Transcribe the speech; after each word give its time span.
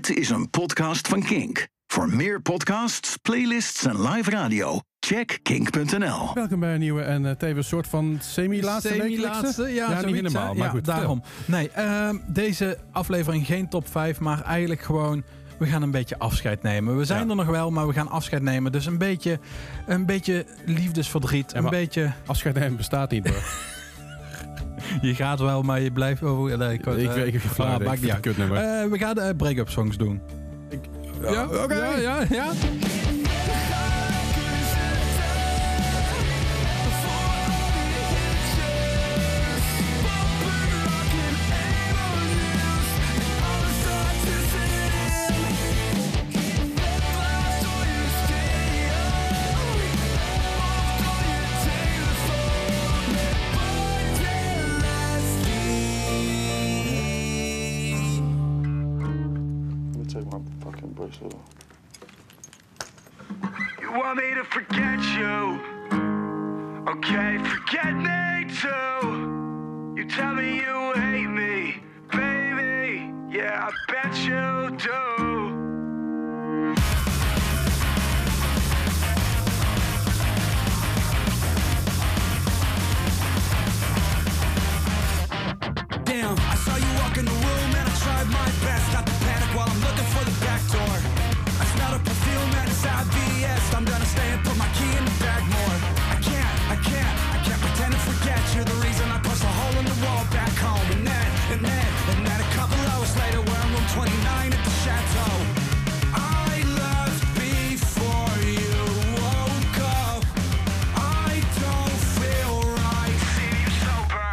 Dit 0.00 0.16
is 0.16 0.30
een 0.30 0.50
podcast 0.50 1.08
van 1.08 1.22
Kink. 1.22 1.66
Voor 1.86 2.08
meer 2.08 2.42
podcasts, 2.42 3.16
playlists 3.16 3.84
en 3.86 4.08
live 4.08 4.30
radio, 4.30 4.80
check 5.00 5.38
kink.nl. 5.42 6.34
Welkom 6.34 6.60
bij 6.60 6.74
een 6.74 6.80
nieuwe 6.80 7.02
en 7.02 7.24
uh, 7.24 7.30
tevens 7.30 7.68
soort 7.68 7.86
van 7.86 8.18
semi-laatste 8.22 8.88
Semi-laatste, 8.88 9.62
ja, 9.62 9.90
ja 9.90 10.00
niet 10.00 10.14
helemaal, 10.14 10.54
maar 10.54 10.66
ja, 10.66 10.68
goed. 10.68 10.84
daarom. 10.84 11.22
Nee, 11.44 11.70
uh, 11.78 12.10
deze 12.26 12.78
aflevering 12.92 13.46
geen 13.46 13.68
top 13.68 13.88
5, 13.88 14.20
maar 14.20 14.42
eigenlijk 14.42 14.80
gewoon... 14.80 15.22
We 15.58 15.66
gaan 15.66 15.82
een 15.82 15.90
beetje 15.90 16.18
afscheid 16.18 16.62
nemen. 16.62 16.96
We 16.96 17.04
zijn 17.04 17.22
Ja. 17.24 17.30
er 17.30 17.36
nog 17.36 17.46
wel, 17.46 17.70
maar 17.70 17.86
we 17.86 17.92
gaan 17.92 18.08
afscheid 18.08 18.42
nemen. 18.42 18.72
Dus 18.72 18.86
een 18.86 18.98
beetje, 18.98 19.38
een 19.86 20.06
beetje 20.06 20.46
liefdesverdriet. 20.64 21.54
een 21.54 21.68
beetje... 21.70 22.12
Afscheid 22.26 22.54
nemen 22.54 22.76
bestaat 22.76 23.10
niet, 23.10 23.28
hoor. 23.28 23.42
Je 25.02 25.14
gaat 25.14 25.40
wel, 25.40 25.62
maar 25.62 25.80
je 25.80 25.90
blijft... 25.90 26.22
Oh, 26.22 26.56
nee, 26.56 26.72
ik, 26.72 26.86
ik 26.86 27.10
weet 27.10 27.26
ik 27.26 27.40
geen 27.40 27.40
flauw 27.40 27.68
ah, 27.68 27.84
maakt 27.84 28.02
Ik 28.02 28.02
niet 28.02 28.12
uit. 28.12 28.26
Eh, 28.26 28.90
we 28.90 28.98
gaan 28.98 29.14
de 29.14 29.34
break-up 29.36 29.68
songs 29.68 29.96
doen. 29.96 30.20
ja, 31.22 31.44
oké. 31.44 31.74
ja, 31.74 31.96
ja, 31.96 32.24
ja. 32.30 32.52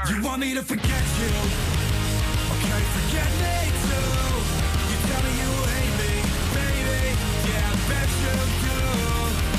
You 0.10 0.24
want 0.24 0.40
me 0.40 0.54
to 0.54 0.64
forget 0.64 1.06
you? 1.20 1.28
Okay, 2.54 2.82
forget 2.96 3.30
me 3.44 3.58
too. 3.84 4.12
You 4.88 4.98
tell 5.08 5.22
me 5.28 5.32
you 5.42 5.52
hate 5.68 5.96
me, 6.00 6.14
baby. 6.56 7.02
Yeah, 7.50 7.72
I 7.72 7.76
bet 7.92 8.10
you 8.24 8.36
do. 8.64 8.78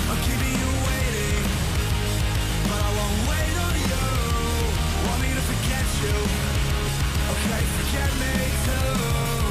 I'm 0.08 0.18
keeping 0.24 0.54
you 0.62 0.70
waiting, 0.88 1.44
but 2.64 2.80
I 2.80 2.90
won't 2.96 3.20
wait 3.28 3.54
on 3.66 3.74
you. 3.92 4.06
Want 5.06 5.20
me 5.20 5.30
to 5.36 5.44
forget 5.52 5.86
you? 6.02 6.16
Okay, 7.34 7.62
forget 7.76 8.10
me 8.22 8.34
too. 8.64 9.47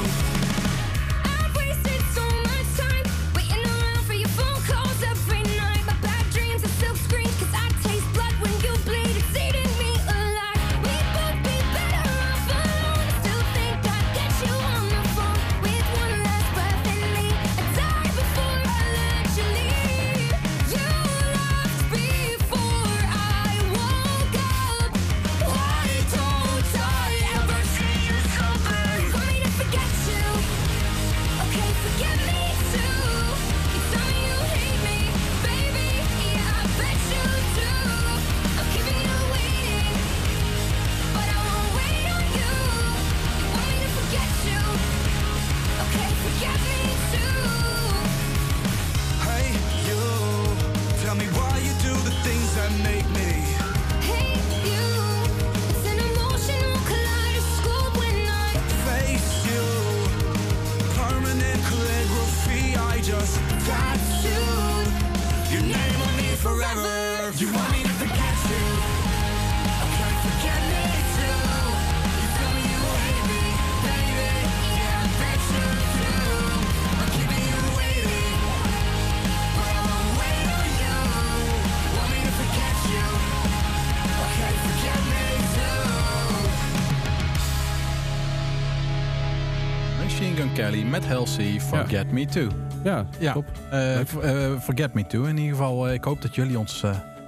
Met 91.00 91.08
Halsey, 91.08 91.60
Forget 91.60 92.10
Me 92.12 92.26
Too. 92.26 92.46
Ja, 92.84 93.06
Ja, 93.18 93.32
top. 93.32 93.44
eh, 93.70 94.00
eh, 94.00 94.60
Forget 94.60 94.94
Me 94.94 95.06
Too. 95.06 95.24
In 95.24 95.36
ieder 95.36 95.56
geval, 95.56 95.88
eh, 95.88 95.94
ik 95.94 96.04
hoop 96.04 96.22
dat 96.22 96.34
jullie 96.34 96.58
ons... 96.58 96.80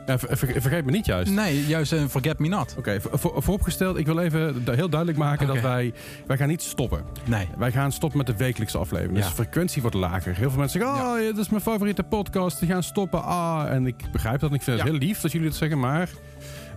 Ja, 0.06 0.18
ver- 0.18 0.36
ver- 0.38 0.60
vergeet 0.60 0.84
me 0.84 0.90
niet 0.90 1.06
juist. 1.06 1.32
nee, 1.32 1.66
juist 1.66 1.92
een 1.92 2.08
Forget 2.10 2.38
Me 2.38 2.48
Not. 2.48 2.74
Oké, 2.78 3.00
voor- 3.00 3.18
voor- 3.18 3.42
vooropgesteld, 3.42 3.98
ik 3.98 4.06
wil 4.06 4.18
even 4.18 4.62
heel 4.64 4.88
duidelijk 4.88 5.18
maken 5.18 5.46
dat 5.46 5.60
wij, 5.60 5.92
wij 6.26 6.36
gaan 6.36 6.48
niet 6.48 6.62
stoppen. 6.62 7.04
Nee. 7.24 7.48
Wij 7.58 7.72
gaan 7.72 7.92
stoppen 7.92 8.18
met 8.18 8.26
de 8.26 8.36
wekelijkse 8.36 8.78
aflevering. 8.78 9.16
Dus 9.16 9.26
de 9.26 9.32
frequentie 9.34 9.80
wordt 9.82 9.96
lager. 9.96 10.34
Heel 10.34 10.50
veel 10.50 10.58
mensen 10.58 10.80
zeggen, 10.80 10.98
oh, 11.12 11.20
ja, 11.20 11.26
dat 11.26 11.38
is 11.38 11.48
mijn 11.48 11.62
favoriete 11.62 12.02
podcast. 12.02 12.58
Die 12.60 12.68
gaan 12.68 12.82
stoppen. 12.82 13.22
Ah, 13.24 13.64
en 13.70 13.86
ik 13.86 13.96
begrijp 14.12 14.40
dat. 14.40 14.50
En 14.50 14.56
ik 14.56 14.62
vind 14.62 14.78
het 14.80 14.88
heel 14.88 14.98
lief 14.98 15.20
dat 15.20 15.32
jullie 15.32 15.46
het 15.48 15.56
zeggen, 15.56 15.78
maar 15.78 16.08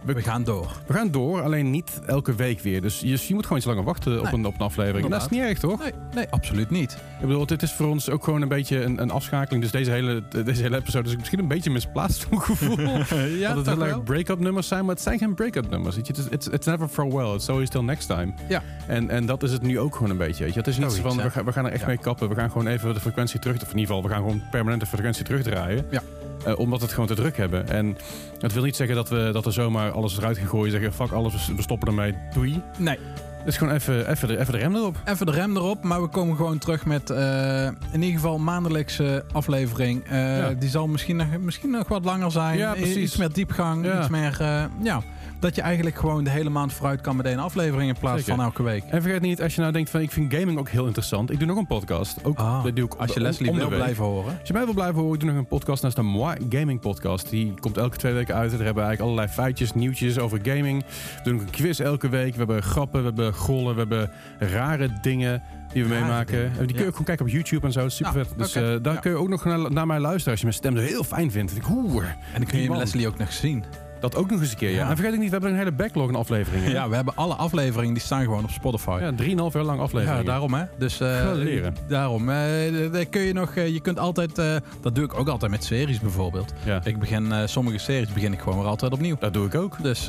We 0.05 0.21
gaan 0.21 0.43
door. 0.43 0.71
we 0.87 0.93
gaan 0.93 1.11
door. 1.11 1.41
Alleen 1.41 1.69
niet 1.71 2.01
elke 2.05 2.35
week 2.35 2.59
weer. 2.59 2.81
Dus 2.81 2.99
je, 2.99 3.07
je 3.27 3.33
moet 3.33 3.43
gewoon 3.43 3.57
iets 3.57 3.67
langer 3.67 3.83
wachten 3.83 4.19
op, 4.19 4.31
een, 4.33 4.45
op 4.45 4.53
een 4.53 4.59
aflevering. 4.65 5.07
Dat 5.09 5.21
is 5.21 5.27
niet 5.29 5.41
erg, 5.41 5.59
toch? 5.59 5.79
Nee, 5.79 5.91
nee, 6.15 6.25
absoluut 6.29 6.69
niet. 6.69 6.91
Ik 7.21 7.27
bedoel, 7.27 7.45
dit 7.45 7.61
is 7.61 7.71
voor 7.73 7.87
ons 7.87 8.09
ook 8.09 8.23
gewoon 8.23 8.41
een 8.41 8.47
beetje 8.47 8.81
een, 8.83 9.01
een 9.01 9.11
afschakeling. 9.11 9.63
Dus 9.63 9.71
deze 9.71 9.91
hele, 9.91 10.23
deze 10.43 10.61
hele 10.61 10.77
episode 10.77 11.09
is 11.09 11.15
misschien 11.17 11.39
een 11.39 11.47
beetje 11.47 11.69
misplaatst, 11.69 12.27
zo'n 12.29 12.41
gevoel. 12.41 12.79
ja, 13.39 13.53
dat 13.53 13.65
het 13.65 13.77
wel? 13.77 14.01
break-up 14.01 14.39
nummers 14.39 14.67
zijn, 14.67 14.85
maar 14.85 14.93
het 14.95 15.03
zijn 15.03 15.17
geen 15.17 15.33
break-up 15.33 15.69
nummers. 15.69 15.95
Weet 15.95 16.07
je? 16.07 16.13
Het 16.13 16.21
is- 16.21 16.27
It's, 16.29 16.47
it's 16.47 16.65
never 16.65 16.87
farewell, 16.87 17.33
it's 17.33 17.49
always 17.49 17.69
till 17.69 17.83
next 17.83 18.07
time. 18.07 18.33
Ja. 18.49 18.61
En, 18.87 19.09
en 19.09 19.25
dat 19.25 19.43
is 19.43 19.51
het 19.51 19.61
nu 19.61 19.79
ook 19.79 19.95
gewoon 19.95 20.09
een 20.09 20.17
beetje. 20.17 20.43
Weet 20.43 20.53
je? 20.53 20.59
Het 20.59 20.67
is 20.67 20.77
niet 20.77 20.91
zo 20.91 21.01
van, 21.01 21.17
we 21.17 21.29
gaan, 21.29 21.45
we 21.45 21.51
gaan 21.51 21.65
er 21.65 21.71
echt 21.71 21.81
Ja. 21.81 21.87
mee 21.87 21.97
kappen. 21.97 22.29
We 22.29 22.35
gaan 22.35 22.51
gewoon 22.51 22.67
even 22.67 22.93
de 22.93 22.99
frequentie 22.99 23.39
terug, 23.39 23.55
of 23.55 23.61
in 23.71 23.77
ieder 23.77 23.85
geval, 23.95 24.03
we 24.03 24.09
gaan 24.09 24.17
gewoon 24.23 24.41
permanent 24.51 24.81
de 24.81 24.87
frequentie 24.87 25.23
terugdraaien. 25.25 25.85
Ja. 25.91 26.01
Eh, 26.45 26.59
omdat 26.59 26.79
we 26.79 26.85
het 26.85 26.93
gewoon 26.93 27.09
te 27.09 27.15
druk 27.15 27.37
hebben. 27.37 27.67
En 27.69 27.97
het 28.39 28.53
wil 28.53 28.63
niet 28.63 28.75
zeggen 28.75 28.95
dat 28.95 29.09
we, 29.09 29.29
dat 29.33 29.45
we 29.45 29.51
zomaar 29.51 29.91
alles 29.91 30.17
eruit 30.17 30.37
gaan 30.37 30.47
gooien. 30.47 30.71
Zeggen, 30.71 30.93
fuck 30.93 31.11
alles, 31.11 31.51
we- 31.55 31.61
stoppen 31.61 31.87
ermee, 31.87 32.13
doei. 32.33 32.61
Nee, 32.77 32.97
Het 33.37 33.47
is 33.47 33.57
gewoon 33.57 33.73
even, 33.73 34.09
even, 34.11 34.27
de, 34.27 34.39
even 34.39 34.53
de 34.53 34.59
rem 34.59 34.75
erop. 34.75 34.95
even 35.05 35.25
de 35.25 35.31
rem 35.31 35.55
erop. 35.55 35.83
Maar 35.83 36.01
we 36.01 36.07
komen 36.07 36.35
gewoon 36.35 36.57
terug 36.57 36.85
met 36.85 37.09
eh, 37.09 37.65
in 37.65 38.01
ieder 38.01 38.19
geval 38.19 38.37
maandelijkse 38.37 39.23
aflevering. 39.31 40.03
Eh, 40.03 40.37
Ja. 40.37 40.49
Die 40.53 40.69
zal 40.69 40.87
misschien 40.87 41.15
nog, 41.15 41.27
misschien 41.39 41.69
nog 41.69 41.87
wat 41.87 42.05
langer 42.05 42.31
zijn. 42.31 42.57
Ja, 42.57 42.73
precies. 42.73 42.95
Iets 42.95 43.17
meer 43.17 43.31
diepgang, 43.33 43.85
Ja. 43.85 43.99
iets 43.99 44.09
meer... 44.09 44.37
ja. 44.81 45.01
Dat 45.43 45.55
je 45.55 45.61
eigenlijk 45.61 45.95
gewoon 45.95 46.23
de 46.23 46.29
hele 46.29 46.49
maand 46.49 46.73
vooruit 46.73 47.01
kan 47.01 47.15
met 47.15 47.25
één 47.25 47.39
aflevering 47.39 47.89
in 47.89 47.97
plaats 47.99 48.17
Zeker. 48.19 48.35
van 48.35 48.45
elke 48.45 48.63
week. 48.63 48.83
En 48.89 49.01
vergeet 49.01 49.21
niet, 49.21 49.41
als 49.41 49.55
je 49.55 49.61
nou 49.61 49.73
denkt 49.73 49.89
van 49.89 50.01
ik 50.01 50.11
vind 50.11 50.33
gaming 50.33 50.57
ook 50.59 50.69
heel 50.69 50.85
interessant. 50.85 51.31
Ik 51.31 51.39
doe 51.39 51.47
nog 51.47 51.57
een 51.57 51.67
podcast. 51.67 52.23
Ook, 52.23 52.37
Ah, 52.37 52.63
dat 52.63 52.75
doe 52.75 52.85
ik 52.85 52.93
als 52.93 53.13
je 53.13 53.19
Leslie 53.21 53.51
wil 53.51 53.69
week. 53.69 53.77
blijven 53.77 54.03
horen. 54.03 54.37
Als 54.39 54.47
je 54.47 54.53
mij 54.53 54.65
wil 54.65 54.73
blijven 54.73 54.95
horen, 54.99 55.13
ik 55.13 55.19
doe 55.19 55.29
nog 55.29 55.37
een 55.39 55.47
podcast 55.47 55.83
naast 55.83 55.95
de 55.95 56.01
Moi 56.01 56.37
Gaming 56.49 56.79
Podcast. 56.79 57.29
Die 57.29 57.53
komt 57.59 57.77
elke 57.77 57.97
twee 57.97 58.13
weken 58.13 58.35
uit. 58.35 58.49
Daar 58.51 58.59
hebben 58.63 58.83
we 58.83 58.89
eigenlijk 58.89 59.01
allerlei 59.01 59.27
feitjes, 59.27 59.73
nieuwtjes 59.73 60.19
over 60.19 60.39
gaming. 60.43 60.83
We 60.83 61.21
doen 61.23 61.33
ook 61.35 61.41
een 61.41 61.49
quiz 61.49 61.79
elke 61.79 62.09
week. 62.09 62.31
We 62.31 62.37
hebben 62.37 62.63
grappen, 62.63 62.99
we 62.99 63.05
hebben 63.05 63.33
gollen, 63.33 63.73
we 63.73 63.79
hebben 63.79 64.11
rare 64.39 64.89
dingen 65.01 65.41
die 65.73 65.83
we 65.83 65.89
meemaken. 65.89 66.41
die 66.57 66.57
kun 66.57 66.67
je 66.67 66.73
ja. 66.73 66.79
ook 66.85 66.91
gewoon 66.91 67.05
kijken 67.05 67.25
op 67.25 67.31
YouTube 67.31 67.65
en 67.65 67.71
zo. 67.71 67.89
Super 67.89 68.13
vet. 68.13 68.33
Dus 68.37 68.55
eh, 68.55 68.75
daar 68.81 68.99
kun 68.99 69.11
je 69.11 69.17
ook 69.17 69.29
nog 69.29 69.45
naar, 69.45 69.71
naar 69.71 69.87
mij 69.87 69.99
luisteren 69.99 70.31
als 70.31 70.39
je 70.39 70.45
mijn 70.45 70.57
stem 70.57 70.75
zo 70.77 70.81
heel 70.83 71.03
fijn 71.03 71.31
vindt. 71.31 71.55
Ik, 71.55 71.69
oeh, 71.69 72.05
En 72.05 72.15
dan 72.33 72.45
kun 72.45 72.59
je. 72.61 72.69
Leslie 72.77 73.07
ook 73.07 73.17
nog 73.17 73.31
zien. 73.33 73.63
Dat 74.03 74.15
ook 74.15 74.29
nog 74.29 74.39
eens 74.41 74.51
een 74.51 74.57
keer. 74.57 74.69
Ja. 74.71 74.89
En 74.89 74.95
vergeet 74.95 75.13
ik 75.13 75.19
niet, 75.19 75.25
we 75.27 75.31
hebben 75.33 75.51
een 75.51 75.57
hele 75.57 75.71
backlog 75.71 76.07
aan 76.07 76.15
afleveringen. 76.15 76.71
Ja, 76.71 76.89
we 76.89 76.95
hebben 76.95 77.15
alle 77.15 77.33
afleveringen 77.33 77.93
die 77.93 78.03
staan 78.03 78.23
gewoon 78.23 78.43
op 78.43 78.49
Spotify. 78.49 78.97
Ja, 79.01 79.11
3,5 79.11 79.53
jaar 79.53 79.63
lang 79.63 79.79
afleveringen. 79.79 80.23
Ja, 80.23 80.29
daarom 80.29 80.53
hè. 80.53 80.63
Dus 80.77 80.95
Ga 80.97 81.31
leren. 81.33 81.75
daarom. 81.87 82.25
daar 82.91 83.05
kun 83.05 83.21
je 83.21 83.33
nog. 83.33 83.55
eh, 83.55 83.67
je 83.67 83.79
kunt 83.79 83.99
altijd. 83.99 84.35
dat 84.81 84.95
doe 84.95 85.03
ik 85.03 85.19
ook 85.19 85.27
altijd 85.27 85.51
met 85.51 85.63
series 85.63 85.99
bijvoorbeeld. 85.99 86.53
Ja. 86.63 86.81
Ik 86.83 86.99
begin 86.99 87.33
sommige 87.49 87.77
series 87.77 88.13
begin 88.13 88.33
ik 88.33 88.39
gewoon 88.39 88.59
weer 88.59 88.67
altijd 88.67 88.93
opnieuw. 88.93 89.15
Dat 89.19 89.33
doe 89.33 89.45
ik 89.45 89.55
ook. 89.55 89.83
Dus 89.83 90.05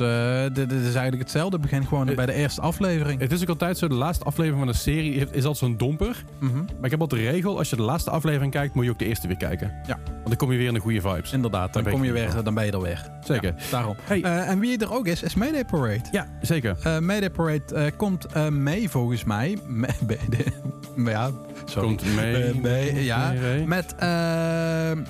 dit, 0.53 0.71
is 0.71 0.83
eigenlijk 0.83 1.21
hetzelfde. 1.21 1.59
Begin 1.59 1.85
gewoon 1.85 2.15
bij 2.15 2.25
de 2.25 2.33
eerste 2.33 2.61
aflevering. 2.61 3.19
Het 3.19 3.31
is 3.31 3.41
ook 3.41 3.49
altijd 3.49 3.77
zo, 3.77 3.87
de 3.87 3.93
laatste 3.93 4.25
aflevering 4.25 4.59
van 4.59 4.67
een 4.67 4.79
serie 4.79 5.13
is 5.15 5.27
altijd 5.33 5.57
zo'n 5.57 5.77
domper. 5.77 6.23
Mhm. 6.39 6.55
Maar 6.57 6.83
ik 6.85 6.91
heb 6.91 7.01
altijd 7.01 7.21
de 7.21 7.29
regel, 7.29 7.57
als 7.57 7.69
je 7.69 7.75
de 7.75 7.81
laatste 7.81 8.09
aflevering 8.09 8.51
kijkt, 8.51 8.73
moet 8.75 8.85
je 8.85 8.91
ook 8.91 8.99
de 8.99 9.05
eerste 9.05 9.27
weer 9.27 9.37
kijken. 9.37 9.71
Ja. 9.87 9.97
Want 10.05 10.27
dan 10.27 10.35
kom 10.35 10.51
je 10.51 10.57
weer 10.57 10.67
in 10.67 10.73
de 10.73 10.79
goede 10.79 11.01
vibes. 11.01 11.31
Inderdaad, 11.31 11.73
dan 11.73 11.83
weet 11.83 11.93
kom 11.93 12.01
je 12.03 12.07
ik 12.07 12.13
weer, 12.31 12.43
dan 12.43 12.53
ben 12.53 12.65
je 12.65 12.71
er 12.71 12.81
weer. 12.81 13.09
Zeker. 13.23 13.53
Ja, 13.57 13.63
daarom. 13.85 13.95
Hey. 14.03 14.21
Eh, 14.21 14.49
en 14.49 14.59
wie 14.59 14.77
er 14.77 14.93
ook 14.93 15.07
is, 15.07 15.23
is 15.23 15.35
Mayday 15.35 15.65
Parade. 15.65 16.01
Ja, 16.11 16.27
zeker. 16.41 16.77
Eh 16.83 16.99
Mayday 16.99 17.29
Parade 17.29 17.75
eh, 17.75 17.91
komt 17.97 18.27
mee 18.51 18.89
volgens 18.89 19.23
mij. 19.23 19.57
Me- 19.67 21.09
ja, 21.11 21.31
sorry. 21.65 21.87
Komt 21.87 22.15
mee. 22.15 22.53
Mee, 22.61 23.03
ja, 23.03 23.31
mee, 23.31 23.67
met 23.67 23.95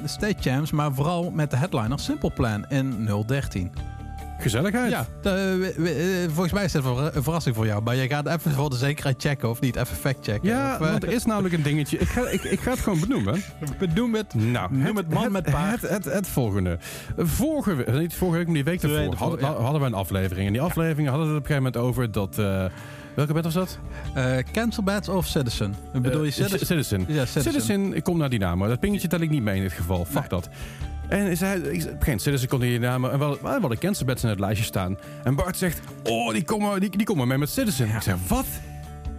State 0.05 0.35
Champs, 0.39 0.71
maar 0.71 0.93
vooral 0.93 1.31
met 1.31 1.51
de 1.51 1.57
headliner 1.57 1.99
Simple 1.99 2.31
Plan 2.31 2.65
in 2.69 3.09
013. 3.25 3.71
Gezelligheid. 4.39 4.91
Ja, 4.91 5.05
de- 5.21 5.57
we- 5.75 5.81
we- 5.83 5.89
eh, 6.23 6.31
volgens 6.33 6.53
mij 6.53 6.63
is 6.63 6.73
het 6.73 6.85
een 6.85 6.95
ver- 6.95 7.15
een 7.15 7.23
verrassing 7.23 7.55
voor 7.55 7.65
jou. 7.65 7.83
Maar 7.83 7.95
je 7.95 8.07
gaat 8.07 8.27
even 8.27 8.51
voor 8.51 8.69
de 8.69 8.75
zekerheid 8.75 9.21
checken 9.21 9.49
of 9.49 9.59
niet. 9.61 9.75
Even 9.75 9.95
fact 9.95 10.17
checken. 10.21 10.49
Ja, 10.49 10.73
Of, 10.75 10.81
eh, 10.85 10.89
want 10.91 11.03
er 11.03 11.11
is 11.11 11.25
namelijk 11.25 11.53
een 11.53 11.61
dingetje. 11.63 11.97
Ik 11.97 12.07
ga, 12.07 12.27
ik, 12.27 12.43
ik 12.43 12.59
ga 12.59 12.71
het 12.71 12.79
gewoon 12.79 12.99
benoemen. 12.99 13.43
Bedoel 13.79 14.07
met 14.07 14.33
Nou, 14.33 14.73
Noem 14.75 14.97
het 14.97 15.09
man 15.09 15.31
met 15.31 15.43
paard. 15.51 15.81
Het, 15.81 15.89
het, 15.89 16.05
het 16.05 16.27
volgende. 16.27 16.77
Vorige 17.17 17.75
week, 17.75 17.91
niet 17.99 18.13
vorige 18.15 18.37
week, 18.37 18.45
maar 18.45 18.55
die 18.55 18.63
week 18.63 18.81
daarvoor 18.81 18.99
ervoor, 18.99 19.15
hadden, 19.17 19.39
ja. 19.39 19.61
hadden 19.61 19.81
we 19.81 19.87
een 19.87 19.93
aflevering. 19.93 20.47
En 20.47 20.53
die 20.53 20.61
aflevering 20.61 21.07
hadden 21.07 21.27
we 21.27 21.33
het 21.33 21.43
op 21.43 21.49
een 21.49 21.55
gegeven 21.55 21.81
moment 21.81 21.97
over 21.99 22.11
dat... 22.11 22.37
eh, 22.39 22.65
welke 23.15 23.33
bed 23.33 23.43
was 23.43 23.53
dat? 23.53 23.79
eh, 24.13 24.37
Cancel 24.51 24.83
of 25.15 25.25
Citizen? 25.25 25.75
Bedoel 26.01 26.23
je 26.23 26.31
Citizen? 26.31 26.65
Citizen. 26.65 27.05
Ja, 27.07 27.25
Citizen. 27.25 27.41
Citizen, 27.51 27.93
ik 27.93 28.03
kom 28.03 28.17
naar 28.17 28.29
die 28.29 28.39
naam. 28.39 28.57
maar 28.57 28.69
Dat 28.69 28.79
pingetje 28.79 29.07
tel 29.07 29.19
ik 29.19 29.29
niet 29.29 29.43
mee 29.43 29.55
in 29.55 29.61
dit 29.61 29.71
geval. 29.73 30.05
Fuck 30.05 30.13
Nee. 30.19 30.29
dat. 30.29 30.49
En 31.09 31.37
zei, 31.37 31.53
ik, 31.61 31.63
op 31.63 31.71
een 31.71 31.73
gegeven 31.79 31.97
moment, 31.99 32.21
Citizen 32.21 32.47
kon 32.47 32.59
die 32.59 32.79
namen. 32.79 33.11
En 33.11 33.19
we 33.19 33.23
hadden 33.25 33.69
de 33.69 33.77
in 34.23 34.29
het 34.29 34.39
lijstje 34.39 34.65
staan. 34.65 34.97
En 35.23 35.35
Bart 35.35 35.57
zegt, 35.57 35.79
oh, 36.03 36.33
die 36.33 36.43
komen, 36.43 36.79
die, 36.79 36.89
die 36.97 37.05
komen 37.05 37.27
mee 37.27 37.37
met 37.37 37.49
Citizen. 37.49 37.87
Ik 37.95 38.01
zeg, 38.01 38.15
wat? 38.27 38.45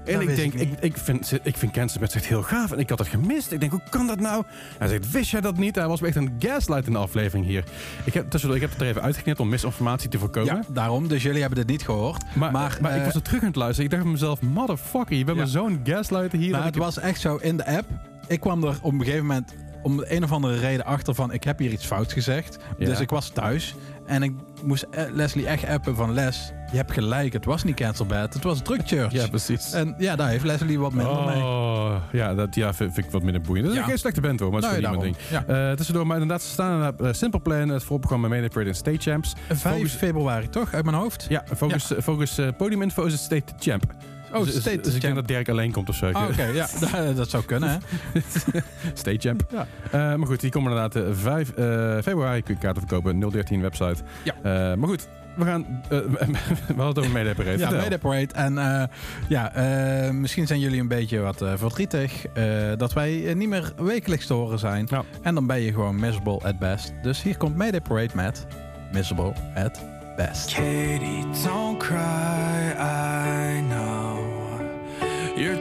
En 0.05 0.13
Dat 0.13 0.23
ik 0.23 0.37
denk, 0.37 0.55
ik 0.55 0.71
ik, 0.81 0.97
vind, 0.97 1.39
ik 1.43 1.57
vind 1.57 1.73
echt 2.15 2.27
heel 2.27 2.43
gaaf. 2.43 2.73
En 2.73 2.79
ik 2.79 2.89
had 2.89 2.99
het 2.99 3.09
gemist. 3.09 3.53
Ik 3.53 3.61
denk, 3.61 3.73
hoe 3.73 3.81
kan 3.91 4.07
dat 4.07 4.21
nou? 4.21 4.45
Hij 4.79 4.89
zegt, 4.89 5.11
wist 5.11 5.31
jij 5.31 5.41
dat 5.41 5.57
niet? 5.59 5.75
Hij 5.75 5.89
was 5.89 6.03
echt 6.03 6.17
een 6.17 6.33
gaslight 6.39 6.87
in 6.87 6.93
de 6.93 6.99
aflevering 6.99 7.47
hier. 7.47 7.65
Ik 8.05 8.15
heb, 8.15 8.31
tussendoor, 8.31 8.57
ik 8.59 8.63
heb 8.65 8.73
het 8.73 8.81
er 8.83 8.87
even 8.89 9.03
uitgeknipt 9.03 9.41
om 9.41 9.49
misinformatie 9.49 10.09
te 10.09 10.19
voorkomen. 10.19 10.55
Ja, 10.55 10.63
daarom. 10.69 11.09
Dus 11.09 11.23
jullie 11.23 11.41
hebben 11.41 11.59
dit 11.59 11.69
niet 11.69 11.83
gehoord. 11.85 12.25
Maar, 12.35 12.53
Maar, 12.53 12.79
maar, 12.81 12.93
ik 12.93 12.99
eh, 12.99 13.05
was 13.05 13.15
er 13.15 13.23
terug 13.23 13.41
aan 13.41 13.47
het 13.47 13.57
luisteren. 13.57 13.85
Ik 13.85 13.91
dacht 13.91 14.03
bij 14.03 14.13
mezelf, 14.13 14.43
motherfucker, 14.43 15.17
je 15.17 15.25
bent 15.25 15.37
Ja. 15.39 15.43
me 15.45 15.51
zo'n 15.51 15.81
gaslighter 15.85 16.39
hier. 16.39 16.51
Nou, 16.51 16.53
dat 16.53 16.65
het 16.65 16.75
ik- 16.75 16.81
was 16.83 16.99
echt 16.99 17.21
zo 17.21 17.37
in 17.37 17.57
de 17.57 17.67
app. 17.67 17.87
Ik 18.29 18.41
kwam 18.41 18.65
er 18.65 18.79
op 18.83 18.93
een 18.93 18.99
gegeven 19.05 19.27
moment 19.27 19.55
om 19.87 20.03
een 20.07 20.25
of 20.25 20.33
andere 20.33 20.57
reden 20.59 20.85
achter 20.85 21.15
van 21.15 21.33
ik 21.33 21.45
heb 21.45 21.59
hier 21.59 21.71
iets 21.71 21.87
fout 21.87 22.13
gezegd. 22.13 22.57
Ja. 22.79 22.87
Dus 22.87 23.01
ik 23.01 23.11
was 23.11 23.29
thuis 23.29 23.75
en 24.07 24.23
ik 24.23 24.33
moest 24.63 24.87
eh, 24.91 25.05
Leslie 25.13 25.47
echt 25.47 25.67
appen 25.67 25.97
van 25.97 26.13
Les, 26.13 26.53
je 26.71 26.77
hebt 26.77 26.93
gelijk, 26.93 27.33
het 27.33 27.45
was 27.45 27.65
niet 27.65 27.77
Cancel 27.77 28.07
Bad, 28.07 28.35
het 28.35 28.43
was 28.43 28.63
Drug 28.63 28.81
Church. 28.85 29.13
Ja, 29.13 29.27
precies. 29.29 29.73
En 29.73 29.95
ja, 29.99 30.17
daar 30.17 30.29
heeft 30.29 30.45
Leslie 30.45 30.79
wat 30.79 30.93
minder 30.93 31.25
mee. 31.25 31.37
Oh, 31.43 31.97
ja, 32.13 32.35
dat 32.35 32.55
ja, 32.55 32.75
vind, 32.75 32.95
vind 32.95 33.07
ik 33.07 33.13
wat 33.13 33.23
minder 33.23 33.41
boeiend. 33.43 33.67
Dat 33.67 33.75
is 33.77 33.81
Ja. 33.83 33.87
geen 33.89 33.99
slechte 33.99 34.21
band 34.21 34.41
hoor, 34.41 34.51
maar 34.53 34.61
het 34.63 34.71
is 34.71 34.77
Nee, 34.77 34.87
gewoon 34.87 35.05
niet 35.05 35.17
mijn 35.31 35.45
daarom. 35.47 35.47
ding. 35.57 35.71
Eh, 35.71 35.77
tussendoor, 35.77 36.07
maar 36.07 36.17
inderdaad, 36.21 36.43
ze 36.47 36.51
staan 36.53 36.95
in 36.99 37.07
uh, 37.07 37.13
Simple 37.13 37.41
Plan, 37.41 37.69
het 37.69 37.83
voorprogramma 37.85 38.29
Made 38.29 38.49
Parade 38.49 38.69
en 38.71 38.77
State 38.77 39.11
Champs. 39.11 39.35
5 39.49 39.61
Focus- 39.61 39.93
februari 39.93 40.49
toch, 40.49 40.73
uit 40.75 40.85
mijn 40.85 40.97
hoofd? 40.97 41.27
Ja, 41.29 41.45
focus, 41.57 41.93
focus 42.03 42.39
uh, 42.39 42.49
podiuminfo 42.57 43.05
is 43.05 43.13
het 43.13 43.21
State 43.23 43.53
Champ. 43.59 43.85
Oh, 44.33 44.45
dus, 44.45 44.61
State 44.61 44.81
dus 44.81 44.95
ik 44.95 45.01
denk 45.01 45.15
dat 45.15 45.29
Dirk 45.29 45.49
alleen 45.49 45.73
komt 45.73 45.89
of 45.89 45.95
zo. 45.95 46.11
Ah, 46.11 46.29
Oké, 46.29 46.45
ja, 46.45 46.67
dat, 47.17 47.31
zou 47.31 47.45
kunnen 47.45 47.69
hè. 47.71 47.77
State 48.95 49.29
Champ. 49.29 49.43
Ja. 49.51 49.67
Eh, 49.91 49.91
maar 50.17 50.27
goed, 50.27 50.41
die 50.41 50.51
komen 50.51 50.73
inderdaad 50.73 51.09
uh, 51.09 51.15
5 51.15 51.53
uh, 51.59 51.65
februari. 52.03 52.43
Kun 52.43 52.55
je 52.55 52.61
kaarten 52.61 52.83
verkopen, 52.89 53.31
013 53.31 53.61
website. 53.61 53.97
Ja. 54.23 54.35
Uh, 54.37 54.77
maar 54.77 54.89
goed, 54.89 55.09
we 55.37 55.45
gaan. 55.45 55.67
Uh, 55.83 55.99
we 55.99 56.27
hadden 56.67 56.87
het 56.87 56.99
over 56.99 57.11
Made 57.11 57.35
Parade. 57.35 57.59
Ja. 57.59 57.71
Mayday 57.71 57.99
Parade. 57.99 58.35
En 58.35 58.59
eh, 58.59 58.83
ja, 59.29 59.55
eh, 59.55 60.11
misschien 60.11 60.47
zijn 60.47 60.61
jullie 60.61 60.81
een 60.81 60.89
beetje 60.89 61.19
wat 61.19 61.43
eh, 61.43 61.53
verdrietig 61.57 62.27
eh, 62.27 62.45
dat 62.77 62.93
wij 62.93 63.27
eh, 63.27 63.35
niet 63.35 63.49
meer 63.49 63.73
wekelijks 63.77 64.27
te 64.27 64.33
horen 64.33 64.59
zijn. 64.59 64.87
Ja. 64.91 65.03
En 65.23 65.35
dan 65.35 65.47
ben 65.47 65.61
je 65.61 65.73
gewoon 65.73 66.01
miserable 66.01 66.39
at 66.43 66.59
best. 66.59 66.93
Dus 67.03 67.23
hier 67.23 67.37
komt 67.37 67.57
Mayday 67.57 67.81
Parade 67.81 68.11
met 68.15 68.47
Miserable 68.93 69.33
at 69.55 69.81
best. 70.17 70.55
Katie, 70.55 71.25
don't 71.45 71.79
cry. 71.79 72.46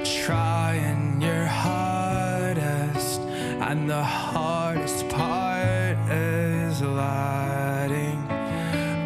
Trying 0.06 1.19
your 1.19 1.46
hardest, 1.46 3.22
and 3.22 3.90
the 3.90 4.04
hardest 4.04 5.10
part 5.10 5.98
is 6.10 6.81
letting 6.81 8.28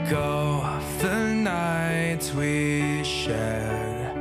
go 0.10 0.62
of 0.62 1.01
the 1.01 1.34
nights 1.34 2.34
we 2.34 3.01
shared. 3.04 4.12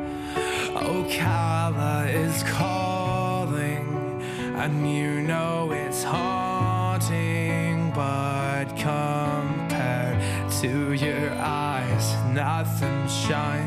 Oh, 0.77 1.05
Ocala 1.09 2.09
is 2.15 2.45
calling, 2.45 4.23
and 4.57 4.89
you 4.89 5.21
know 5.23 5.73
it's 5.73 6.05
haunting, 6.05 7.91
but 7.91 8.67
compared 8.77 10.21
to 10.61 10.93
your 10.93 11.33
eyes, 11.33 12.15
nothing 12.33 13.09
shines 13.09 13.58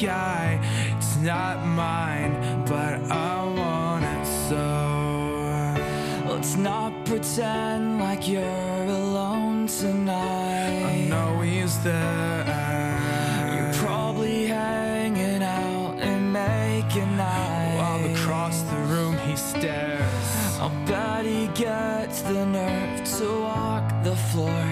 sky, 0.00 0.58
it's 0.96 1.16
not 1.16 1.66
mine, 1.66 2.32
but 2.66 2.94
I 3.10 3.44
want 3.60 4.04
it 4.04 4.26
so. 4.48 4.66
Let's 6.32 6.56
not 6.56 6.92
pretend 7.04 8.00
like 8.00 8.26
you're 8.26 8.86
alone 9.02 9.66
tonight. 9.66 10.84
I 10.92 11.08
know 11.12 11.40
he's 11.40 11.76
there. 11.84 12.44
You're 13.54 13.74
probably 13.74 14.46
hanging 14.46 15.42
out 15.42 15.96
and 16.00 16.32
making 16.32 17.20
eyes. 17.20 17.78
While 17.80 18.04
across 18.14 18.62
the 18.62 18.80
room 18.92 19.18
he 19.26 19.36
stares. 19.36 20.26
I'll 20.60 20.72
bet 20.86 21.26
he 21.26 21.46
gets 21.48 22.22
the 22.22 22.46
nerve 22.46 23.04
to 23.18 23.26
walk 23.40 23.86
the 24.02 24.16
floor 24.16 24.64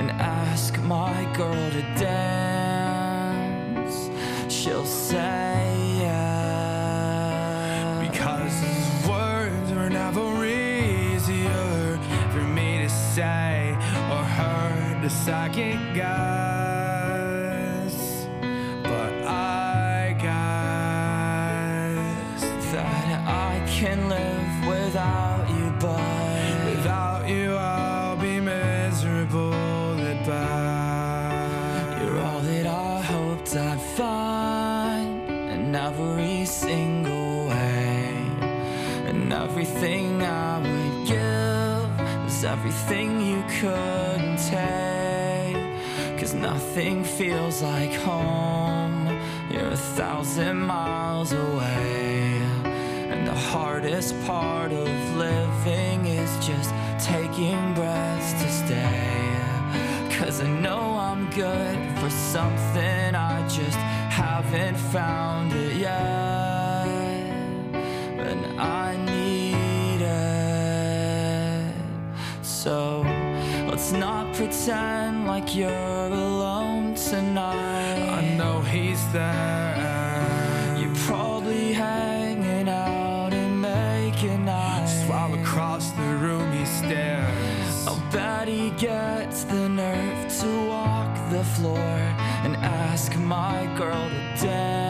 and 0.00 0.10
ask 0.10 0.78
my 0.80 1.16
girl 1.34 1.70
to 1.70 1.82
dance. 1.98 2.33
Because 8.06 8.54
his 8.60 9.08
words 9.08 9.72
were 9.72 9.90
never 9.90 10.44
easier 10.44 11.98
for 12.32 12.42
me 12.42 12.78
to 12.82 12.88
say 12.88 13.76
or 14.10 14.24
her 14.24 15.00
to 15.02 15.10
second 15.10 15.94
guess. 15.94 16.23
And 39.24 39.32
everything 39.32 40.22
I 40.22 40.58
would 40.58 41.06
give 41.08 42.26
is 42.26 42.44
everything 42.44 43.22
you 43.22 43.42
couldn't 43.58 44.36
take. 44.36 46.20
Cause 46.20 46.34
nothing 46.34 47.04
feels 47.04 47.62
like 47.62 47.94
home. 47.94 49.06
You're 49.50 49.70
a 49.70 49.82
thousand 49.96 50.60
miles 50.60 51.32
away. 51.32 52.36
And 53.12 53.26
the 53.26 53.40
hardest 53.52 54.14
part 54.26 54.72
of 54.72 54.88
living 55.16 56.04
is 56.04 56.30
just 56.46 56.70
taking 56.98 57.72
breaths 57.72 58.34
to 58.42 58.48
stay. 58.50 60.18
Cause 60.18 60.42
I 60.42 60.48
know 60.48 60.98
I'm 60.98 61.30
good 61.30 61.78
for 61.98 62.10
something 62.10 63.14
I 63.14 63.40
just 63.48 63.78
haven't 64.10 64.76
found 64.76 65.54
it. 65.54 65.63
Pretend 74.44 75.26
like 75.26 75.56
you're 75.56 75.70
alone 75.70 76.94
tonight. 76.96 78.10
I 78.10 78.36
know 78.36 78.60
he's 78.60 79.02
there. 79.10 80.76
You're 80.78 80.94
probably 81.06 81.72
hanging 81.72 82.68
out 82.68 83.32
and 83.32 83.58
making 83.62 84.46
eyes. 84.46 85.08
While 85.08 85.32
across 85.32 85.92
the 85.92 86.10
room 86.16 86.52
he 86.52 86.66
stares. 86.66 87.86
I'll 87.86 88.02
bet 88.12 88.46
he 88.46 88.68
gets 88.72 89.44
the 89.44 89.66
nerve 89.66 90.38
to 90.40 90.68
walk 90.68 91.30
the 91.30 91.42
floor 91.56 91.96
and 92.44 92.54
ask 92.56 93.16
my 93.16 93.64
girl 93.78 94.10
to 94.10 94.46
dance. 94.46 94.83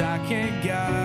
I 0.00 0.18
can't 0.26 0.64
guide. 0.64 1.01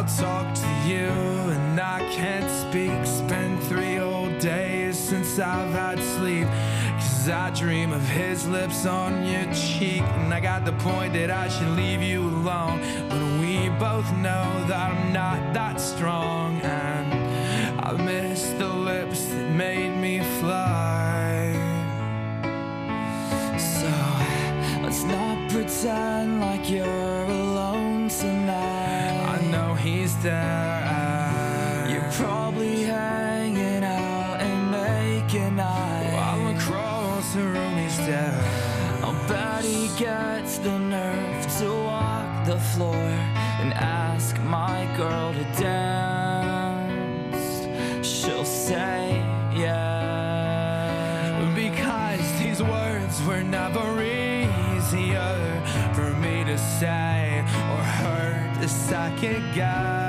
I'll 0.00 0.06
talk 0.16 0.54
to 0.54 0.88
you 0.88 1.10
and 1.52 1.78
I 1.78 2.00
can't 2.10 2.50
speak. 2.50 3.04
Spend 3.04 3.62
three 3.64 3.96
whole 3.96 4.30
days 4.38 4.98
since 4.98 5.38
I've 5.38 5.74
had 5.74 5.98
sleep. 5.98 6.46
Cause 6.94 7.28
I 7.28 7.50
dream 7.50 7.92
of 7.92 8.00
his 8.08 8.48
lips 8.48 8.86
on 8.86 9.26
your 9.26 9.44
cheek. 9.52 10.00
And 10.00 10.32
I 10.32 10.40
got 10.40 10.64
the 10.64 10.72
point 10.72 11.12
that 11.12 11.30
I 11.30 11.48
should 11.48 11.76
leave 11.76 12.00
you 12.00 12.22
alone. 12.22 12.80
But 13.10 13.20
we 13.42 13.68
both 13.78 14.10
know 14.16 14.48
that 14.68 14.90
I'm 14.90 15.12
not 15.12 15.52
that 15.52 15.78
strong. 15.78 16.62
And 16.62 17.78
I 17.78 17.92
miss 17.92 18.52
the 18.52 18.72
lips 18.72 19.26
that 19.26 19.50
made 19.50 19.94
me 19.98 20.20
fly. 20.40 21.52
So 23.58 23.92
let's 24.80 25.04
not 25.04 25.50
pretend 25.50 26.40
like 26.40 26.70
you're. 26.70 27.09
floor 42.60 43.06
and 43.60 43.72
ask 43.74 44.38
my 44.40 44.88
girl 44.96 45.32
to 45.32 45.44
dance, 45.60 47.36
she'll 48.06 48.44
say 48.44 49.16
yeah. 49.54 51.52
Because 51.54 52.38
these 52.38 52.62
words 52.62 53.22
were 53.26 53.42
never 53.42 54.02
easier 54.02 55.62
for 55.94 56.10
me 56.24 56.44
to 56.44 56.56
say 56.58 57.44
or 57.72 57.82
her 58.02 58.60
to 58.60 58.68
second 58.68 59.54
guess. 59.54 59.99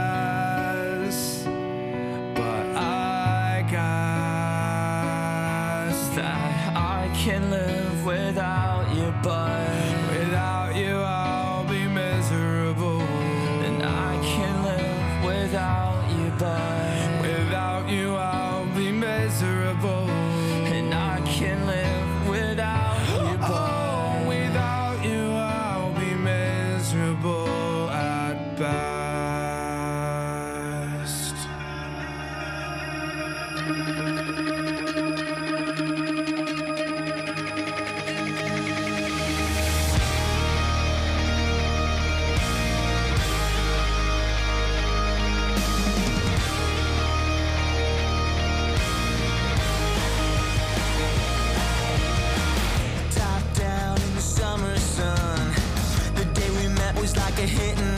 always 57.02 57.18
like 57.18 57.40
a 57.40 57.48
hit 57.48 57.91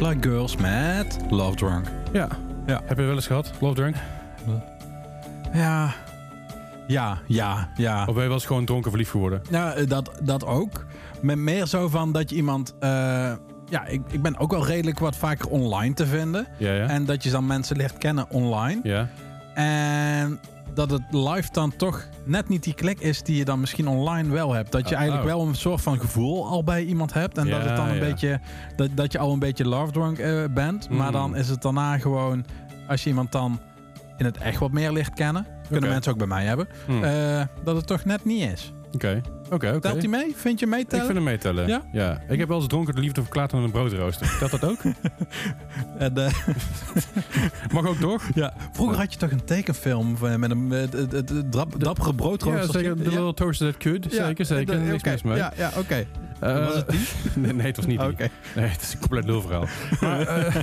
Like 0.00 0.28
Girls 0.28 0.56
met 0.56 1.18
Love 1.30 1.56
Drunk. 1.56 1.86
Ja. 2.12 2.28
Ja. 2.66 2.80
Heb 2.84 2.98
je 2.98 3.04
wel 3.04 3.14
eens 3.14 3.26
gehad? 3.26 3.52
Love 3.60 3.74
drunk? 3.74 3.96
Ja, 5.52 5.94
ja, 6.86 7.18
ja, 7.26 7.68
ja. 7.76 8.00
Of 8.00 8.06
ben 8.06 8.14
je 8.14 8.20
wel 8.28 8.32
eens 8.32 8.46
gewoon 8.46 8.64
dronken 8.64 8.90
verliefd 8.90 9.10
geworden? 9.10 9.42
Ja, 9.50 9.72
eh, 9.74 9.88
dat, 9.88 10.10
dat 10.22 10.44
ook. 10.46 10.84
Met 11.20 11.36
meer 11.36 11.66
zo 11.66 11.88
van 11.88 12.12
dat 12.12 12.30
je 12.30 12.36
iemand... 12.36 12.74
eh, 12.78 12.88
ja, 13.68 13.86
ik, 13.86 14.02
ik 14.10 14.22
ben 14.22 14.38
ook 14.38 14.50
wel 14.50 14.66
redelijk 14.66 14.98
wat 14.98 15.16
vaker 15.16 15.48
online 15.48 15.94
te 15.94 16.06
vinden. 16.06 16.46
Ja, 16.58 16.72
ja. 16.72 16.86
En 16.86 17.04
dat 17.04 17.22
je 17.22 17.30
dan 17.30 17.46
mensen 17.46 17.76
leert 17.76 17.98
kennen 17.98 18.30
online. 18.30 18.80
ja. 18.82 19.08
En 19.54 20.40
dat 20.76 20.90
het 20.90 21.02
live 21.10 21.48
dan 21.52 21.76
toch 21.76 22.08
net 22.24 22.48
niet 22.48 22.62
die 22.62 22.74
klik 22.74 23.00
is 23.00 23.22
die 23.22 23.36
je 23.36 23.44
dan 23.44 23.60
misschien 23.60 23.88
online 23.88 24.32
wel 24.32 24.52
hebt. 24.52 24.72
Dat 24.72 24.88
je 24.88 24.94
Oh, 24.94 25.00
eigenlijk 25.00 25.30
oh. 25.30 25.36
wel 25.36 25.46
een 25.46 25.54
soort 25.54 25.80
van 25.80 26.00
gevoel 26.00 26.46
al 26.46 26.64
bij 26.64 26.84
iemand 26.84 27.12
hebt. 27.12 27.38
En 27.38 27.48
dat 27.50 27.62
het 27.62 27.76
dan 27.76 27.88
een 27.88 27.94
ja. 27.94 28.00
beetje. 28.00 28.40
Dat, 28.76 28.88
dat 28.94 29.12
je 29.12 29.18
al 29.18 29.32
een 29.32 29.38
beetje 29.38 29.68
love 29.68 29.92
drunk 29.92 30.18
eh, 30.18 30.44
bent. 30.50 30.90
Maar 30.90 31.06
Mm. 31.06 31.12
dan 31.12 31.36
is 31.36 31.48
het 31.48 31.62
daarna 31.62 31.98
gewoon. 31.98 32.44
Als 32.88 33.02
je 33.02 33.08
iemand 33.08 33.32
dan 33.32 33.60
in 34.16 34.24
het 34.24 34.36
echt 34.38 34.58
wat 34.58 34.72
meer 34.72 34.92
ligt 34.92 35.12
kennen. 35.14 35.46
Kunnen 35.70 35.90
mensen 35.90 36.12
ook 36.12 36.18
bij 36.18 36.26
mij 36.26 36.44
hebben. 36.44 36.68
Hm. 36.86 37.02
eh, 37.02 37.42
dat 37.64 37.76
het 37.76 37.86
toch 37.86 38.04
net 38.04 38.24
niet 38.24 38.52
is. 38.52 38.72
Oké. 38.96 39.20
Oké, 39.50 39.66
oké. 39.66 39.80
Telt 39.80 39.96
hij 39.98 40.08
mee? 40.08 40.32
Vind 40.36 40.58
je 40.60 40.66
Ik 40.66 40.72
meetellen? 40.72 41.04
vind 41.04 41.16
hem 41.16 41.26
meetellen. 41.26 41.66
Ja? 41.68 41.82
ja. 41.92 42.20
Ik 42.28 42.38
heb 42.38 42.48
wel 42.48 42.56
eens 42.58 42.66
dronken 42.66 42.94
de 42.94 43.00
liefde 43.00 43.20
verklaard 43.22 43.52
aan 43.52 43.62
een 43.62 43.70
broodrooster. 43.70 44.36
Telt 44.38 44.50
dat 44.50 44.64
ook? 44.64 44.78
En, 45.98 46.16
eh, 46.16 46.32
Mag 47.74 47.86
ook 47.86 47.96
toch? 47.96 48.22
ja. 48.34 48.54
Vroeger 48.72 48.96
had 48.98 49.12
je 49.12 49.18
toch 49.18 49.30
een 49.30 49.44
tekenfilm 49.44 50.16
van- 50.16 50.40
met 50.40 50.50
een 50.50 50.68
drap- 51.50 51.80
dappere 51.80 52.08
Ja, 52.08 52.14
broodrooster. 52.14 52.72
zeker. 52.80 52.96
The 52.96 53.02
Little 53.02 53.34
Toaster 53.34 53.66
That 53.72 53.82
Could. 53.82 54.06
Zeker, 54.10 54.44
zeker. 54.44 54.78
Niks 54.80 55.02
mis 55.04 55.22
mee. 55.22 55.36
Ja, 55.36 55.52
ja 55.56 55.70
oké. 55.78 56.06
Eh, 56.40 56.64
Was 56.66 56.74
het 56.74 56.88
die? 56.90 56.98
nee, 57.42 57.52
nee, 57.52 57.66
het 57.66 57.76
was 57.76 57.86
niet 57.86 57.98
die. 58.00 58.08
Oké. 58.08 58.28
Nee, 58.56 58.66
het 58.66 58.80
is 58.82 58.92
een 58.92 58.98
compleet 58.98 59.24
lulverhaal. 59.24 59.66
maar, 60.00 60.20
eh, 60.20 60.54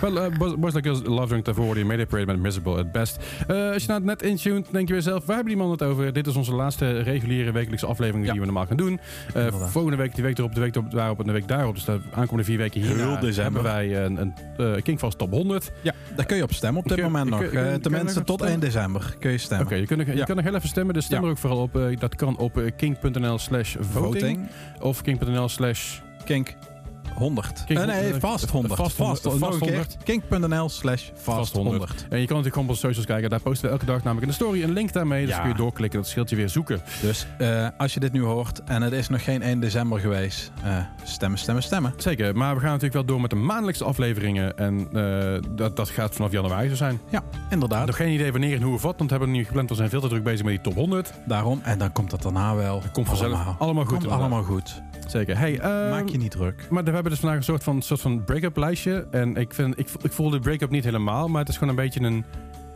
wel, 0.00 0.20
eh, 0.22 0.36
Boys 0.38 0.54
Boys 0.58 0.74
Like 0.74 0.88
Girls, 0.88 1.06
Love 1.08 1.26
Drunk, 1.26 1.44
daarvoor 1.44 1.64
hoorde 1.64 1.80
je 1.80 1.86
Mayday 1.86 2.06
Parade 2.06 2.26
met 2.26 2.38
Miserable 2.40 2.76
at 2.78 2.92
Best. 2.92 3.18
Eh, 3.46 3.70
als 3.72 3.82
je 3.82 3.88
nou 3.88 4.04
net 4.04 4.22
intuned, 4.22 4.66
denk 4.72 4.86
je 4.88 4.92
weer 4.92 5.02
zelf, 5.02 5.24
waar 5.26 5.34
hebben 5.36 5.54
die 5.54 5.62
mannen 5.62 5.78
het 5.78 5.88
over? 5.88 6.12
Dit 6.12 6.26
is 6.26 6.36
onze 6.36 6.54
laatste 6.54 7.00
reguliere 7.00 7.43
wekelijkse 7.52 7.86
aflevering 7.86 8.24
Ja. 8.26 8.30
die 8.30 8.40
we 8.40 8.46
normaal 8.46 8.66
gaan 8.66 8.76
doen. 8.76 9.00
Eh, 9.34 9.46
volgende 9.52 9.96
week, 9.96 10.14
die 10.14 10.24
week 10.24 10.38
erop, 10.38 10.54
de 10.54 10.60
week 10.60 10.74
erop, 10.76 10.90
daarop 10.90 11.18
en 11.20 11.26
de 11.26 11.32
week 11.32 11.48
daarop. 11.48 11.74
Dus 11.74 11.84
de 11.84 11.98
aankomende 12.14 12.44
vier 12.44 12.58
weken 12.58 12.80
hierna 12.80 13.16
december. 13.20 13.62
hebben 13.62 13.62
wij 13.62 14.04
een, 14.04 14.20
een 14.20 14.34
eh, 14.74 14.82
Kingfast 14.82 15.18
Top 15.18 15.30
100. 15.30 15.72
Ja, 15.80 15.92
daar 16.16 16.26
kun 16.26 16.36
je 16.36 16.42
op 16.42 16.52
stemmen 16.52 16.82
op 16.82 16.88
dit 16.88 16.94
Kun- 16.96 17.04
moment 17.04 17.28
kun- 17.30 17.40
nog. 17.40 17.50
kun- 17.50 17.64
Eh, 17.64 17.72
je 17.72 17.80
tenminste, 17.80 18.24
tot 18.24 18.40
stemmen? 18.40 18.48
1 18.62 18.72
december 18.72 19.14
kun 19.18 19.30
je 19.30 19.38
stemmen. 19.38 19.66
Oké, 19.66 19.74
je 19.74 19.86
kunt 19.86 19.98
nog- 19.98 20.08
je 20.08 20.16
Ja. 20.16 20.24
kan 20.24 20.36
nog 20.36 20.44
heel 20.44 20.54
even 20.54 20.68
stemmen, 20.68 20.94
dus 20.94 21.04
stem 21.04 21.24
er 21.24 21.30
ook 21.30 21.38
vooral 21.38 21.58
op. 21.62 21.76
eh, 21.76 21.96
dat 21.98 22.14
kan 22.14 22.36
op 22.36 22.58
eh, 22.58 22.70
king.nl 22.76 23.38
slash 23.38 23.76
voting. 23.80 23.92
Voting. 24.22 24.48
Of 24.80 25.02
king.nl 25.02 25.48
slash... 25.48 25.98
Kink 26.24 26.54
100. 27.14 27.64
Kink- 27.66 27.80
Eh, 27.80 27.86
nee, 27.86 28.12
eh, 28.12 28.20
vast 28.20 28.50
100. 28.50 28.74
vast 28.74 28.96
100. 28.96 29.20
Vast, 29.20 29.40
nog 29.40 29.48
Vast 29.48 29.58
keer. 29.58 29.68
100. 29.68 29.96
Kink.nl 30.04 30.68
slash 30.68 31.08
vast 31.14 31.52
100. 31.52 31.90
En 31.90 31.96
je 31.98 32.08
kan 32.08 32.18
natuurlijk 32.18 32.44
gewoon 32.46 32.64
op 32.64 32.68
onze 32.68 32.80
socials 32.80 33.06
kijken. 33.06 33.30
Daar 33.30 33.40
posten 33.40 33.66
we 33.66 33.72
elke 33.72 33.84
dag 33.86 33.96
namelijk 33.96 34.22
in 34.22 34.28
de 34.28 34.34
story 34.34 34.62
een 34.62 34.72
link 34.72 34.92
daarmee. 34.92 35.26
Dus 35.26 35.34
Ja. 35.34 35.40
kun 35.40 35.48
je 35.50 35.56
doorklikken. 35.56 36.00
Dat 36.00 36.08
scheelt 36.08 36.30
je 36.30 36.36
weer 36.36 36.48
zoeken. 36.48 36.82
Dus 37.00 37.26
eh, 37.38 37.68
als 37.78 37.94
je 37.94 38.00
dit 38.00 38.12
nu 38.12 38.22
hoort 38.22 38.62
en 38.64 38.82
het 38.82 38.92
is 38.92 39.08
nog 39.08 39.24
geen 39.24 39.42
1 39.42 39.60
december 39.60 40.00
geweest, 40.00 40.52
eh, 40.62 40.76
stemmen, 41.04 41.38
stemmen, 41.38 41.62
stemmen. 41.62 41.92
Zeker. 41.96 42.36
Maar 42.36 42.54
we 42.54 42.60
gaan 42.60 42.68
natuurlijk 42.68 42.94
wel 42.94 43.04
door 43.04 43.20
met 43.20 43.30
de 43.30 43.36
maandelijkse 43.36 43.84
afleveringen. 43.84 44.56
En 44.58 44.88
eh, 44.92 45.50
dat, 45.56 45.76
dat 45.76 45.88
gaat 45.88 46.14
vanaf 46.14 46.32
januari 46.32 46.68
zo 46.68 46.74
zijn. 46.74 47.00
Ja, 47.10 47.22
inderdaad. 47.50 47.86
Nog 47.86 47.96
geen 47.96 48.12
idee 48.12 48.32
wanneer 48.32 48.56
en 48.56 48.62
hoe 48.62 48.74
of 48.74 48.82
wat. 48.82 48.94
Want 48.98 49.10
we 49.10 49.16
hebben 49.16 49.34
nu 49.34 49.44
gepland. 49.44 49.68
We 49.68 49.74
zijn 49.74 49.88
veel 49.88 50.00
te 50.00 50.08
druk 50.08 50.22
bezig 50.22 50.44
met 50.44 50.52
die 50.54 50.62
top 50.62 50.74
100. 50.74 51.12
Daarom. 51.26 51.60
En 51.62 51.78
dan 51.78 51.92
komt 51.92 52.10
dat 52.10 52.22
daarna 52.22 52.54
wel. 52.54 52.82
Komt 52.92 53.06
vanzelf 53.08 53.32
allemaal, 53.34 53.56
allemaal 53.58 53.84
goed. 53.84 53.98
Komt 53.98 54.10
allemaal 54.12 54.42
goed. 54.42 54.82
Zeker. 55.06 55.38
Hey, 55.38 55.58
ehm, 55.58 55.90
Maak 55.90 56.08
je 56.08 56.18
niet 56.18 56.30
druk. 56.30 56.66
Maar 56.70 56.84
we 56.84 56.90
hebben 56.90 57.10
dus 57.10 57.20
vandaag 57.20 57.38
een 57.38 57.44
soort 57.44 57.62
van, 57.62 57.82
soort 57.82 58.00
van 58.00 58.24
break-up 58.24 58.56
lijstje. 58.56 59.06
En 59.10 59.36
ik, 59.36 59.54
vind, 59.54 59.78
ik, 59.78 59.88
ik 60.02 60.12
voel 60.12 60.30
de 60.30 60.38
break-up 60.38 60.70
niet 60.70 60.84
helemaal. 60.84 61.28
Maar 61.28 61.40
het 61.40 61.48
is 61.48 61.56
gewoon 61.56 61.68
een 61.68 61.84
beetje 61.84 62.00
een, 62.00 62.24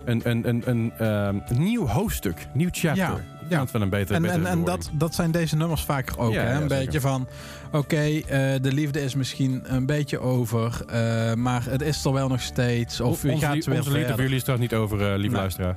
een, 0.04 0.20
een, 0.24 0.48
een, 0.48 0.62
een, 0.64 0.92
ehm, 0.98 1.36
nieuw 1.48 1.86
hoofdstuk. 1.86 2.46
Nieuw 2.52 2.68
chapter. 2.72 3.04
Ja, 3.04 3.20
ja. 3.48 3.64
wel 3.72 3.82
een 3.82 3.88
betere, 3.88 4.18
En, 4.18 4.24
en, 4.24 4.46
en 4.46 4.64
dat, 4.64 4.90
dat 4.92 5.14
zijn 5.14 5.30
deze 5.30 5.56
nummers 5.56 5.82
vaker 5.82 6.18
ook. 6.18 6.32
Ja, 6.32 6.42
hè? 6.42 6.52
ja, 6.52 6.60
Een 6.60 6.68
beetje 6.68 7.00
van, 7.00 7.28
oké, 7.72 7.96
eh, 7.96 8.20
de 8.62 8.72
liefde 8.72 9.00
is 9.02 9.14
misschien 9.14 9.62
een 9.64 9.86
beetje 9.86 10.18
over, 10.18 10.82
eh, 10.86 11.34
maar 11.34 11.64
het 11.64 11.82
is 11.82 12.04
er 12.04 12.12
wel 12.12 12.28
nog 12.28 12.40
steeds. 12.40 13.00
Of 13.00 13.22
je 13.22 13.38
gaat 13.38 13.64
weer 13.64 13.76
onze 13.76 13.90
liefde 13.92 14.12
voor 14.12 14.22
jullie 14.22 14.38
staat 14.40 14.58
niet 14.58 14.74
over, 14.74 15.00
eh, 15.00 15.06
lieve 15.06 15.20
Nee. 15.20 15.30
luisteraar. 15.40 15.76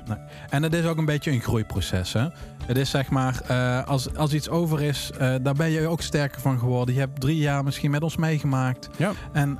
En 0.49 0.63
het 0.63 0.73
is 0.73 0.86
ook 0.86 0.97
een 0.97 1.06
beetje 1.06 1.32
een 1.32 1.41
groeiproces. 1.41 2.13
Hè? 2.13 2.27
Het 2.65 2.77
is 2.77 2.89
zeg 2.89 3.10
maar, 3.10 3.43
als, 3.86 4.15
als 4.15 4.34
iets 4.34 4.49
over 4.49 4.82
is, 4.82 5.12
daar 5.17 5.54
ben 5.56 5.69
je 5.69 5.88
ook 5.88 6.01
sterker 6.01 6.41
van 6.41 6.60
geworden. 6.60 6.93
Je 6.93 6.99
hebt 6.99 7.19
drie 7.21 7.38
jaar 7.38 7.63
misschien 7.63 7.91
met 7.91 8.04
ons 8.04 8.17
meegemaakt. 8.17 8.89
Ja. 8.97 9.12
En 9.34 9.58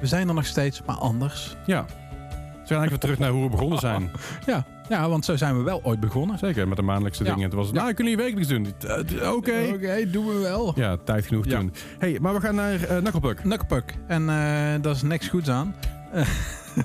we 0.00 0.06
zijn 0.06 0.28
er 0.28 0.34
nog 0.34 0.46
steeds, 0.46 0.82
maar 0.86 0.96
anders. 0.96 1.56
Ja. 1.66 1.84
We 1.84 2.74
gaan 2.74 2.80
eigenlijk 2.82 2.90
weer 2.90 2.98
terug 2.98 3.18
naar 3.18 3.30
hoe 3.30 3.44
we 3.44 3.50
begonnen 3.50 3.78
zijn. 3.78 4.10
Ja, 4.46 4.66
ja 4.88 5.08
want 5.08 5.24
zo 5.24 5.36
zijn 5.36 5.56
we 5.56 5.62
wel 5.62 5.80
ooit 5.84 6.00
begonnen. 6.00 6.38
Zeker, 6.38 6.68
met 6.68 6.76
de 6.76 6.82
maandelijkse 6.82 7.24
dingen. 7.24 7.48
Toen 7.50 7.58
was 7.58 7.66
het, 7.66 7.76
nou, 7.76 7.92
kunnen 7.92 8.12
jullie 8.12 8.34
wekelijks 8.34 8.48
doen. 8.48 8.74
Eh, 8.90 9.22
eh, 9.26 9.34
Oké. 9.34 9.72
Oké, 9.74 10.10
doen 10.10 10.26
we 10.26 10.38
wel. 10.38 10.72
Ja, 10.76 10.96
tijd 11.04 11.26
genoeg 11.26 11.44
Ja. 11.44 11.58
toen. 11.58 11.72
hey, 11.98 12.18
maar 12.20 12.34
we 12.34 12.40
gaan 12.40 12.54
naar 12.54 12.74
uh, 12.74 12.96
Knucklepuck. 12.98 13.36
Knucklepuck. 13.36 13.94
En 14.06 14.22
eh 14.28 14.36
daar 14.82 14.92
is 14.94 15.02
niks 15.02 15.28
goeds 15.28 15.48
aan. 15.48 15.74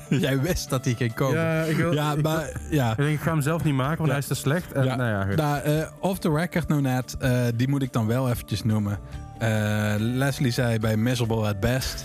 Jij 0.10 0.40
wist 0.42 0.70
dat 0.70 0.86
hij 0.86 0.94
ging 0.94 1.14
komen. 1.14 1.40
Ja, 1.40 1.62
ik 1.64 1.76
wil... 1.76 1.94
Ja, 1.94 2.12
ik, 2.14 2.22
maar 2.22 2.50
ja. 2.70 2.92
ik 2.92 2.98
denk, 2.98 3.10
ik 3.10 3.20
ga 3.20 3.32
hem 3.32 3.42
zelf 3.42 3.64
niet 3.64 3.74
maken, 3.74 3.98
want 3.98 4.10
hij 4.10 4.18
is 4.20 4.28
te 4.28 4.36
slecht. 4.36 4.72
En, 4.72 4.84
Ja. 4.84 4.96
Nou 4.96 5.10
ja, 5.10 5.24
goed. 5.26 5.38
Daar, 5.38 5.62
eh, 5.64 5.88
off 6.00 6.20
the 6.20 6.32
record 6.32 6.68
nou 6.68 6.82
net, 6.82 7.16
eh, 7.20 7.32
die 7.56 7.68
moet 7.68 7.82
ik 7.82 7.94
dan 7.94 8.08
wel 8.08 8.30
eventjes 8.30 8.64
noemen. 8.64 9.00
Eh, 9.40 9.94
Leslie 9.98 10.52
zei 10.52 10.80
bij 10.80 10.98
Miserable 10.98 11.48
at 11.48 11.60
Best. 11.60 12.04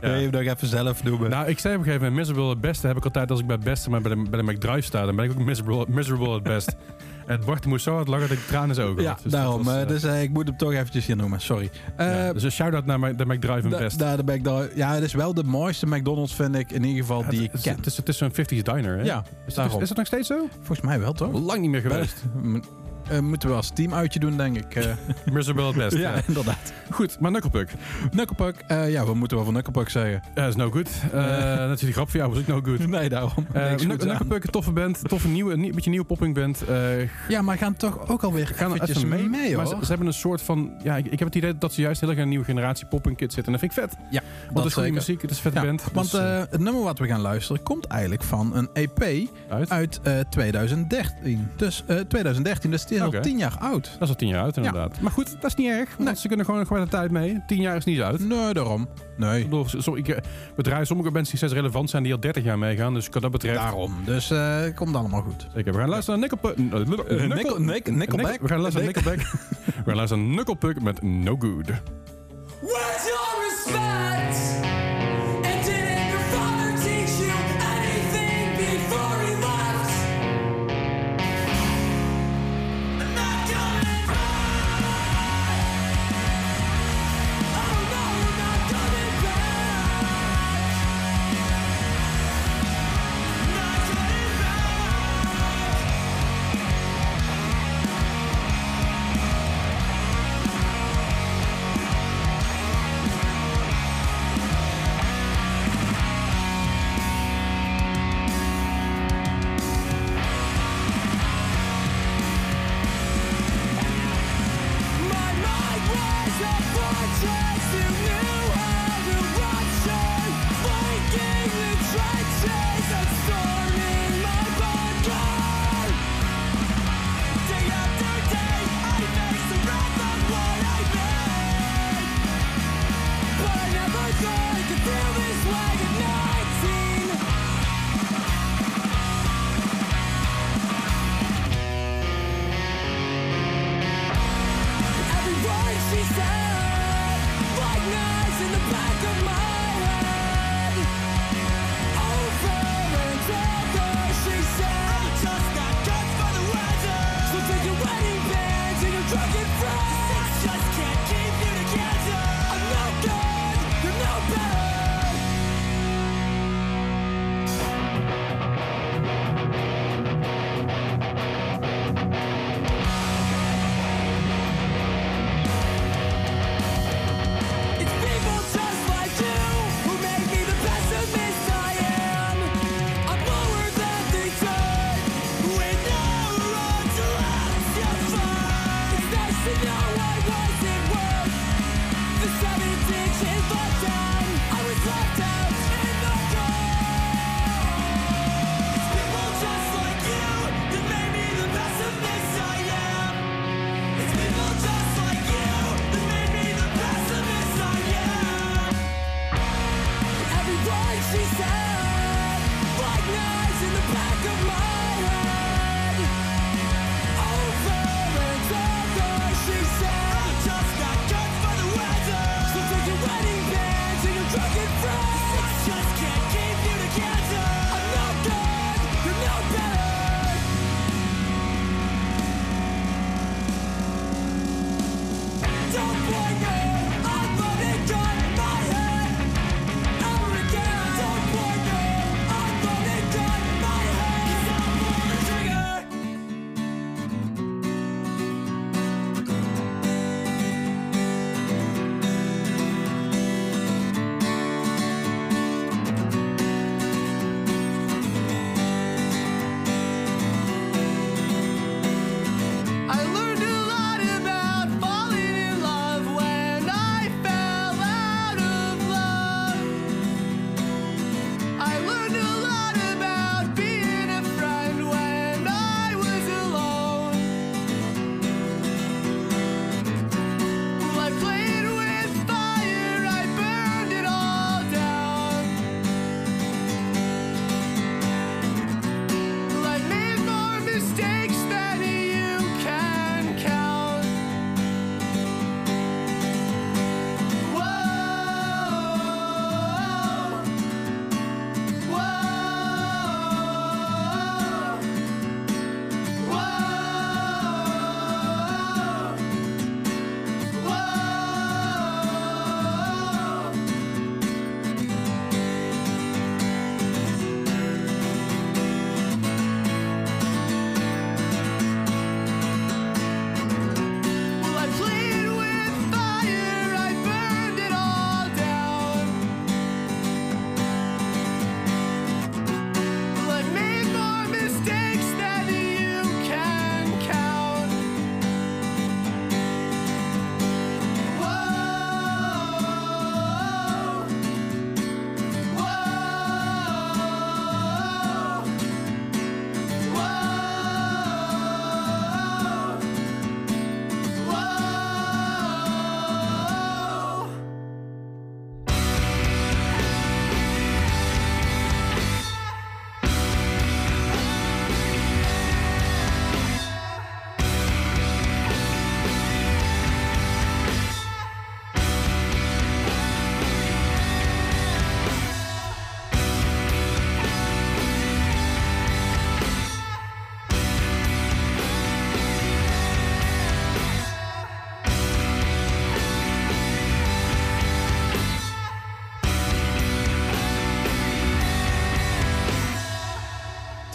Wil 0.00 0.14
je 0.14 0.20
hem 0.20 0.30
nog 0.30 0.40
even 0.54 0.68
zelf 0.68 1.04
noemen? 1.04 1.30
Nou, 1.30 1.48
ik 1.48 1.58
zei 1.58 1.74
op 1.74 1.80
een 1.80 1.86
gegeven 1.86 2.08
moment, 2.08 2.26
miserable 2.26 2.50
het 2.50 2.60
beste 2.60 2.86
heb 2.86 2.96
ik 2.96 3.04
altijd 3.04 3.30
als 3.30 3.40
ik 3.40 3.46
bij 3.46 3.56
het 3.56 3.64
beste, 3.64 3.90
maar 3.90 4.00
bij 4.00 4.14
de, 4.14 4.22
bij 4.30 4.42
de 4.42 4.52
McDrive 4.52 4.80
sta, 4.80 5.04
dan 5.04 5.16
ben 5.16 5.24
ik 5.24 5.30
ook 5.30 5.38
miserable, 5.44 5.86
miserable 5.88 6.34
het 6.34 6.42
best. 6.42 6.76
en 7.26 7.40
Bart 7.46 7.66
moest 7.66 7.84
zo 7.84 7.94
hard 7.94 8.08
lachen 8.08 8.28
dat 8.28 8.36
ik 8.38 8.44
tranen 8.46 8.74
zijn 8.74 8.88
ogen 8.88 9.02
ja. 9.02 9.18
Dus 9.22 9.32
daarom. 9.32 9.62
was, 9.64 9.74
eh, 9.74 9.82
eh, 9.82 9.88
dus 9.88 10.02
eh, 10.02 10.22
ik 10.22 10.30
moet 10.30 10.46
hem 10.48 10.56
toch 10.56 10.72
eventjes 10.72 11.06
hier 11.06 11.16
noemen, 11.16 11.40
sorry. 11.40 11.70
ja. 11.98 12.32
Dus 12.32 12.42
een 12.42 12.52
shout-out 12.52 12.86
naar 12.86 13.16
de 13.16 13.26
McDrive 13.26 13.62
en 13.62 13.70
da- 13.70 13.78
best. 13.78 14.24
ben 14.24 14.34
ik 14.34 14.44
daar, 14.44 14.68
ja, 14.74 14.94
het 14.94 15.02
is 15.02 15.12
wel 15.14 15.34
de 15.34 15.44
mooiste 15.44 15.86
McDonald's, 15.86 16.34
vind 16.34 16.54
ik, 16.54 16.70
in 16.70 16.84
ieder 16.84 17.00
geval, 17.00 17.24
die 17.28 17.38
het, 17.38 17.46
ik 17.46 17.52
het, 17.52 17.62
ken. 17.62 17.76
het 17.76 17.86
is, 17.86 17.96
het 17.96 18.08
is 18.08 18.16
zo'n 18.16 18.30
50s 18.30 18.62
diner, 18.62 18.96
hè? 18.96 19.02
Ja, 19.02 19.18
is, 19.20 19.26
het, 19.44 19.54
daarom. 19.54 19.82
is 19.82 19.88
dat 19.88 19.96
nog 19.96 20.06
steeds 20.06 20.28
zo? 20.28 20.46
Volgens 20.56 20.80
mij 20.80 21.00
wel, 21.00 21.12
toch? 21.12 21.40
Lang 21.40 21.60
niet 21.60 21.70
meer 21.70 21.80
geweest. 21.80 22.22
Eh, 23.10 23.18
moeten 23.18 23.48
we 23.48 23.54
als 23.54 23.70
team 23.70 23.94
uitje 23.94 24.20
doen, 24.20 24.36
denk 24.36 24.56
ik. 24.56 24.74
eh. 24.74 24.84
miserable 25.32 25.66
het 25.66 25.76
best. 25.76 25.96
ja, 25.96 26.14
ja. 26.14 26.22
inderdaad. 26.26 26.72
Goed, 26.90 27.20
maar 27.20 27.30
Knucklepuck. 27.30 27.68
Knucklepuck, 28.10 28.56
eh, 28.66 28.90
ja, 28.90 29.04
we 29.06 29.14
moeten 29.14 29.36
wel 29.36 29.44
van 29.46 29.54
Knucklepuck 29.54 29.88
zeggen. 29.88 30.22
Ja, 30.34 30.46
is 30.46 30.56
no 30.56 30.70
good. 30.70 30.90
Uh, 31.14 31.56
dat 31.56 31.70
is 31.70 31.80
die 31.80 31.92
grap 31.92 32.10
voor 32.10 32.18
jou, 32.20 32.30
was 32.32 32.38
ook 32.40 32.46
no 32.46 32.60
good. 32.64 32.86
Nee, 32.92 33.08
daarom. 33.08 33.46
Uh. 33.56 33.74
Knucklepuck, 33.74 34.44
een 34.44 34.50
toffe 34.50 34.72
band, 34.72 35.08
toffe 35.08 35.28
nieuwe, 35.28 35.52
een 35.52 35.72
beetje 35.74 35.90
nieuwe 35.90 36.04
popping 36.06 36.34
band. 36.34 36.62
Uh, 36.70 37.08
Ja, 37.28 37.42
maar 37.42 37.58
gaan 37.58 37.76
toch 37.76 38.08
ook 38.08 38.22
alweer 38.22 38.46
gaan 38.46 38.72
eventjes 38.72 38.96
even 38.96 39.08
mee, 39.08 39.28
mee, 39.28 39.54
hoor. 39.56 39.66
ze, 39.66 39.76
ze 39.80 39.86
hebben 39.88 40.06
een 40.06 40.12
soort 40.12 40.42
van... 40.42 40.70
Ja, 40.82 40.96
ik, 40.96 41.04
ik 41.06 41.18
heb 41.18 41.28
het 41.28 41.36
idee 41.36 41.58
dat 41.58 41.72
ze 41.72 41.80
juist 41.80 42.00
heel 42.00 42.10
erg 42.10 42.18
een 42.18 42.28
nieuwe 42.28 42.44
generatie 42.44 42.86
popping 42.86 43.16
kids 43.16 43.34
zitten. 43.34 43.52
En 43.54 43.60
dat 43.60 43.70
vind 43.70 43.84
ik 43.84 43.90
vet. 43.90 44.06
ja, 44.10 44.22
Want 44.44 44.56
het 44.58 44.66
is 44.66 44.72
goede 44.74 44.90
muziek, 44.90 45.22
het 45.22 45.30
is 45.30 45.38
vette 45.40 45.58
Ja, 45.58 45.64
band. 45.64 45.82
Want 45.92 46.10
Dus, 46.10 46.20
het 46.50 46.58
nummer 46.60 46.82
wat 46.82 46.98
we 46.98 47.06
gaan 47.06 47.20
luisteren 47.20 47.62
komt 47.62 47.86
eigenlijk 47.86 48.22
van 48.22 48.56
een 48.56 48.68
EP 48.72 49.28
uit. 49.48 49.70
uit 49.70 50.00
eh, 50.02 50.18
2013. 50.30 51.48
Dus 51.56 51.82
eh 51.86 51.96
2013, 51.96 52.70
dus 52.70 52.84
is 52.92 53.00
Oké. 53.06 53.16
al 53.16 53.22
10 53.22 53.38
jaar 53.38 53.56
oud. 53.60 53.84
Dat 53.92 54.02
is 54.02 54.08
al 54.08 54.14
tien 54.14 54.28
jaar 54.28 54.42
uit, 54.42 54.56
inderdaad. 54.56 55.00
Maar 55.00 55.12
goed, 55.12 55.30
dat 55.40 55.44
is 55.50 55.54
niet 55.54 55.68
erg. 55.68 55.88
Want 55.96 56.08
Nee. 56.08 56.16
ze 56.16 56.28
kunnen 56.28 56.46
gewoon, 56.46 56.66
gewoon 56.66 56.82
de 56.82 56.88
tijd 56.90 57.10
mee. 57.10 57.42
Tien 57.46 57.60
jaar 57.60 57.76
is 57.76 57.84
niet 57.84 58.00
uit. 58.00 58.28
Nee, 58.28 58.52
daarom. 58.54 58.88
Nee. 59.16 59.38
Ik 59.40 59.50
bedoel, 59.50 59.66
so, 59.68 59.94
ik, 59.94 60.08
eh, 60.08 60.18
we 60.56 60.62
draaien 60.62 60.86
sommige 60.86 61.10
bands 61.10 61.28
die 61.28 61.38
steeds 61.38 61.52
relevant 61.52 61.90
zijn, 61.90 62.02
die 62.02 62.12
al 62.12 62.20
30 62.20 62.44
jaar 62.44 62.58
meegaan. 62.58 62.94
Dus 62.94 63.08
wat 63.10 63.22
dat 63.22 63.30
betreft... 63.30 63.58
Daarom. 63.58 63.94
Dus 64.04 64.30
eh 64.30 64.60
komt 64.74 64.96
allemaal 64.96 65.22
goed. 65.22 65.46
Zeker, 65.54 65.72
we 65.72 65.78
gaan 65.78 65.88
luisteren 65.88 66.20
naar 66.20 66.28
Nickelpuck. 66.30 66.70
Eh, 67.08 67.36
Nickel- 67.36 67.60
Nick- 67.60 67.90
Nickelback? 67.90 68.40
We 68.40 68.48
gaan 68.48 68.60
luisteren 68.60 68.92
naar 68.92 69.02
Nickelback. 69.04 69.30
we 69.76 69.82
gaan 69.84 69.96
luisteren 69.96 70.26
naar 70.26 70.34
Nickelpuck 70.36 70.82
met 70.82 71.02
No 71.02 71.36
Good. 71.38 71.66
Where's 72.60 73.31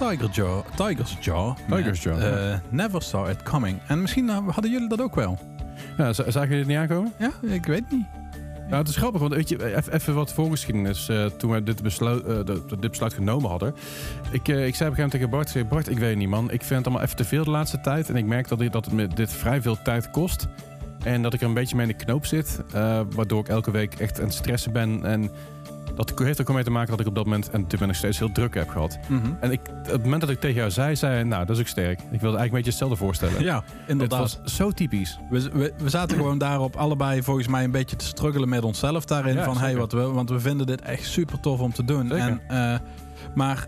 Tiger 0.10 0.30
Jaw. 0.32 0.62
Tiger's 0.76 1.18
Jaw. 1.20 1.56
Tiger's 1.70 2.04
Jaw, 2.04 2.22
eh, 2.22 2.58
Never 2.70 3.02
Saw 3.02 3.30
It 3.30 3.44
Coming. 3.44 3.80
En 3.88 4.02
misschien 4.02 4.30
eh, 4.30 4.38
hadden 4.50 4.72
jullie 4.72 4.90
dat 4.90 5.02
ook 5.02 5.16
wel. 5.16 5.40
Ja, 5.98 6.14
z- 6.14 6.20
zagen 6.28 6.42
jullie 6.42 6.58
het 6.58 6.68
niet 6.68 6.78
aankomen? 6.78 7.14
Ja, 7.20 7.32
ik 7.42 7.66
weet 7.66 7.92
niet. 7.92 8.06
Nou, 8.70 8.80
het 8.80 8.88
is 8.88 8.96
grappig, 8.96 9.22
want 9.22 9.34
weet 9.34 9.50
je, 9.50 9.76
even, 9.76 9.94
even 9.94 10.14
wat 10.16 10.34
voorgeschiedenis. 10.34 11.10
eh 11.10 11.26
toen 11.26 11.52
we 11.52 11.64
dit 11.64 11.84
besluit, 11.84 12.24
eh, 12.24 12.46
de- 12.46 12.64
dit 12.80 12.90
besluit 12.90 13.14
genomen 13.14 13.50
hadden. 13.50 13.74
Ik, 14.32 14.48
eh, 14.48 14.66
ik 14.66 14.76
zei 14.76 14.90
op 14.90 14.96
een 14.96 14.96
gegeven 14.96 14.96
moment 14.96 15.12
tegen 15.12 15.30
Bart, 15.30 15.46
ik 15.46 15.52
zei, 15.52 15.64
Bart, 15.66 15.90
ik 15.90 15.98
weet 16.00 16.16
niet 16.18 16.30
man. 16.30 16.44
Ik 16.52 16.64
vind 16.64 16.70
het 16.78 16.86
allemaal 16.86 17.04
even 17.04 17.16
te 17.16 17.24
veel 17.26 17.44
de 17.44 17.50
laatste 17.50 17.80
tijd. 17.82 18.10
En 18.10 18.16
ik 18.16 18.26
merk 18.26 18.48
dat, 18.48 18.60
dit, 18.60 18.72
dat 18.72 18.86
het 18.86 18.94
me 18.94 19.08
dit 19.08 19.34
vrij 19.34 19.62
veel 19.62 19.82
tijd 19.82 20.10
kost. 20.12 20.48
En 21.04 21.22
dat 21.22 21.34
ik 21.34 21.42
er 21.42 21.48
een 21.48 21.54
beetje 21.54 21.76
mee 21.76 21.88
in 21.88 21.98
de 21.98 22.04
knoop 22.06 22.26
zit. 22.26 22.62
eh, 22.74 23.02
waardoor 23.16 23.40
ik 23.40 23.48
elke 23.48 23.72
week 23.72 23.94
echt 23.94 24.20
aan 24.20 24.26
het 24.26 24.34
stressen 24.34 24.72
ben. 24.72 25.06
En 25.06 25.32
dat 25.98 26.20
heeft 26.20 26.40
er 26.40 26.48
ook 26.48 26.56
mee 26.56 26.64
te 26.64 26.72
maken 26.72 26.90
dat 26.90 27.00
ik 27.00 27.08
op 27.08 27.16
dat 27.16 27.24
moment, 27.24 27.50
en 27.50 27.68
toen 27.68 27.80
ben 27.80 27.90
ik 27.90 27.96
steeds 27.96 28.20
heel 28.20 28.32
druk 28.32 28.54
heb 28.54 28.70
gehad. 28.70 29.00
En 29.40 29.52
ik, 29.52 29.60
op 29.68 29.86
het 29.92 30.04
moment 30.04 30.22
dat 30.22 30.30
ik 30.30 30.40
tegen 30.40 30.56
jou 30.56 30.72
zei, 30.72 30.96
zei 30.96 31.24
nou, 31.24 31.46
dat 31.46 31.56
is 31.56 31.62
ook 31.62 31.68
sterk. 31.68 32.00
Ik 32.00 32.22
wilde 32.22 32.38
eigenlijk 32.38 32.46
een 32.46 32.52
beetje 32.52 32.70
hetzelfde 32.70 32.96
voorstellen. 32.98 33.44
Ja, 33.44 33.56
Het 33.66 33.90
inderdaad. 33.90 34.20
was 34.20 34.56
zo 34.56 34.72
typisch. 34.72 35.20
We, 35.30 35.50
we, 35.54 35.74
we 35.78 35.90
zaten 35.90 36.18
gewoon 36.18 36.38
daarop 36.38 36.76
allebei 36.76 37.24
volgens 37.24 37.48
mij 37.48 37.64
een 37.64 37.72
beetje 37.72 37.96
te 37.96 38.06
struggelen 38.06 38.50
met 38.50 38.64
onszelf 38.64 39.06
daarin. 39.06 39.36
Ja, 39.36 39.44
van 39.44 39.58
hey, 39.58 39.76
wat 39.78 39.92
we, 39.92 40.02
want 40.02 40.30
we 40.30 40.40
vinden 40.40 40.68
dit 40.68 40.82
echt 40.82 41.06
super 41.06 41.40
tof 41.40 41.60
om 41.60 41.74
te 41.74 41.84
doen. 41.84 42.08
Zeker. 42.08 42.18
En, 42.28 42.42
eh, 42.48 42.80
maar 43.36 43.68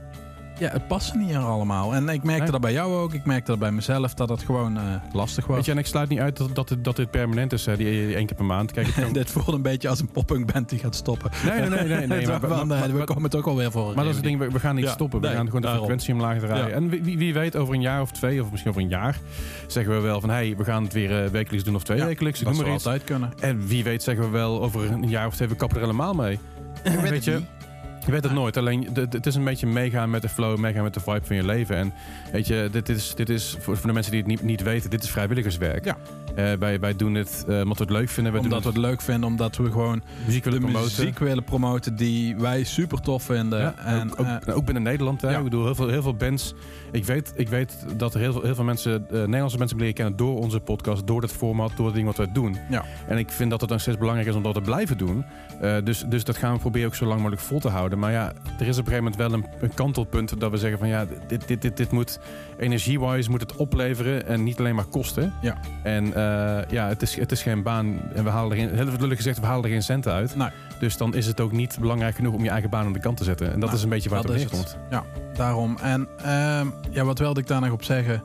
ja, 0.59 0.69
het 0.69 0.87
past 0.87 1.13
niet 1.15 1.31
er 1.31 1.37
allemaal. 1.39 1.93
En 1.95 2.09
ik 2.09 2.23
merkte 2.23 2.41
Nee. 2.41 2.51
dat 2.51 2.61
bij 2.61 2.71
jou 2.71 2.93
ook. 2.95 3.13
Ik 3.13 3.25
merkte 3.25 3.51
dat 3.51 3.59
bij 3.59 3.71
mezelf 3.71 4.13
dat 4.13 4.29
het 4.29 4.41
gewoon 4.43 4.77
eh, 4.77 4.83
lastig 5.13 5.45
was. 5.45 5.55
Weet 5.55 5.65
je, 5.65 5.71
en 5.71 5.77
ik 5.77 5.85
sluit 5.85 6.09
niet 6.09 6.19
uit 6.19 6.37
dat, 6.37 6.55
dat, 6.55 6.67
dit, 6.67 6.83
dat 6.83 6.95
dit 6.95 7.11
permanent 7.11 7.53
is, 7.53 7.65
hè, 7.65 7.77
die, 7.77 7.91
die 8.05 8.15
één 8.15 8.25
keer 8.25 8.35
per 8.35 8.45
maand. 8.45 8.71
Kijk, 8.71 8.93
kan- 8.95 9.13
dit 9.21 9.31
voelt 9.31 9.47
een 9.47 9.61
beetje 9.61 9.89
als 9.89 9.99
een 9.99 10.09
poppunk 10.11 10.53
band 10.53 10.69
die 10.69 10.79
gaat 10.79 10.95
stoppen. 10.95 11.31
Nee, 11.45 11.59
nee, 11.59 11.69
nee. 11.69 11.79
nee, 11.87 12.07
nee 12.07 12.27
maar, 12.27 12.43
eh, 12.43 12.63
maar- 12.63 12.93
we 12.97 13.03
komen 13.03 13.23
het 13.23 13.35
ook 13.35 13.47
alweer 13.47 13.71
voor. 13.71 13.85
maar 13.85 13.95
dat 13.95 14.07
is 14.07 14.15
het 14.15 14.23
ding, 14.23 14.39
we, 14.39 14.49
we 14.51 14.59
gaan 14.59 14.75
niet 14.75 14.85
Ja, 14.85 14.91
stoppen. 14.91 15.19
We 15.21 15.27
nee, 15.27 15.35
gaan 15.35 15.45
gewoon 15.45 15.61
de 15.61 15.67
frequentie 15.67 16.13
omlaag 16.13 16.39
draaien. 16.39 16.67
Ja. 16.67 16.73
En 16.73 16.89
wie, 16.89 17.17
wie- 17.17 17.33
weet, 17.33 17.55
over 17.55 17.73
een 17.73 17.81
jaar 17.81 18.01
of 18.01 18.11
twee, 18.11 18.41
of 18.43 18.49
misschien 18.51 18.71
over 18.71 18.83
een 18.83 18.89
jaar, 18.89 19.17
zeggen 19.67 19.93
we 19.95 19.99
wel 20.01 20.19
van, 20.21 20.29
hey, 20.29 20.53
we 20.57 20.63
gaan 20.63 20.83
het 20.83 20.93
weer 20.93 21.23
eh, 21.23 21.29
wekelijks 21.29 21.65
doen 21.65 21.75
of 21.75 21.83
twee 21.83 21.97
Ja, 21.97 22.05
wekelijks. 22.05 22.39
Dat 22.39 22.55
zou 22.55 22.69
altijd 22.69 23.03
kunnen. 23.03 23.31
En 23.39 23.67
wie 23.67 23.83
weet 23.83 24.03
zeggen 24.03 24.23
we 24.23 24.29
wel 24.29 24.61
over 24.61 24.91
een 24.91 25.09
jaar 25.09 25.27
of 25.27 25.35
twee, 25.35 25.47
we 25.47 25.55
kappen 25.55 25.77
er 25.77 25.83
helemaal 25.83 26.13
mee. 26.13 26.39
weet 27.01 27.23
je, 27.23 27.39
je 28.05 28.11
weet 28.11 28.23
het 28.23 28.33
nooit. 28.33 28.57
Alleen, 28.57 28.87
het 28.93 29.25
is 29.25 29.35
een 29.35 29.43
beetje 29.43 29.67
meegaan 29.67 30.09
met 30.09 30.21
de 30.21 30.29
flow, 30.29 30.57
meegaan 30.57 30.83
met 30.83 30.93
de 30.93 30.99
vibe 30.99 31.25
van 31.25 31.35
je 31.35 31.45
leven. 31.45 31.75
En 31.75 31.93
weet 32.31 32.47
je, 32.47 32.69
dit 32.71 32.89
is, 32.89 33.15
dit 33.15 33.29
is 33.29 33.57
voor, 33.59 33.77
de 33.81 33.93
mensen 33.93 34.11
die 34.11 34.21
het 34.21 34.29
niet, 34.29 34.41
niet 34.41 34.61
weten, 34.63 34.89
dit 34.89 35.03
is 35.03 35.09
vrijwilligerswerk. 35.09 35.85
Ja. 35.85 35.97
Eh, 36.35 36.53
wij, 36.59 36.79
wij 36.79 36.95
doen 36.95 37.13
het 37.13 37.45
eh, 37.47 37.59
omdat 37.59 37.77
we 37.77 37.83
het 37.83 37.93
leuk 37.93 38.09
vinden. 38.09 38.33
We 38.33 38.39
Omdat 38.39 38.57
we 38.57 38.63
doen 38.63 38.73
het 38.73 38.91
leuk 38.91 39.01
vinden, 39.01 39.29
omdat 39.29 39.57
we 39.57 39.71
gewoon 39.71 40.01
muziek 40.25 40.43
willen 40.43 40.59
de 40.59 40.65
promoten. 40.65 40.97
muziek 40.97 41.19
willen 41.19 41.43
promoten 41.43 41.95
die 41.95 42.35
wij 42.35 42.63
super 42.63 43.01
tof 43.01 43.23
vinden. 43.23 43.59
Ja, 43.59 43.75
en, 43.77 44.11
ook, 44.11 44.19
ook, 44.19 44.25
eh, 44.25 44.55
ook 44.55 44.65
binnen 44.65 44.83
Nederland. 44.83 45.21
Hè? 45.21 45.29
ja. 45.29 45.37
Ik 45.37 45.43
bedoel, 45.43 45.65
heel 45.65 45.75
veel, 45.75 45.87
heel 45.87 46.01
veel 46.01 46.15
bands. 46.15 46.53
Ik 46.91 47.05
weet, 47.05 47.33
ik 47.35 47.49
weet 47.49 47.85
dat 47.97 48.13
er 48.13 48.19
heel 48.19 48.31
veel, 48.31 48.41
heel 48.41 48.55
veel 48.55 48.63
mensen, 48.63 49.05
Nederlandse 49.09 49.57
mensen 49.57 49.77
leren 49.77 49.93
kennen 49.93 50.15
door 50.15 50.37
onze 50.37 50.59
podcast, 50.59 51.07
door 51.07 51.21
het 51.21 51.31
format, 51.31 51.71
door 51.75 51.85
het 51.85 51.95
ding 51.95 52.07
wat 52.07 52.17
wij 52.17 52.31
doen. 52.33 52.57
Ja. 52.69 52.85
En 53.07 53.17
ik 53.17 53.29
vind 53.29 53.49
dat 53.49 53.61
het 53.61 53.69
nog 53.69 53.81
steeds 53.81 53.97
belangrijk 53.97 54.29
is 54.29 54.35
om 54.35 54.43
dat 54.43 54.53
te 54.53 54.61
blijven 54.61 54.97
doen. 54.97 55.25
Dus, 55.83 56.05
dus 56.07 56.23
dat 56.23 56.37
gaan 56.37 56.53
we 56.53 56.59
proberen 56.59 56.87
ook 56.87 56.95
zo 56.95 57.05
lang 57.05 57.19
mogelijk 57.19 57.41
vol 57.41 57.59
te 57.59 57.69
houden. 57.69 57.88
Maar 57.97 58.11
ja, 58.11 58.33
er 58.59 58.67
is 58.67 58.77
op 58.77 58.85
een 58.85 58.91
gegeven 58.91 58.95
moment 58.97 59.15
wel 59.15 59.33
een, 59.33 59.45
een 59.61 59.73
kantelpunt 59.73 60.39
dat 60.39 60.51
we 60.51 60.57
zeggen 60.57 60.79
van 60.79 60.87
ja, 60.87 61.05
dit, 61.27 61.47
dit, 61.47 61.61
dit, 61.61 61.77
dit 61.77 61.91
moet 61.91 62.19
energie-wise 62.57 63.29
moet 63.29 63.41
het 63.41 63.55
opleveren 63.55 64.27
en 64.27 64.43
niet 64.43 64.59
alleen 64.59 64.75
maar 64.75 64.85
kosten. 64.85 65.33
Ja. 65.41 65.57
En 65.83 66.05
eh, 66.13 66.69
ja, 66.69 66.87
het 66.87 67.01
is, 67.01 67.15
het 67.15 67.31
is 67.31 67.41
geen 67.41 67.63
baan 67.63 67.99
en 68.13 68.23
we 68.23 68.29
halen 68.29 68.51
er 68.51 68.57
geen, 68.57 68.75
heel 68.75 68.97
lullig 68.99 69.17
gezegd, 69.17 69.39
we 69.39 69.45
halen 69.45 69.63
er 69.63 69.69
geen 69.69 69.83
centen 69.83 70.11
uit. 70.11 70.35
Nee. 70.35 70.49
Dus 70.79 70.97
dan 70.97 71.13
is 71.15 71.25
het 71.25 71.39
ook 71.39 71.51
niet 71.51 71.77
belangrijk 71.79 72.15
genoeg 72.15 72.33
om 72.33 72.43
je 72.43 72.49
eigen 72.49 72.69
baan 72.69 72.85
aan 72.85 72.93
de 72.93 72.99
kant 72.99 73.17
te 73.17 73.23
zetten. 73.23 73.45
En 73.45 73.59
dat 73.59 73.61
Nou, 73.69 73.75
is 73.75 73.83
een 73.83 73.89
beetje 73.89 74.09
waar 74.09 74.19
het 74.19 74.29
op 74.29 74.35
neerkomt. 74.35 74.77
Ja, 74.89 75.03
daarom. 75.33 75.77
En 75.81 76.07
ehm, 76.17 76.67
ja, 76.89 77.03
wat 77.03 77.19
wilde 77.19 77.39
ik 77.39 77.47
daar 77.47 77.61
nog 77.61 77.71
op 77.71 77.83
zeggen? 77.83 78.23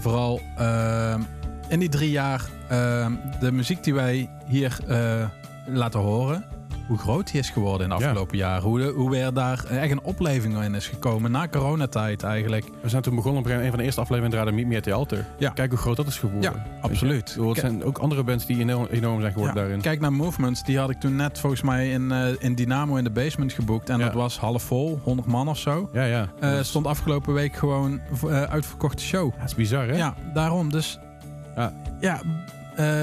Vooral 0.00 0.40
ehm, 0.56 1.20
in 1.68 1.78
die 1.78 1.88
drie 1.88 2.10
jaar 2.10 2.48
ehm, 2.68 3.12
de 3.40 3.52
muziek 3.52 3.84
die 3.84 3.94
wij 3.94 4.30
hier 4.46 4.78
eh, 4.88 5.24
laten 5.66 6.00
horen. 6.00 6.44
Hoe 6.90 6.98
groot 6.98 7.30
die 7.30 7.40
is 7.40 7.50
geworden 7.50 7.90
in 7.90 7.96
de 7.96 8.00
Ja. 8.02 8.06
afgelopen 8.08 8.36
jaar. 8.36 8.60
Hoe, 8.60 8.78
de, 8.78 8.92
hoe 8.96 9.10
weer 9.10 9.32
daar 9.32 9.64
echt 9.64 9.90
een 9.90 10.02
opleving 10.02 10.62
in 10.62 10.74
is 10.74 10.86
gekomen. 10.88 11.30
Na 11.30 11.48
coronatijd 11.48 12.22
eigenlijk. 12.22 12.64
We 12.80 12.88
zijn 12.88 13.02
toen 13.02 13.14
begonnen 13.14 13.40
op 13.42 13.48
een 13.50 13.68
van 13.68 13.78
de 13.78 13.84
eerste 13.84 14.00
afleveringen 14.00 14.36
draaide 14.36 14.56
Meet 14.56 14.66
Me 14.66 14.76
at 14.76 14.82
the 14.82 14.92
Altar. 14.92 15.18
Ja. 15.38 15.50
Kijk 15.50 15.70
hoe 15.70 15.78
groot 15.78 15.96
dat 15.96 16.06
is 16.06 16.18
geworden. 16.18 16.52
Ja, 16.52 16.66
absoluut. 16.80 17.34
Het 17.40 17.58
zijn 17.58 17.84
ook 17.84 17.98
andere 17.98 18.22
bands 18.22 18.46
die 18.46 18.58
enorm, 18.60 18.86
enorm 18.90 19.20
zijn 19.20 19.32
geworden 19.32 19.54
Ja, 19.56 19.60
daarin. 19.62 19.80
Kijk 19.80 20.00
naar 20.00 20.12
Movements. 20.12 20.64
Die 20.64 20.78
had 20.78 20.90
ik 20.90 21.00
toen 21.00 21.16
net 21.16 21.38
volgens 21.38 21.62
mij 21.62 21.90
in, 21.90 22.12
eh, 22.12 22.26
in 22.38 22.54
Dynamo 22.54 22.96
in 22.96 23.04
de 23.04 23.10
basement 23.10 23.52
geboekt. 23.52 23.88
En 23.90 23.98
Ja. 23.98 24.04
dat 24.04 24.14
was 24.14 24.38
half 24.38 24.62
vol. 24.62 25.00
100 25.02 25.28
man 25.28 25.48
of 25.48 25.58
zo. 25.58 25.88
Ja, 25.92 26.04
ja. 26.04 26.28
Eh, 26.40 26.58
stond 26.62 26.86
afgelopen 26.86 27.34
week 27.34 27.56
gewoon 27.56 28.00
eh, 28.28 28.42
uitverkochte 28.42 29.02
show. 29.02 29.32
dat 29.38 29.46
is 29.48 29.54
bizar, 29.54 29.86
hè? 29.88 29.96
Ja, 29.96 30.14
daarom. 30.34 30.70
Dus 30.70 30.98
Ja. 32.00 32.20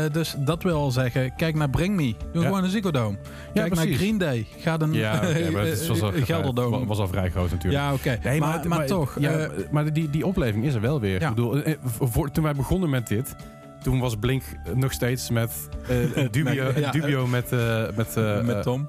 Eh, 0.06 0.14
dus 0.14 0.36
dat 0.38 0.64
wil 0.64 0.76
al 0.76 0.92
zeggen. 0.92 1.36
Kijk 1.36 1.56
naar 1.56 1.70
Bring 1.70 1.96
Me. 1.96 2.16
Doe 2.32 2.42
Ja. 2.42 2.48
gewoon 2.48 2.64
een 2.64 2.70
Ziggo 2.70 2.92
Dome. 2.92 3.18
Kijk 3.54 3.76
naar. 3.76 3.86
Green 3.88 4.18
Day. 4.18 4.48
Ga 4.58 4.78
dan 4.78 4.94
Ja, 4.94 5.22
maar 5.52 5.66
het 5.66 5.88
was 5.88 6.02
al, 6.02 6.14
een 6.16 6.26
Gelderdoom. 6.26 6.86
was 6.88 6.98
al 6.98 7.08
vrij 7.08 7.30
groot 7.30 7.52
natuurlijk. 7.52 7.84
Ja, 7.84 7.94
oké. 7.94 8.18
Nee, 8.24 8.40
maar, 8.40 8.68
maar, 8.68 8.86
toch. 8.86 9.18
Eh, 9.20 9.46
maar 9.72 9.94
die, 9.94 10.10
die 10.10 10.26
opleving 10.26 10.66
is 10.66 10.74
er 10.74 10.82
wel 10.82 11.00
weer. 11.00 11.22
Ik 11.22 11.30
bedoel, 11.30 11.58
eh, 11.64 11.74
voor, 11.84 12.32
toen 12.32 12.44
wij 12.44 12.54
begonnen 12.54 12.90
met 12.90 13.08
dit, 13.08 13.36
toen 13.84 14.00
was 14.00 14.16
Blink 14.16 14.44
nog 14.74 14.92
steeds 14.92 15.30
met 15.30 15.70
eh, 15.88 16.28
dubio, 16.32 16.72
Nee, 16.72 16.90
dubio 16.92 17.28
met, 17.28 17.52
eh, 17.52 17.84
met, 17.96 18.18
eh, 18.18 18.42
met 18.42 18.56
eh, 18.56 18.62
Tom. 18.62 18.86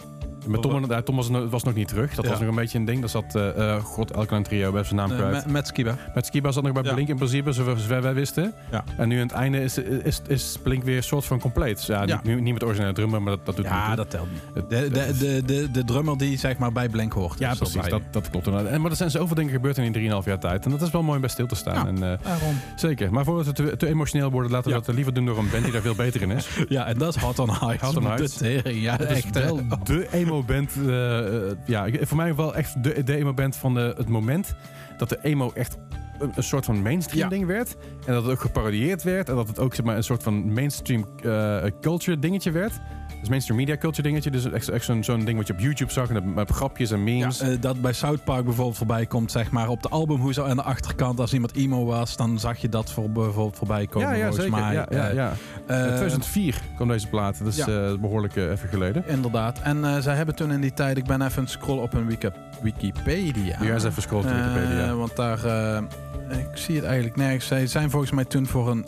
Met 0.46 0.62
Tom. 0.62 0.84
ja, 0.90 1.02
Tom 1.02 1.16
was, 1.16 1.28
nog- 1.28 1.50
was 1.50 1.62
nog 1.62 1.74
niet 1.74 1.88
terug. 1.88 2.14
Dat 2.14 2.24
Ja. 2.24 2.30
was 2.30 2.40
nog 2.40 2.48
een 2.48 2.54
beetje 2.54 2.78
een 2.78 2.84
ding. 2.84 3.00
Dat 3.00 3.10
zat, 3.10 3.34
eh, 3.34 3.76
god, 3.82 4.10
elk 4.10 4.26
klein 4.28 4.42
trio, 4.42 4.72
bij 4.72 4.84
zijn 4.84 4.96
naam 4.96 5.08
kwijt. 5.08 5.32
met, 5.32 5.46
met 5.46 5.66
Skiba. 5.66 5.96
Met 6.14 6.26
Skiba 6.26 6.52
zat 6.52 6.62
nog 6.62 6.72
bij 6.72 6.82
Ja. 6.82 6.92
Blink 6.94 7.08
in 7.08 7.16
principe, 7.16 7.52
zover 7.52 8.02
wij 8.02 8.14
wisten. 8.14 8.52
Ja. 8.70 8.84
En 8.96 9.08
nu 9.08 9.16
aan 9.16 9.22
het 9.22 9.32
einde 9.32 9.62
is, 9.62 9.78
is, 9.78 10.20
is 10.26 10.58
Blink 10.62 10.84
weer 10.84 10.96
een 10.96 11.02
soort 11.02 11.24
van 11.24 11.40
compleet. 11.40 11.84
Ja, 11.84 12.02
Ja. 12.02 12.20
Niet, 12.24 12.40
niet 12.40 12.52
met 12.52 12.64
originele 12.64 12.92
drummer, 12.92 13.22
maar 13.22 13.36
dat, 13.36 13.46
dat 13.46 13.56
doet 13.56 13.64
Ja, 13.64 13.76
niet 13.76 13.86
toe. 13.86 13.96
dat 13.96 14.10
telt 14.10 14.28
niet. 14.32 14.68
De, 14.70 14.90
de, 15.18 15.42
de, 15.44 15.70
de, 15.70 15.84
drummer 15.84 16.18
die 16.18 16.38
zeg 16.38 16.58
maar 16.58 16.72
bij 16.72 16.88
Blank 16.88 17.12
hoort. 17.12 17.38
ja, 17.38 17.54
precies. 17.54 17.88
Dat, 17.88 18.02
dat 18.10 18.30
klopt. 18.30 18.46
En, 18.46 18.80
maar 18.80 18.90
er 18.90 18.96
zijn 18.96 19.10
zoveel 19.10 19.34
dingen 19.36 19.52
gebeurd 19.52 19.78
in 19.78 19.92
die 19.92 20.10
3,5 20.10 20.24
jaar 20.24 20.38
tijd. 20.38 20.64
En 20.64 20.70
dat 20.70 20.82
is 20.82 20.90
wel 20.90 21.02
mooi 21.02 21.14
om 21.14 21.20
bij 21.20 21.30
stil 21.30 21.46
te 21.46 21.54
staan. 21.54 21.74
Ja. 21.74 21.86
En, 21.86 22.20
eh, 22.22 22.32
zeker. 22.76 23.12
Maar 23.12 23.24
voordat 23.24 23.46
we 23.46 23.52
te, 23.52 23.76
te 23.76 23.86
emotioneel 23.86 24.30
worden, 24.30 24.50
laten 24.50 24.70
we 24.70 24.76
Ja. 24.78 24.82
dat 24.84 24.94
liever 24.94 25.14
doen 25.14 25.26
door 25.26 25.38
een 25.38 25.48
band 25.50 25.62
die 25.64 25.72
daar 25.72 25.82
veel 25.82 25.94
beter 25.94 26.22
in 26.22 26.30
is. 26.30 26.48
Ja, 26.68 26.86
en 26.86 26.98
dat 26.98 27.16
is 27.16 27.22
Hot 27.22 27.38
on 27.38 27.50
Heights. 27.50 27.82
Hot 27.82 27.96
on 27.96 28.26
tering, 28.38 28.80
Ja, 28.82 28.98
echt. 29.00 29.30
wel 29.30 29.60
de 29.84 30.08
emo-band. 30.28 30.72
eh, 30.86 31.50
eh, 31.50 31.56
ja, 31.66 31.86
voor 32.00 32.16
mij 32.16 32.34
wel 32.34 32.54
echt 32.54 32.82
de, 32.82 33.02
de 33.02 33.16
emo-band 33.16 33.56
van 33.56 33.74
de, 33.74 33.94
het 33.96 34.08
moment 34.08 34.54
dat 34.98 35.08
de 35.08 35.18
emo 35.22 35.50
echt 35.54 35.76
een, 36.18 36.32
een 36.34 36.42
soort 36.42 36.64
van 36.64 36.82
mainstream 36.82 37.22
Ja. 37.22 37.28
ding 37.28 37.46
werd. 37.46 37.76
En 38.06 38.12
dat 38.14 38.22
het 38.22 38.32
ook 38.32 38.40
geparodieerd 38.40 39.02
werd. 39.02 39.28
En 39.28 39.34
dat 39.34 39.48
het 39.48 39.58
ook 39.58 39.74
zeg 39.74 39.84
maar, 39.84 39.96
een 39.96 40.04
soort 40.04 40.22
van 40.22 40.52
mainstream 40.52 41.06
eh, 41.22 41.64
culture 41.80 42.18
dingetje 42.18 42.50
werd. 42.50 42.72
Dus 43.20 43.28
mainstream 43.28 43.58
media 43.60 43.76
culture 43.76 44.02
dingetje. 44.08 44.30
Dus 44.30 44.50
echt, 44.50 44.68
echt 44.68 44.84
zo'n 44.84 45.04
zo'n 45.04 45.24
ding 45.24 45.36
wat 45.38 45.46
je 45.46 45.52
op 45.52 45.58
YouTube 45.60 45.92
zag. 45.92 46.10
En 46.10 46.34
met 46.34 46.50
grapjes 46.50 46.90
en 46.90 46.98
Ja, 46.98 47.04
memes. 47.04 47.40
eh, 47.40 47.48
dat 47.60 47.80
bij 47.80 47.92
South 47.92 48.24
Park 48.24 48.44
bijvoorbeeld 48.44 48.76
voorbij 48.76 49.06
komt, 49.06 49.30
zeg 49.32 49.50
maar, 49.50 49.68
op 49.68 49.82
de 49.82 49.88
albumhoes 49.88 50.40
aan 50.40 50.56
de 50.56 50.62
achterkant. 50.62 51.20
Als 51.20 51.32
iemand 51.32 51.54
emo 51.56 51.84
was, 51.84 52.16
dan 52.16 52.38
zag 52.38 52.58
je 52.58 52.68
dat 52.68 52.92
voor, 52.92 53.10
bijvoorbeeld 53.10 53.56
voorbij 53.56 53.86
komen, 53.86 54.08
ja, 54.08 54.14
ja, 54.14 54.30
zeker. 54.30 54.50
mij. 54.50 54.72
ja, 54.72 54.86
ja, 54.90 55.08
Eh, 55.08 55.14
ja. 55.14 55.32
eh, 55.66 55.78
In 55.78 55.86
2004 55.96 56.60
kwam 56.76 56.88
deze 56.88 57.06
plaat. 57.08 57.38
Dat 57.38 57.48
is 57.48 57.56
ja. 57.56 57.66
eh, 57.66 57.94
behoorlijk 58.00 58.36
eh, 58.36 58.50
even 58.50 58.68
geleden. 58.68 59.04
Inderdaad. 59.06 59.60
En 59.62 59.84
eh, 59.84 59.98
zij 59.98 60.14
hebben 60.16 60.34
toen 60.34 60.52
in 60.52 60.60
die 60.60 60.72
tijd, 60.72 60.96
ik 60.96 61.04
ben 61.04 61.22
even 61.22 61.36
aan 61.36 61.42
het 61.42 61.52
scrollen 61.52 61.82
op 61.82 61.92
hun 61.92 62.06
Wiki- 62.06 62.30
Wikipedia. 62.62 63.56
Ja, 63.62 63.72
eens 63.74 63.84
even 63.84 64.02
scrollen 64.02 64.24
op 64.24 64.30
Eh, 64.36 64.52
Wikipedia. 64.54 64.94
want 64.94 65.16
daar, 65.16 65.44
eh, 65.44 66.38
ik 66.38 66.46
zie 66.56 66.76
het 66.76 66.84
eigenlijk 66.84 67.16
nergens. 67.16 67.46
Zij 67.46 67.66
zijn 67.66 67.90
volgens 67.90 68.10
mij 68.12 68.24
toen 68.24 68.46
voor 68.46 68.70
een 68.70 68.86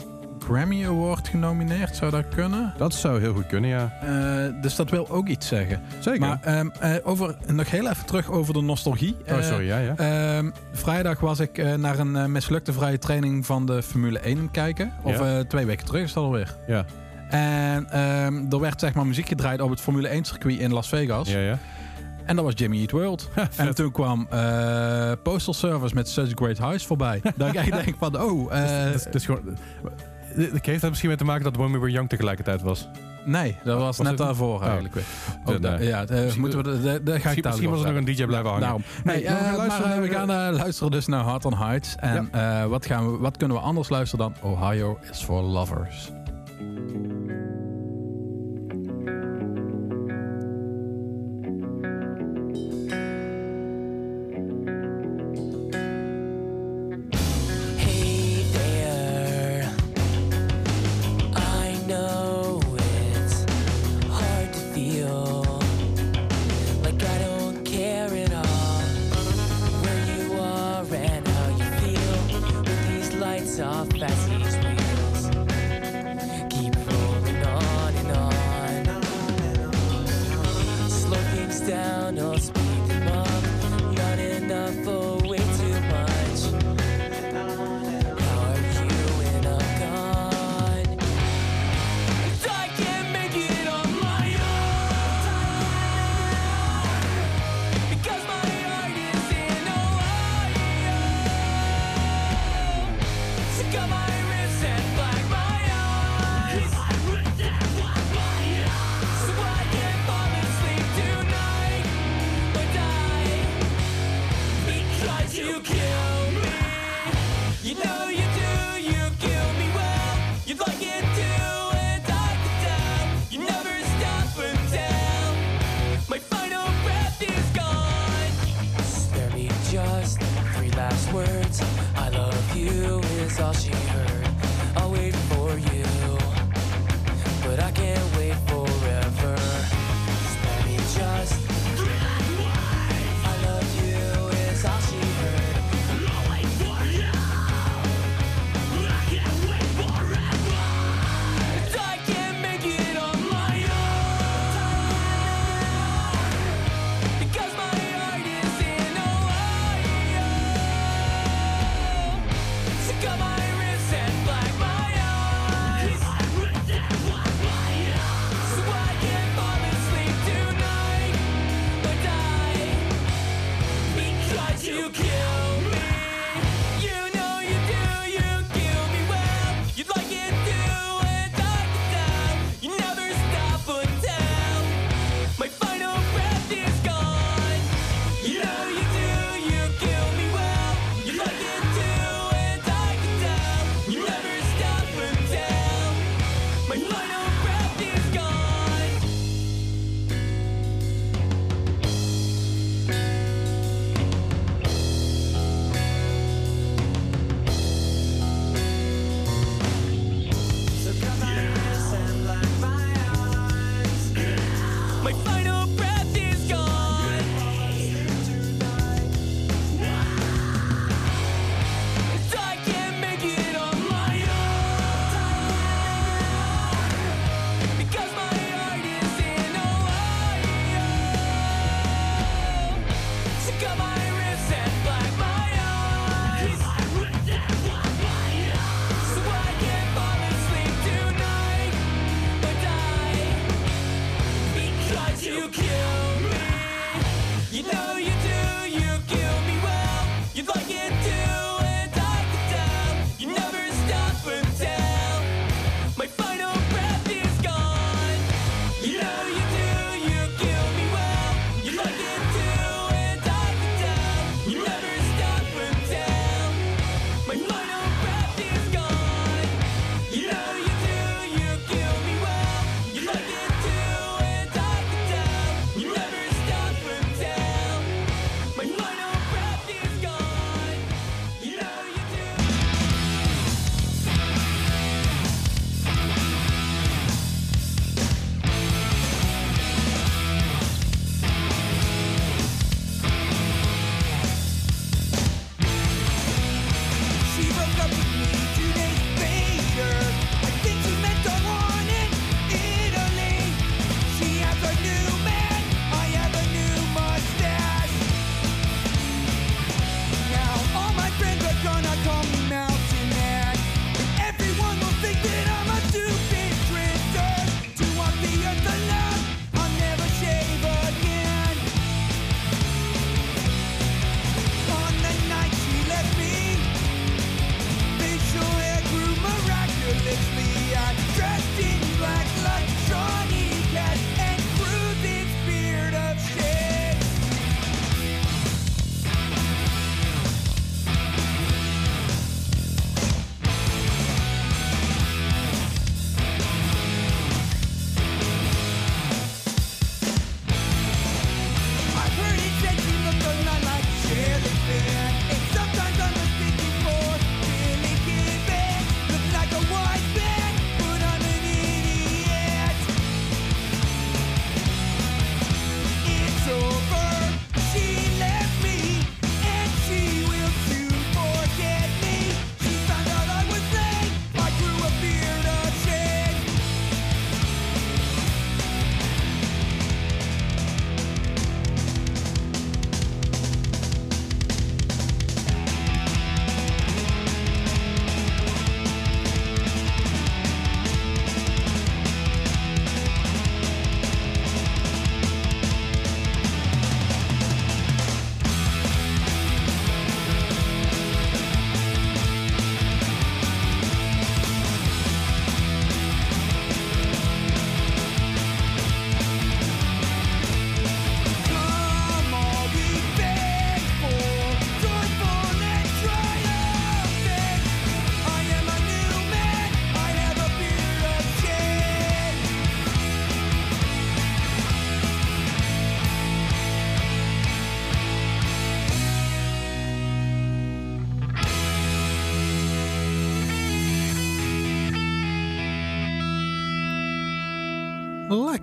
Grammy 0.52 0.86
Award 0.86 1.28
genomineerd. 1.28 1.96
Zou 1.96 2.10
dat 2.10 2.24
kunnen? 2.34 2.72
Dat 2.76 2.94
zou 2.94 3.20
heel 3.20 3.32
goed 3.34 3.46
kunnen, 3.46 3.70
ja. 3.70 3.92
Eh, 4.02 4.62
dus 4.62 4.76
dat 4.76 4.90
wil 4.90 5.08
ook 5.10 5.28
iets 5.28 5.48
zeggen. 5.48 5.80
Zeker. 5.98 6.20
Maar 6.20 6.38
ehm, 6.42 6.68
eh, 6.80 6.94
over, 7.02 7.36
nog 7.46 7.70
heel 7.70 7.88
even 7.88 8.06
terug 8.06 8.30
over 8.30 8.54
de 8.54 8.60
nostalgie. 8.62 9.16
oh, 9.28 9.36
Eh, 9.38 9.42
sorry. 9.42 9.66
Ja, 9.66 9.78
ja. 9.78 9.94
Ehm, 9.96 10.50
vrijdag 10.72 11.20
was 11.20 11.40
ik 11.40 11.76
naar 11.76 11.98
een 11.98 12.32
mislukte 12.32 12.72
vrije 12.72 12.98
training 12.98 13.46
van 13.46 13.66
de 13.66 13.82
Formule 13.82 14.18
1 14.18 14.36
aan 14.36 14.42
het 14.42 14.50
kijken. 14.52 14.92
Of 15.02 15.18
Ja. 15.18 15.44
twee 15.44 15.66
weken 15.66 15.86
terug 15.86 16.02
is 16.02 16.12
dat 16.12 16.24
alweer. 16.24 16.56
ja. 16.66 16.84
En 17.28 17.90
ehm, 17.90 18.44
er 18.52 18.60
werd 18.60 18.80
zeg 18.80 18.94
maar 18.94 19.06
muziek 19.06 19.28
gedraaid 19.28 19.60
op 19.60 19.70
het 19.70 19.80
Formule 19.80 20.08
1 20.08 20.24
circuit 20.24 20.58
in 20.58 20.72
Las 20.72 20.88
Vegas. 20.88 21.30
ja, 21.30 21.38
ja. 21.38 21.58
En 22.24 22.36
dat 22.36 22.44
was 22.44 22.54
Jimmy 22.56 22.80
Eat 22.80 22.90
World. 22.90 23.28
en 23.56 23.74
toen 23.74 23.92
kwam 23.92 24.28
Postal 25.22 25.54
Service 25.54 25.94
met 25.94 26.08
Such 26.08 26.30
Great 26.34 26.58
Highs 26.58 26.86
voorbij. 26.86 27.20
Dan 27.36 27.52
ga 27.52 27.62
je 27.68 27.70
denken 27.70 27.94
van, 27.98 28.20
oh, 28.22 28.50
Dat 28.50 28.94
is- 28.94 29.04
dat 29.04 29.14
is 29.14 29.24
gewoon... 29.24 29.56
Het 30.34 30.66
heeft 30.66 30.82
er 30.82 30.88
misschien 30.88 31.08
mee 31.08 31.18
te 31.18 31.24
maken 31.24 31.44
dat 31.44 31.56
When 31.56 31.72
We 31.72 31.78
Were 31.78 31.90
Young 31.90 32.08
tegelijkertijd 32.08 32.62
was. 32.62 32.88
nee, 33.24 33.56
dat 33.64 33.78
was, 33.78 33.96
Was 33.96 34.06
net 34.06 34.18
daarvoor 34.18 34.54
Oh. 34.54 34.62
eigenlijk 34.64 34.94
weer. 34.94 35.04
Oh, 35.44 35.58
nee. 35.60 35.86
ja, 35.88 36.04
eh, 36.06 36.08
Misschien- 36.22 36.40
moeten 36.40 36.62
we, 36.62 36.70
de- 36.70 36.80
de- 36.80 36.82
daar 36.82 36.92
ga 36.94 36.98
ik 36.98 37.04
Misschien, 37.24 37.42
daar 37.42 37.52
misschien 37.52 37.70
was 37.70 37.80
er 37.84 37.86
nog 37.92 37.96
een 37.96 38.04
DJ 38.04 38.24
blijven 38.24 38.46
hangen. 38.46 38.60
Daarom. 38.60 38.82
Nee, 39.04 39.26
Hey, 39.26 39.50
eh, 39.52 39.56
maar, 39.56 39.82
eh, 39.92 40.00
we 40.00 40.08
gaan 40.08 40.30
eh, 40.30 40.36
luisteren 40.58 40.90
dus 40.90 41.06
naar 41.06 41.22
Hard 41.22 41.44
on 41.44 41.54
Heights. 41.56 41.94
En 41.96 42.28
eh, 42.32 42.64
wat, 42.66 42.86
gaan 42.86 43.12
we, 43.12 43.18
wat 43.18 43.36
kunnen 43.36 43.56
we 43.56 43.62
anders 43.62 43.88
luisteren 43.88 44.32
dan 44.40 44.50
Ohio 44.52 44.98
is 45.10 45.22
for 45.22 45.42
Lovers? 45.42 46.10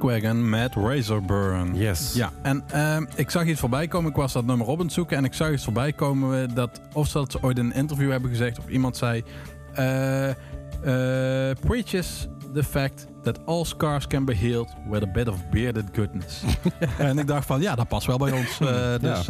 Lagwagon 0.03 0.49
met 0.49 0.75
Razorburn. 0.75 1.75
Yes. 1.75 2.13
Ja, 2.13 2.31
en 2.41 2.63
ehm, 2.67 3.05
ik 3.15 3.29
zag 3.29 3.45
iets 3.45 3.59
voorbij 3.59 3.87
komen. 3.87 4.09
Ik 4.09 4.15
was 4.15 4.33
dat 4.33 4.45
nummer 4.45 4.67
op 4.67 4.79
aan 4.79 4.85
het 4.85 4.93
zoeken 4.93 5.17
en 5.17 5.25
ik 5.25 5.33
zag 5.33 5.51
iets 5.51 5.63
voorbij 5.63 5.93
komen 5.93 6.53
dat 6.55 6.81
of 6.93 7.07
ze 7.07 7.17
dat 7.17 7.43
ooit 7.43 7.57
in 7.57 7.65
een 7.65 7.73
interview 7.73 8.11
hebben 8.11 8.29
gezegd 8.29 8.59
of 8.59 8.67
iemand 8.67 8.97
zei 8.97 9.23
eh, 9.73 10.29
eh, 10.29 10.35
preaches 11.59 12.27
the 12.53 12.63
fact 12.63 13.07
that 13.23 13.39
all 13.45 13.63
scars 13.63 14.07
can 14.07 14.25
be 14.25 14.35
healed 14.35 14.73
with 14.89 15.03
a 15.03 15.11
bit 15.11 15.27
of 15.27 15.49
bearded 15.49 15.85
goodness. 15.91 16.43
en 16.97 17.19
ik 17.19 17.27
dacht 17.27 17.45
van 17.45 17.61
ja, 17.61 17.75
dat 17.75 17.87
past 17.87 18.07
wel 18.07 18.17
bij 18.17 18.31
ons. 18.31 18.59
Eh, 18.59 18.99
dus 18.99 19.25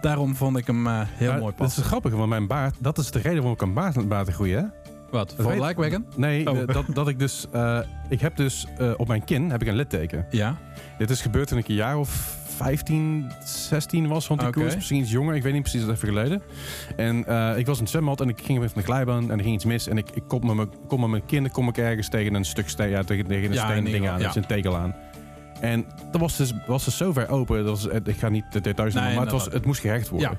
daarom 0.00 0.36
vond 0.36 0.56
ik 0.56 0.66
hem 0.66 0.86
heel 0.86 1.30
Maar 1.30 1.40
mooi 1.40 1.40
Dat 1.40 1.50
is 1.52 1.56
passen. 1.56 1.82
het 1.82 1.90
grappige, 1.90 2.16
want 2.16 2.28
mijn 2.28 2.46
baard, 2.46 2.74
dat 2.78 2.98
is 2.98 3.10
de 3.10 3.18
reden 3.18 3.36
waarom 3.36 3.52
ik 3.52 3.62
een 3.62 3.74
baard 3.74 3.96
laten 4.08 4.32
groeien. 4.32 4.72
Wat? 5.10 5.34
Voor 5.38 5.74
weet-? 5.76 6.16
Nee, 6.16 6.50
Oh. 6.50 6.58
eh, 6.60 6.66
dat, 6.66 6.84
dat 6.92 7.08
ik 7.08 7.18
dus, 7.18 7.46
eh, 7.52 7.78
ik 8.08 8.20
heb 8.20 8.36
dus 8.36 8.66
eh, 8.78 8.92
op 8.96 9.08
mijn 9.08 9.24
kin 9.24 9.50
heb 9.50 9.62
ik 9.62 9.68
een 9.68 9.74
litteken. 9.76 10.26
Ja. 10.30 10.56
Dit 10.98 11.10
is 11.10 11.20
gebeurd 11.22 11.48
toen 11.48 11.58
ik 11.58 11.68
een 11.68 11.74
jaar 11.74 11.98
of 11.98 12.36
15, 12.56 13.30
16 13.44 14.08
was 14.08 14.26
rond 14.26 14.40
die 14.40 14.48
Oké. 14.48 14.60
koers. 14.60 14.74
Misschien 14.74 15.00
iets 15.00 15.10
jonger, 15.10 15.34
ik 15.34 15.42
weet 15.42 15.52
niet 15.52 15.62
precies, 15.62 15.80
dat 15.80 15.90
is 15.90 15.96
even 15.96 16.08
geleden. 16.08 16.42
En 16.96 17.18
ik 17.58 17.66
was 17.66 17.76
in 17.76 17.82
het 17.82 17.90
zwembad 17.92 18.20
en 18.20 18.28
ik 18.28 18.40
ging 18.42 18.58
met 18.58 18.72
een 18.76 18.82
glijbaan 18.82 19.30
en 19.30 19.38
er 19.38 19.42
ging 19.44 19.54
iets 19.54 19.64
mis. 19.64 19.88
En 19.88 19.98
ik, 19.98 20.10
ik 20.10 20.22
kom 20.28 20.46
met 20.46 20.54
mijn, 20.56 20.68
kom 20.88 21.00
met 21.00 21.10
mijn 21.10 21.26
kin, 21.26 21.50
kom 21.50 21.68
ik 21.68 21.76
ergens 21.78 22.08
tegen 22.08 22.34
een 22.34 22.44
stuk 22.44 22.68
steen, 22.68 22.88
ja, 22.88 23.02
tegen, 23.02 23.26
tegen 23.26 23.44
een 23.44 23.52
Ja, 23.52 23.64
steen 23.64 23.86
in 23.86 23.92
ding 23.92 24.08
aan. 24.08 24.20
Er 24.20 24.28
is 24.28 24.34
een 24.34 24.46
tegel 24.46 24.76
aan. 24.76 24.94
En 25.60 25.86
dat 26.10 26.20
was 26.20 26.36
dus, 26.36 26.52
was 26.66 26.84
dus 26.84 26.96
zo 26.96 27.12
ver 27.12 27.28
open. 27.28 27.64
Dat 27.64 27.82
was, 27.82 28.00
ik 28.04 28.16
ga 28.18 28.28
niet 28.28 28.44
de 28.52 28.60
details 28.60 28.94
noemen, 28.94 29.10
Nee, 29.12 29.18
maar 29.20 29.32
het, 29.32 29.42
was, 29.44 29.52
het 29.52 29.64
moest 29.64 29.80
gehecht 29.80 30.08
worden. 30.08 30.30
Ja. 30.30 30.36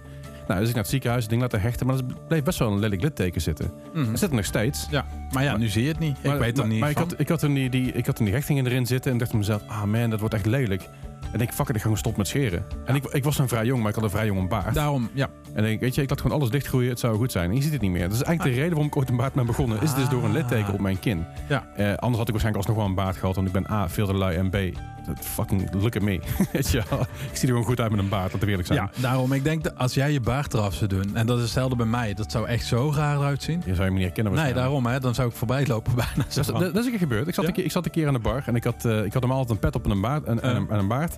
Nou, 0.48 0.60
dus 0.60 0.70
ik 0.70 0.76
naar 0.76 0.84
het 0.84 0.92
ziekenhuis, 0.92 1.22
het 1.22 1.30
ding 1.30 1.42
laten 1.42 1.62
hechten. 1.62 1.88
Maar 1.88 1.96
er 1.96 2.04
bleef 2.28 2.44
best 2.44 2.60
wel 2.60 2.72
een 2.72 2.80
lelijk 2.80 3.02
litteken 3.02 3.42
zitten. 3.42 3.72
Mhm. 3.94 4.10
Het 4.10 4.20
zit 4.20 4.30
er 4.30 4.36
nog 4.36 4.46
steeds. 4.46 4.88
Ja, 4.90 5.06
maar 5.32 5.44
ja, 5.44 5.58
nu 5.58 5.68
zie 5.68 5.84
je 5.84 5.88
het 5.88 6.00
niet. 6.00 6.18
Ik 6.22 6.32
weet 6.32 6.58
maar, 6.58 6.68
niet 6.68 6.80
Maar 6.80 6.90
ik 6.90 6.98
had, 6.98 7.20
ik, 7.20 7.30
had 7.30 7.40
toen 7.40 7.54
die, 7.54 7.70
die, 7.70 7.92
ik 7.92 8.06
had 8.06 8.16
toen 8.16 8.26
die 8.26 8.34
hechtingen 8.34 8.66
erin 8.66 8.86
zitten 8.86 9.12
en 9.12 9.18
dacht 9.18 9.34
mezelf... 9.34 9.62
Ah 9.68 9.84
man, 9.84 10.10
dat 10.10 10.20
wordt 10.20 10.36
echt 10.36 10.46
lelijk. 10.46 10.90
En 11.32 11.42
ik, 11.42 11.52
fuck 11.52 11.60
it, 11.68 11.70
ik 11.70 11.76
ga 11.76 11.82
gewoon 11.82 11.98
stoppen 11.98 12.22
met 12.22 12.30
scheren. 12.30 12.66
En 12.86 12.96
ik, 12.96 13.06
ik 13.06 13.24
was 13.24 13.36
dan 13.36 13.48
vrij 13.48 13.66
jong, 13.66 13.80
maar 13.80 13.90
ik 13.90 13.96
had 13.96 14.04
een 14.04 14.10
vrij 14.10 14.26
jonge 14.26 14.48
baard. 14.48 14.74
Daarom, 14.74 15.10
ja. 15.14 15.28
En 15.54 15.66
ik, 15.66 15.80
weet 15.80 15.96
je, 15.96 16.02
ik 16.02 16.10
laat 16.10 16.22
gewoon 16.22 16.38
alles 16.38 16.50
dichtgroeien, 16.50 16.90
het 16.90 17.00
zou 17.00 17.16
goed 17.18 17.32
zijn. 17.32 17.50
En 17.50 17.56
je 17.56 17.62
ziet 17.62 17.72
het 17.72 17.82
niet 17.82 17.92
meer. 17.92 18.10
Dat 18.10 18.12
is 18.18 18.22
eigenlijk 18.22 18.56
de 18.56 18.62
reden 18.62 18.70
waarom 18.70 18.88
ik 18.88 18.98
ooit 18.98 19.10
een 19.10 19.16
baard 19.16 19.34
ben 19.34 19.46
begonnen. 19.46 19.82
Is 19.82 19.94
dus 19.94 20.10
door 20.10 20.24
een 20.24 20.32
litteken 20.32 20.74
op 20.74 20.80
mijn 20.80 21.00
kin. 21.00 21.26
Ja. 21.50 21.68
Eh, 21.76 21.86
anders 21.94 22.18
had 22.18 22.28
ik 22.28 22.34
waarschijnlijk 22.34 22.56
alsnog 22.56 22.76
wel 22.76 22.86
een 22.86 22.96
baard 22.96 23.18
gehad. 23.18 23.36
Want 23.36 23.48
ik 23.48 23.54
ben 23.54 23.72
A, 23.72 23.90
veel 23.90 24.06
te 24.08 24.14
lui 24.14 24.36
en 24.36 24.50
B, 24.50 24.58
dat 25.06 25.20
fucking 25.20 25.74
look 25.74 25.96
at 25.96 26.02
me. 26.02 26.20
weet 26.52 26.70
je 26.70 26.84
wel. 26.90 27.00
Ik 27.02 27.08
zie 27.32 27.42
er 27.42 27.48
gewoon 27.48 27.64
goed 27.64 27.80
uit 27.80 27.92
met 27.92 28.00
een 28.00 28.10
baard, 28.10 28.24
laten 28.32 28.40
we 28.40 28.48
eerlijk 28.48 28.68
zijn. 28.68 28.80
Ja, 28.80 28.90
daarom. 29.02 29.34
Ik 29.34 29.44
denk 29.44 29.64
dat 29.64 29.78
als 29.78 29.94
jij 29.94 30.12
je 30.12 30.20
baard 30.20 30.54
eraf 30.54 30.74
zou 30.74 30.90
doen, 30.90 31.16
en 31.16 31.26
dat 31.26 31.38
is 31.38 31.44
hetzelfde 31.44 31.76
bij 31.76 31.86
mij, 31.86 32.14
dat 32.14 32.32
zou 32.32 32.48
echt 32.48 32.66
zo 32.66 32.92
raar 32.96 33.18
eruit 33.18 33.44
zien. 33.44 33.62
Je 33.66 33.74
zou 33.74 33.86
je 33.86 33.92
me 33.92 33.98
niet 33.98 34.06
herkennen 34.06 34.34
Nee, 34.34 34.54
daarom, 34.54 34.86
hè, 34.86 35.00
dan 35.00 35.16
zou 35.16 35.30
ik 35.30 35.36
voorbij 35.36 35.66
lopen 35.68 35.96
bijna. 36.06 36.12
Dat 36.16 36.38
is, 36.38 36.46
dat, 36.46 36.60
dat 36.60 36.76
is 36.76 36.84
een 36.84 36.90
keer 36.90 37.00
gebeurd. 37.00 37.28
Ik 37.28 37.34
zat, 37.34 37.44
Ja? 37.44 37.50
een 37.50 37.56
keer, 37.56 37.66
ik 37.66 37.72
zat 37.72 37.86
een 37.86 37.92
keer 37.92 38.08
aan 38.08 38.14
de 38.14 38.20
bar 38.20 38.44
en 38.46 38.56
ik 38.56 38.64
had, 38.64 38.86
eh, 38.86 39.04
ik 39.04 39.14
had 39.14 39.22
hem 39.22 39.32
altijd 39.32 39.50
een 39.50 39.60
pet 39.60 39.76
op 39.76 39.86
en 39.86 39.92
een 39.92 40.02
baard. 40.02 40.24
En, 40.24 40.42
en, 40.42 40.56
een, 40.56 40.70
en 40.70 40.80
een 40.80 40.88
baard. 40.88 41.18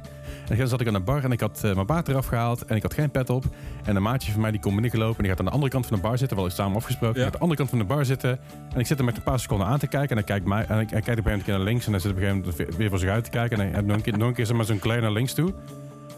En 0.50 0.58
dan 0.58 0.68
zat 0.68 0.82
ik 0.82 0.88
aan 0.88 0.94
de 0.94 1.00
bar 1.00 1.24
en 1.24 1.32
ik 1.32 1.40
had 1.40 1.62
eh, 1.64 1.74
mijn 1.74 1.86
baard 1.86 2.08
eraf 2.08 2.26
gehaald 2.26 2.66
en 2.66 2.76
ik 2.76 2.82
had 2.82 2.94
geen 2.94 3.12
pet 3.12 3.30
op. 3.30 3.44
En 3.86 3.96
een 3.96 4.02
maatje 4.02 4.32
van 4.32 4.42
mij 4.42 4.52
die 4.52 4.60
komt 4.60 4.74
binnengelopen 4.74 5.16
en 5.18 5.22
die 5.22 5.30
gaat 5.32 5.40
aan 5.40 5.46
de 5.46 5.52
andere 5.52 5.72
kant 5.72 5.86
van 5.86 5.96
de 5.96 6.02
bar 6.02 6.18
zitten. 6.18 6.38
Wel 6.38 6.46
eens 6.46 6.56
samen 6.56 6.76
afgesproken. 6.76 7.18
Ja. 7.20 7.24
Gaat 7.24 7.34
aan 7.34 7.40
de 7.40 7.40
andere 7.40 7.58
kant 7.58 7.70
van 7.70 7.80
de 7.80 7.86
bar 7.86 8.06
zitten. 8.06 8.40
En 8.74 8.80
ik 8.80 8.86
zit 8.88 9.00
er 9.00 9.06
met 9.06 9.18
een 9.18 9.24
paar 9.24 9.40
seconden 9.40 9.68
aan 9.68 9.80
te 9.80 9.88
kijken. 9.88 10.10
En 10.10 10.16
hij 10.16 10.26
kijkt, 10.26 10.46
mij, 10.46 10.66
en 10.68 10.80
ik, 10.80 10.90
hij 10.90 11.02
kijkt 11.02 11.20
op 11.20 11.26
een 11.26 11.32
gegeven 11.32 11.32
moment 11.32 11.48
naar 11.48 11.60
links. 11.60 11.86
En 11.86 11.92
hij 11.92 12.02
zit 12.02 12.12
op 12.12 12.18
een 12.18 12.24
gegeven 12.24 12.54
moment 12.58 12.78
weer- 12.78 12.90
voor 12.90 13.00
zich 13.00 13.10
uit 13.10 13.24
te 13.24 13.30
kijken. 13.30 13.60
En 13.60 13.66
hij 13.68 13.74
en 13.76 13.86
nog 13.86 13.96
een 13.96 14.02
keer, 14.02 14.18
nog 14.18 14.28
een 14.28 14.34
keer 14.34 14.56
maar, 14.56 14.66
zo'n 14.66 14.80
klein 14.80 15.02
naar 15.02 15.12
links 15.12 15.34
toe. 15.34 15.54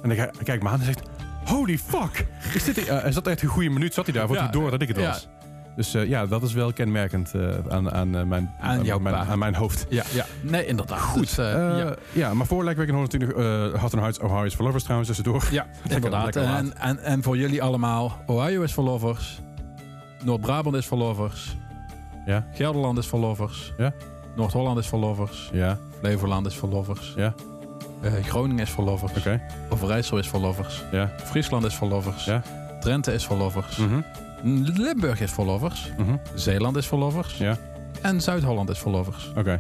En 0.01 0.09
hij, 0.09 0.31
kijkt 0.43 0.63
me 0.63 0.69
aan 0.69 0.79
en 0.79 0.85
zegt... 0.85 1.01
Holy 1.45 1.77
fuck! 1.77 2.25
Ik 2.53 2.61
zit, 2.61 2.75
hier- 2.75 2.87
eh, 2.89 3.01
hij 3.01 3.11
zat 3.11 3.27
echt 3.27 3.41
een 3.41 3.47
goede 3.47 3.69
minuut 3.69 3.93
zat 3.93 4.05
hij 4.05 4.13
daar, 4.13 4.27
voordat 4.27 4.45
Ja, 4.45 4.51
hij 4.51 4.59
door 4.61 4.71
dat 4.71 4.81
ik 4.81 4.87
het 4.87 4.97
ja. 4.97 5.15
Dus 5.75 5.93
eh, 5.93 6.07
ja, 6.07 6.25
dat 6.25 6.43
is 6.43 6.53
wel 6.53 6.73
kenmerkend 6.73 7.33
eh, 7.33 7.49
aan, 7.69 7.91
aan, 7.91 8.15
eh, 8.15 8.23
mijn, 8.23 8.51
Aan 8.59 8.83
jouw 8.83 8.99
mijn, 8.99 9.15
aan 9.15 9.39
mijn 9.39 9.55
hoofd. 9.55 9.85
Ja, 9.89 10.03
ja. 10.13 10.25
Nee, 10.41 10.65
inderdaad. 10.65 10.99
Goed. 10.99 11.19
Dus, 11.21 11.37
eh, 11.37 11.71
Eh, 11.71 11.77
ja. 11.77 11.95
ja. 12.11 12.33
maar 12.33 12.45
voor 12.45 12.63
natuurlijk 12.63 13.37
uh, 13.37 13.63
Hot 13.73 13.93
and 13.93 13.93
Hearts, 13.93 14.19
Ohio 14.19 14.43
is 14.43 14.53
for 14.55 14.63
Lovers 14.63 14.83
trouwens 14.83 15.09
tussendoor. 15.09 15.47
ja, 15.51 15.65
inderdaad. 15.89 16.23
lekker 16.23 16.43
en, 16.55 16.77
en, 16.77 16.99
en 17.03 17.23
voor 17.23 17.37
jullie 17.37 17.63
allemaal, 17.63 18.21
Ohio 18.25 18.61
is 18.61 18.73
voor 18.73 18.83
lovers. 18.83 19.39
Noord-Brabant 20.23 20.75
is 20.75 20.85
voor 20.85 20.97
lovers. 20.97 21.55
Ja. 22.25 22.47
Gelderland 22.53 22.97
is 22.97 23.07
voor 23.07 23.19
lovers. 23.19 23.73
Ja. 23.77 23.93
Noord-Holland 24.35 24.77
is 24.77 24.87
voor 24.87 24.99
lovers. 24.99 25.49
Ja, 25.53 25.77
Flevoland 25.99 26.45
is 26.45 26.55
voor 26.55 26.69
lovers. 26.69 27.13
Ja. 27.15 27.33
Eh, 28.01 28.11
Groningen 28.23 28.59
is 28.63 28.69
voor 28.69 28.83
lovers. 28.83 29.11
oké. 29.17 29.41
Overijssel 29.69 30.17
is 30.17 30.27
voor 30.27 30.39
lovers. 30.39 30.83
Ja. 30.91 31.09
Friesland 31.23 31.65
is 31.65 31.75
voor 31.75 31.87
lovers. 31.87 32.25
Ja. 32.25 32.41
Drenthe 32.79 33.13
is 33.13 33.25
voor 33.25 33.37
lovers. 33.37 33.77
Mhm. 33.77 34.01
Limburg 34.43 35.21
is 35.21 35.31
voor 35.31 35.45
lovers. 35.45 35.91
Mhm. 35.97 36.15
Zeeland 36.35 36.75
is 36.75 36.85
voor 36.87 36.97
lovers. 36.97 37.37
Ja. 37.37 37.57
En 38.01 38.21
Zuid-Holland 38.21 38.69
is 38.69 38.79
voor 38.79 38.91
lovers. 38.91 39.31
Oké. 39.35 39.59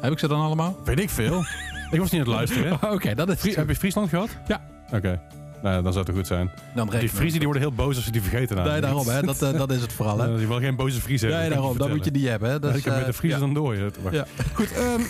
Heb 0.00 0.12
ik 0.12 0.18
ze 0.18 0.28
dan 0.28 0.40
allemaal? 0.40 0.76
Weet 0.84 1.00
ik 1.00 1.10
veel. 1.10 1.38
ik 1.90 1.98
was 2.00 2.10
niet 2.10 2.20
aan 2.20 2.26
het 2.28 2.36
luisteren. 2.36 2.78
Oké, 2.92 3.14
dat 3.14 3.28
is... 3.28 3.56
Heb 3.56 3.68
je 3.68 3.76
Friesland 3.76 4.08
gehad? 4.08 4.28
Ja. 4.46 4.60
Oké. 4.92 5.20
Nou, 5.64 5.82
dan 5.82 5.92
zou 5.92 6.04
het 6.04 6.14
goed 6.14 6.26
zijn. 6.26 6.50
Dan 6.74 6.90
Die 6.90 7.08
Friesen 7.08 7.38
die 7.38 7.48
worden 7.48 7.62
heel 7.62 7.72
boos 7.72 7.96
als 7.96 8.04
ze 8.04 8.10
die 8.10 8.22
vergeten. 8.22 8.56
Nee, 8.56 8.80
daarom, 8.80 9.08
hè. 9.08 9.22
Dat, 9.22 9.42
eh, 9.42 9.52
dat 9.52 9.70
is 9.70 9.80
het 9.80 9.92
vooral, 9.92 10.18
hè. 10.18 10.28
Uh, 10.32 10.36
die 10.38 10.46
wil 10.46 10.58
geen 10.58 10.76
boze 10.76 11.00
Friesen 11.00 11.28
Nee, 11.28 11.36
hebben. 11.38 11.56
daarom. 11.56 11.78
Dat 11.78 11.88
moet 11.88 12.04
je 12.04 12.10
niet 12.10 12.26
hebben, 12.28 12.50
hè. 12.50 12.58
Dus, 12.60 12.76
ik 12.76 12.84
heb 12.84 12.96
met 12.96 13.06
de 13.06 13.12
Friesen 13.12 13.38
ja. 13.40 13.44
dan 13.44 13.54
door. 13.54 13.74
je. 13.74 13.90
Ja. 14.10 14.24
Goed, 14.52 14.72
ehm, 14.72 15.00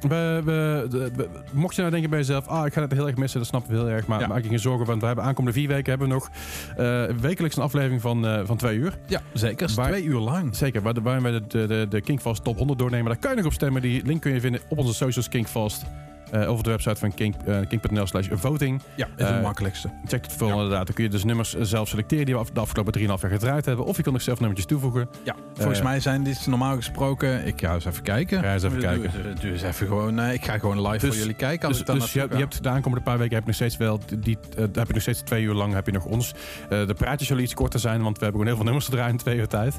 we, 0.12 0.42
we, 0.44 1.28
mocht 1.52 1.74
je 1.74 1.80
nou 1.80 1.92
denken 1.92 2.10
bij 2.10 2.18
jezelf, 2.18 2.46
ah, 2.46 2.66
ik 2.66 2.72
ga 2.72 2.80
het 2.80 2.92
heel 2.92 3.06
erg 3.06 3.16
missen, 3.16 3.38
dat 3.38 3.48
snappen 3.48 3.70
we 3.72 3.78
heel 3.78 3.88
erg. 3.88 4.06
Maar 4.06 4.20
Ja. 4.20 4.26
maak 4.26 4.42
je 4.42 4.48
geen 4.48 4.58
zorgen, 4.58 4.86
want 4.86 5.00
we 5.00 5.06
hebben 5.06 5.24
aankomende 5.24 5.58
vier 5.58 5.68
weken 5.68 5.90
hebben 5.90 6.08
we 6.08 6.14
nog 6.14 6.30
eh, 6.76 7.04
wekelijks 7.20 7.56
een 7.56 7.62
aflevering 7.62 8.00
van, 8.00 8.26
eh, 8.26 8.40
van 8.44 8.56
twee 8.56 8.76
uur. 8.76 8.98
Ja, 9.06 9.20
zeker. 9.32 9.72
Waar- 9.74 9.88
Twee 9.88 10.04
uur 10.04 10.18
lang. 10.20 10.56
Zeker, 10.56 10.82
waar, 10.82 10.94
waarin 11.02 11.22
we 11.22 11.30
de, 11.30 11.46
de, 11.46 11.66
de, 11.66 11.86
de 11.88 12.00
Kinkfast 12.00 12.44
Top 12.44 12.56
100 12.56 12.78
doornemen. 12.78 13.06
Daar 13.06 13.16
kan 13.18 13.30
je 13.30 13.36
nog 13.36 13.46
op 13.46 13.52
stemmen. 13.52 13.82
Die 13.82 14.02
link 14.04 14.20
kun 14.22 14.32
je 14.32 14.40
vinden 14.40 14.60
op 14.68 14.78
onze 14.78 14.94
socials 14.94 15.28
Kinkfast. 15.28 15.84
Eh, 16.30 16.50
of 16.50 16.58
op 16.58 16.64
de 16.64 16.70
website 16.70 16.96
van 16.96 17.14
kink, 17.14 17.34
eh, 17.46 18.04
slash 18.04 18.28
voting. 18.30 18.82
Ja, 18.94 19.06
is 19.16 19.24
het 19.24 19.34
Eh, 19.36 19.42
makkelijkste. 19.42 19.90
Check 20.06 20.24
het 20.24 20.32
vooral 20.32 20.56
inderdaad. 20.62 20.86
Dan 20.86 20.94
kun 20.94 21.04
je 21.04 21.10
dus 21.10 21.24
nummers 21.24 21.54
zelf 21.60 21.88
selecteren 21.88 22.24
die 22.24 22.34
we 22.34 22.40
af- 22.40 22.50
de 22.50 22.60
afgelopen 22.60 22.92
3,5 22.92 23.22
jaar 23.22 23.30
gedraaid 23.30 23.64
hebben. 23.64 23.84
Of 23.84 23.96
je 23.96 24.02
kan 24.02 24.12
nog 24.12 24.22
zelf 24.22 24.38
nummertjes 24.38 24.66
toevoegen. 24.68 25.08
Ja, 25.22 25.34
volgens 25.54 25.82
mij 25.82 26.00
zijn 26.00 26.22
dit 26.22 26.46
normaal 26.46 26.76
gesproken... 26.76 27.46
Ik 27.46 27.60
ga 27.60 27.74
eens 27.74 27.84
even 27.84 28.02
kijken. 28.02 28.42
Ga 28.42 28.52
eens 28.52 28.62
even 28.62 28.78
kijken. 28.78 29.10
eens 29.42 29.62
even 29.62 29.86
gewoon... 29.86 30.20
ik 30.20 30.44
ga 30.44 30.58
gewoon 30.58 30.80
live 30.82 30.98
Dus- 30.98 31.08
voor 31.08 31.16
jullie 31.18 31.34
kijken. 31.34 31.68
Als 31.68 31.76
Dus, 31.76 31.86
dan 31.86 31.98
dus 31.98 32.12
je, 32.12 32.18
hebt- 32.18 32.32
je 32.32 32.38
hebt 32.38 32.62
de 32.62 32.68
aankomende 32.68 33.04
paar 33.04 33.18
weken 33.18 33.34
heb 33.34 33.42
je 33.42 33.46
nog 33.48 33.56
steeds 33.56 33.76
wel 33.76 34.00
die, 34.18 34.38
heb 34.56 34.86
je 34.86 34.92
nog 34.92 35.02
steeds 35.02 35.20
twee 35.20 35.42
uur 35.42 35.54
lang 35.54 35.72
heb 35.74 35.86
je 35.86 35.92
nog 35.92 36.04
ons. 36.04 36.34
De 36.68 36.94
praatjes 36.96 37.28
zullen 37.28 37.42
iets 37.42 37.54
korter 37.54 37.80
zijn, 37.80 38.02
want 38.02 38.18
we 38.18 38.24
hebben 38.24 38.30
gewoon 38.40 38.46
heel 38.46 38.56
veel 38.56 38.64
nummers 38.64 38.84
te 38.84 38.90
draaien 38.90 39.10
in 39.12 39.16
twee 39.18 39.36
uur 39.38 39.46
tijd. 39.48 39.78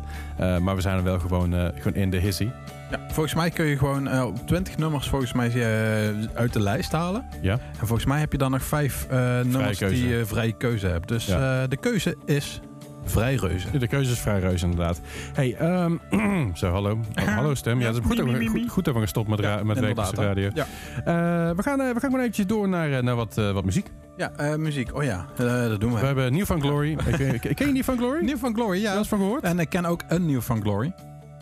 Maar 0.62 0.76
we 0.76 0.82
zijn 0.82 0.97
er 0.97 1.04
wel 1.04 1.20
gewoon, 1.20 1.54
gewoon 1.54 1.93
in 1.93 2.10
de 2.10 2.18
hissy. 2.18 2.50
Ja, 2.92 3.00
volgens 3.08 3.34
mij 3.36 3.50
kun 3.50 3.66
je 3.66 3.78
gewoon 3.78 4.08
eh, 4.08 4.26
op 4.26 4.48
20 4.48 4.78
nummers 4.78 5.08
volgens 5.10 5.34
mij 5.34 5.48
eh, 5.48 6.16
uit 6.34 6.54
de 6.54 6.60
lijst 6.62 6.92
halen. 6.92 7.26
Ja. 7.42 7.54
En 7.80 7.88
volgens 7.88 8.06
mij 8.06 8.20
heb 8.20 8.32
je 8.32 8.38
dan 8.38 8.52
nog 8.52 8.64
vijf 8.64 9.06
eh, 9.10 9.18
nummers 9.40 9.78
keuze. 9.78 9.96
die 9.96 10.08
je 10.08 10.26
vrije 10.26 10.52
keuze 10.58 10.88
hebt. 10.88 11.08
Dus 11.08 11.26
Ja. 11.26 11.62
eh, 11.62 11.70
de 11.70 11.78
keuze 11.78 12.16
is 12.26 12.60
vrij 13.06 13.36
reuze. 13.36 13.78
De 13.78 13.88
keuze 13.88 14.12
is 14.12 14.20
vrij 14.20 14.40
reus 14.40 14.64
inderdaad. 14.64 15.02
Hey, 15.34 15.56
ehm, 15.56 15.96
zo 16.54 16.72
hallo. 16.72 17.00
Oh, 17.22 17.28
hallo 17.36 17.54
stem. 17.54 17.80
Ja, 17.80 17.86
dat 17.92 17.96
is 18.02 18.06
goed, 18.08 18.18
dat 18.18 18.26
we- 18.26 18.46
goed, 18.48 18.70
goed 18.70 18.86
dat 18.86 18.94
we 18.94 19.00
gestopt 19.00 19.30
met, 19.30 19.40
ra- 19.40 19.58
Ja, 19.58 19.64
met 19.64 19.80
radio. 20.14 20.50
Ja, 20.54 20.66
Eh, 20.98 21.56
we, 21.56 21.64
gaan, 21.64 21.80
eh, 21.82 21.86
we 21.86 21.92
gaan 21.92 22.00
gewoon 22.02 22.20
eventjes 22.20 22.46
door 22.46 22.70
naar, 22.70 22.92
eh, 22.92 23.02
naar 23.04 23.16
wat, 23.16 23.38
eh, 23.38 23.52
wat 23.52 23.66
muziek. 23.66 23.88
ja 24.18 24.32
eh, 24.38 24.56
muziek. 24.56 24.96
Oh 24.96 25.04
ja, 25.04 25.26
eh, 25.38 25.46
dat 25.68 25.80
doen 25.80 25.94
we. 25.94 26.00
We 26.00 26.06
hebben 26.06 26.34
New 26.34 26.46
Van 26.46 26.62
Glory. 26.62 26.92
Ik- 27.08 27.44
ik- 27.44 27.56
Ken 27.56 27.68
je 27.68 27.74
New 27.74 27.84
Van 27.84 27.98
Glory? 27.98 28.26
New 28.26 28.38
van 28.38 28.54
Glory, 28.54 28.82
ja. 28.82 28.92
er 28.92 28.98
eens 28.98 29.08
van 29.08 29.18
gehoord? 29.18 29.44
En 29.44 29.60
ik 29.60 29.70
ken 29.70 29.86
ook 29.86 30.02
een 30.08 30.26
New 30.26 30.42
van 30.42 30.62
Glory. 30.62 30.92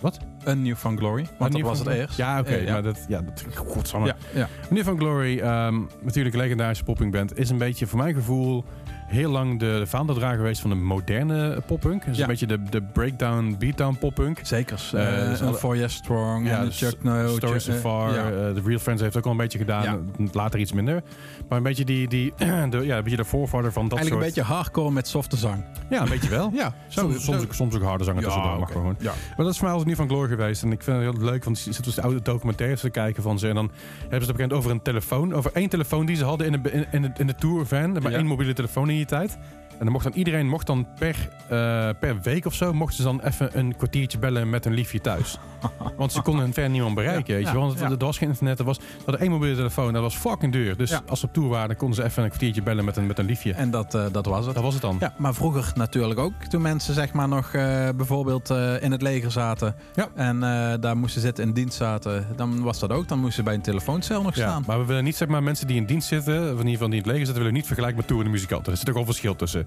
Wat? 0.01 0.19
Een 0.43 0.61
New 0.61 0.75
van 0.75 0.97
Glory. 0.97 1.25
Want 1.37 1.51
dat 1.51 1.61
New 1.61 1.69
was 1.69 1.79
het 1.79 1.87
eerst. 1.87 2.17
Ja, 2.17 2.39
oké. 2.39 2.55
Ja. 2.55 2.71
maar 2.71 2.83
dat, 2.83 3.05
ja, 3.07 3.21
dat, 3.21 3.45
godsamme. 3.55 4.07
Ja, 4.07 4.15
ja. 4.33 4.47
Meneer 4.69 4.83
Van 4.83 4.97
Glory, 4.97 5.39
ehm, 5.39 5.79
natuurlijk 6.01 6.35
een 6.35 6.41
legendarische 6.41 6.83
poppingband, 6.83 7.37
is 7.37 7.49
een 7.49 7.57
beetje 7.57 7.87
voor 7.87 7.97
mijn 7.97 8.13
gevoel 8.13 8.65
heel 9.07 9.29
lang 9.31 9.59
de 9.59 9.83
vaandeldrager 9.85 10.37
geweest 10.37 10.61
van 10.61 10.69
de 10.69 10.75
moderne 10.75 11.61
poppunk. 11.65 12.05
Dus 12.05 12.15
Ja. 12.17 12.21
een 12.23 12.29
beetje 12.29 12.45
de, 12.47 12.63
de 12.69 12.81
breakdown, 12.81 13.55
beatdown 13.59 13.97
poppunk. 13.99 14.39
Zeker. 14.43 14.89
Eh, 14.93 15.05
Uh, 15.17 15.29
dus 15.39 15.57
For 15.59 15.77
Yes 15.77 15.93
Strong 15.93 16.47
Ja, 16.47 16.59
en 16.61 16.71
Chuck 16.71 17.03
No. 17.03 17.27
So 17.27 17.47
Chuck- 17.57 17.75
Far, 17.79 18.09
eh, 18.09 18.15
ja. 18.15 18.23
eh, 18.29 18.53
The 18.53 18.61
Real 18.65 18.79
Friends 18.79 19.01
heeft 19.01 19.17
ook 19.17 19.25
al 19.25 19.31
een 19.31 19.37
beetje 19.37 19.57
gedaan. 19.57 19.83
Ja. 19.83 19.97
Later 20.31 20.59
iets 20.59 20.71
minder. 20.71 21.03
Maar 21.49 21.57
een 21.57 21.63
beetje 21.63 21.85
die, 21.85 22.07
die 22.07 22.33
de, 22.69 22.79
ja, 22.85 22.97
een 22.97 23.03
beetje 23.03 23.17
de 23.17 23.25
voorvader 23.25 23.71
van 23.71 23.87
dat 23.87 23.97
Eigenlijk 23.97 24.25
soort... 24.25 24.37
een 24.37 24.43
beetje 24.43 24.53
hardcore 24.55 24.91
met 24.91 25.07
softe 25.07 25.37
zang. 25.37 25.63
Ja, 25.89 26.01
een 26.01 26.09
beetje 26.09 26.29
wel. 26.29 26.51
Ja, 26.55 26.73
Soms, 26.87 27.23
soms, 27.23 27.43
ook, 27.43 27.53
soms 27.53 27.75
ook 27.75 27.81
harde 27.81 28.03
zangen 28.03 28.23
tussendoor, 28.23 28.51
mag 28.51 28.61
oké. 28.61 28.71
gewoon. 28.71 28.95
Ja. 28.99 29.11
Maar 29.27 29.45
dat 29.45 29.47
is 29.47 29.53
voor 29.57 29.63
mij 29.67 29.71
altijd 29.77 29.87
niet 29.87 29.97
van 29.97 30.07
Glory 30.07 30.27
geweest. 30.29 30.63
En 30.63 30.71
ik 30.71 30.81
vind 30.83 30.97
het 31.03 31.15
heel 31.15 31.25
leuk, 31.25 31.43
want 31.43 31.61
je 31.61 31.71
zit 31.73 31.83
dus 31.83 31.95
de 31.95 32.01
oude 32.01 32.21
documentaires 32.21 32.81
te 32.81 32.89
kijken 32.89 33.23
van 33.23 33.39
ze. 33.39 33.47
En 33.47 33.55
dan 33.55 33.71
hebben 33.99 34.21
ze 34.21 34.27
het 34.27 34.31
moment 34.37 34.53
over 34.53 34.71
een 34.71 34.81
telefoon. 34.81 35.33
Over 35.33 35.51
één 35.53 35.69
telefoon 35.69 36.05
die 36.05 36.15
ze 36.15 36.23
hadden 36.25 36.47
in 36.53 36.61
de, 36.61 36.71
in, 36.71 36.85
in 36.91 37.01
de, 37.01 37.09
in 37.17 37.27
de 37.27 37.35
tourvan. 37.35 37.91
Maar 37.91 38.11
Ja. 38.11 38.17
één 38.17 38.25
mobiele 38.25 38.53
telefoon 38.53 38.89
in 38.99 39.07
die 39.07 39.17
tijd. 39.17 39.37
En 39.79 39.83
dan 39.83 39.91
mocht 39.91 40.03
dan 40.03 40.13
iedereen 40.13 40.47
mocht 40.47 40.67
dan 40.67 40.87
per, 40.99 41.29
eh, 41.49 41.89
per 41.99 42.21
week 42.21 42.45
of 42.45 42.53
zo... 42.53 42.73
mochten 42.73 42.97
ze 42.97 43.03
dan 43.03 43.21
even 43.21 43.57
een 43.57 43.75
kwartiertje 43.75 44.17
bellen 44.17 44.49
met 44.49 44.65
een 44.65 44.73
liefje 44.73 45.01
thuis. 45.01 45.37
Want 45.97 46.11
ze 46.11 46.21
konden 46.21 46.53
verder 46.53 46.71
niemand 46.71 46.95
bereiken, 46.95 47.33
Ja, 47.33 47.39
weet 47.39 47.47
je 47.47 47.53
wel. 47.53 47.67
Want 47.67 47.79
ja. 47.79 47.89
er 47.89 47.97
was 47.97 48.17
geen 48.17 48.29
internet, 48.29 48.59
er 48.59 48.65
was 48.65 48.79
er 49.05 49.13
één 49.13 49.31
mobiele 49.31 49.55
telefoon, 49.55 49.93
dat 49.93 50.01
was 50.01 50.15
fucking 50.15 50.51
duur. 50.51 50.77
Dus 50.77 50.89
Ja. 50.89 51.01
als 51.07 51.19
ze 51.19 51.25
op 51.25 51.33
tour 51.33 51.49
waren, 51.49 51.75
konden 51.75 51.95
ze 51.95 52.03
even 52.03 52.23
een 52.23 52.29
kwartiertje 52.29 52.61
bellen 52.61 52.85
met 52.85 52.97
een, 52.97 53.05
met 53.05 53.19
een 53.19 53.25
liefje. 53.25 53.53
En 53.53 53.71
dat, 53.71 53.93
eh, 53.95 54.05
dat 54.11 54.25
was 54.25 54.45
het. 54.45 54.53
dat 54.55 54.63
was 54.63 54.73
het 54.73 54.81
dan. 54.81 54.97
Ja, 54.99 55.13
maar 55.17 55.33
vroeger 55.33 55.71
natuurlijk 55.75 56.19
ook. 56.19 56.33
Toen 56.49 56.61
mensen 56.61 56.93
zeg 56.93 57.13
maar 57.13 57.27
nog 57.27 57.53
eh, 57.53 57.89
bijvoorbeeld 57.95 58.49
in 58.79 58.91
het 58.91 59.01
leger 59.01 59.31
zaten. 59.31 59.75
En 60.15 60.39
daar 60.79 60.97
moesten 60.97 61.21
zitten 61.21 61.43
in 61.43 61.53
dienst 61.53 61.77
zaten. 61.77 62.27
Dan 62.35 62.61
was 62.61 62.79
dat 62.79 62.91
ook. 62.91 63.07
Dan 63.07 63.17
moesten 63.17 63.35
ze 63.37 63.43
bij 63.43 63.53
een 63.53 63.61
telefooncel 63.61 64.21
nog 64.21 64.35
staan. 64.35 64.63
maar 64.67 64.79
we 64.79 64.85
willen 64.85 65.03
niet 65.03 65.15
zeg 65.15 65.27
maar 65.27 65.43
mensen 65.43 65.67
die 65.67 65.75
in 65.77 65.85
dienst 65.85 66.07
zitten, 66.07 66.35
of 66.43 66.49
in 66.49 66.57
ieder 66.57 66.71
geval 66.71 66.87
die 66.89 66.97
in 66.97 67.03
het 67.03 67.05
leger 67.05 67.25
zitten, 67.25 67.37
willen 67.43 67.53
niet 67.53 67.65
vergelijken 67.65 67.97
met 67.97 68.07
toerende 68.07 68.31
muzikanten. 68.31 68.71
Er 68.71 68.77
zit 68.77 68.89
ook 68.89 68.95
al 68.95 69.05
verschil 69.05 69.35
tussen. 69.35 69.66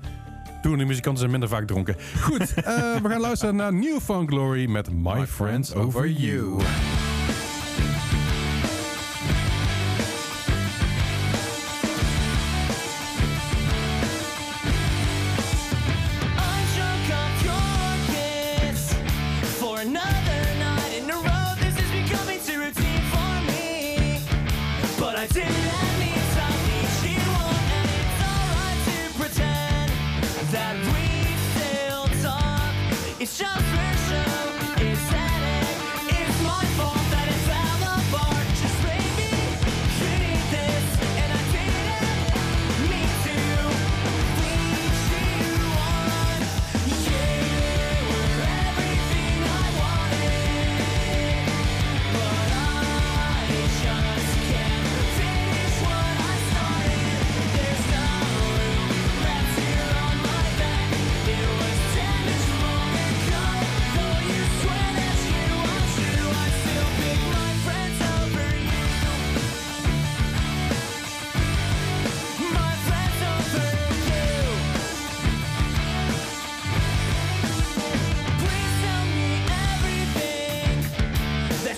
Toerende 0.62 0.84
muzikanten 0.84 1.18
zijn 1.18 1.30
minder 1.30 1.48
vaak 1.48 1.66
dronken. 1.66 1.96
Goed, 2.20 2.40
eh, 2.54 2.96
we 3.02 3.08
gaan 3.08 3.20
luisteren 3.20 3.56
naar 3.56 3.72
New 3.72 4.00
Found 4.00 4.28
Glory 4.28 4.70
met 4.70 4.92
My, 4.92 5.26
Friends 5.26 5.74
Over 5.74 6.08
You. 6.08 6.60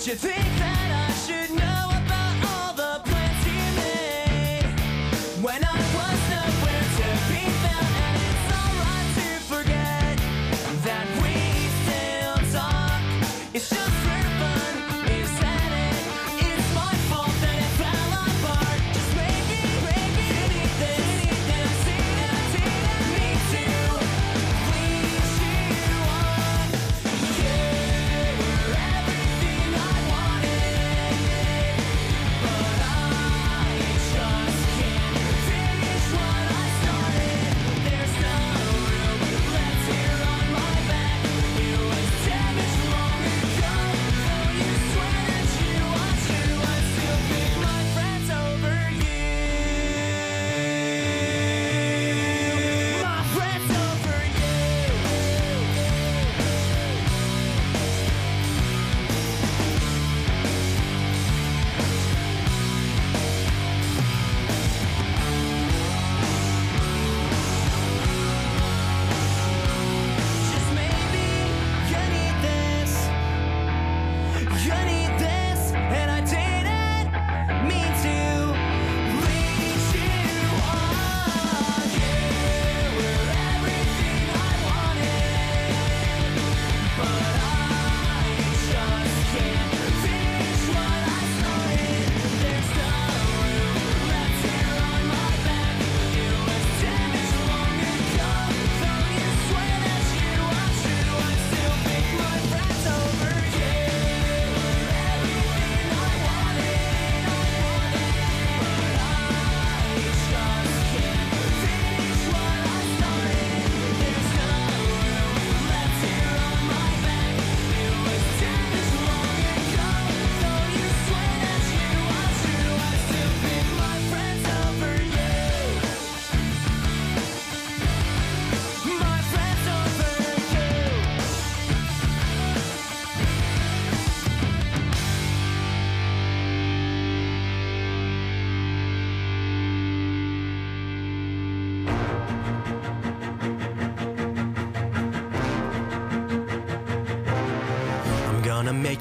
You 0.05 0.15
think 0.15 0.35
that 0.59 0.72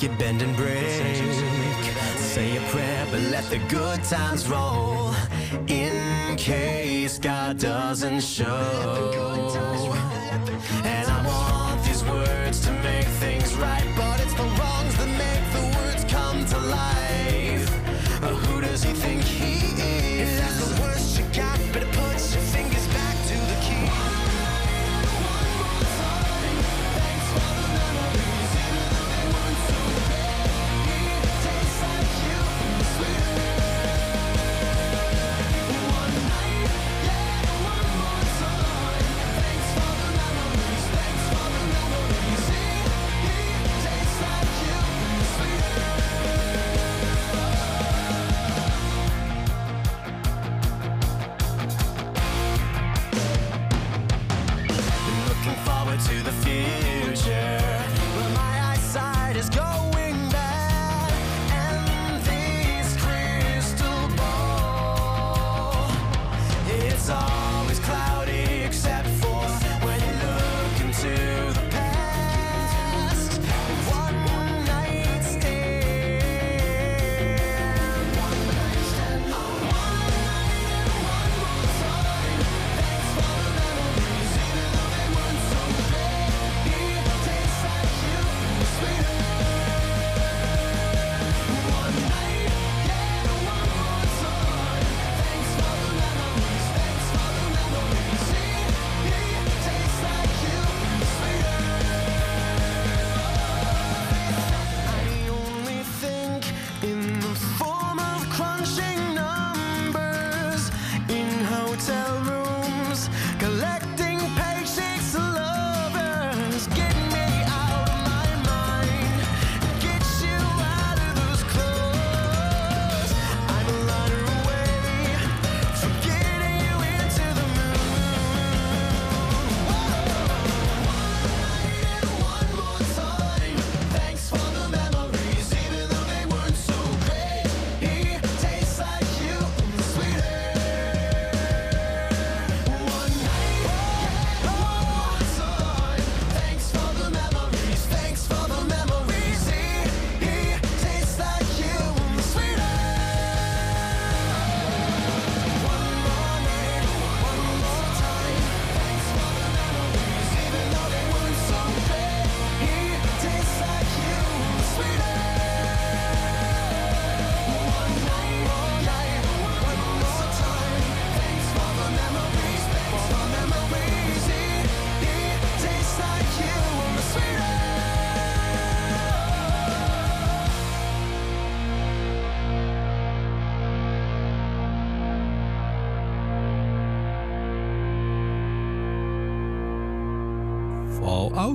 make 0.03 0.11
it 0.11 0.19
bend 0.19 0.43
and 0.43 0.57
break. 0.57 1.17
Say 2.17 2.57
a 2.57 2.61
prayer, 2.71 3.07
but 3.11 3.21
let 3.31 3.45
the 3.51 3.59
good 3.69 4.03
times 4.05 4.49
roll. 4.49 5.15
In 5.69 6.37
case 6.37 7.19
God 7.19 7.59
doesn't 7.59 8.21
show. 8.21 9.95
And 10.85 11.09
I 11.09 11.27
want 11.27 11.85
these 11.85 12.03
words 12.05 12.61
to 12.67 12.73
make 12.83 13.07
things 13.21 13.55
right, 13.55 13.92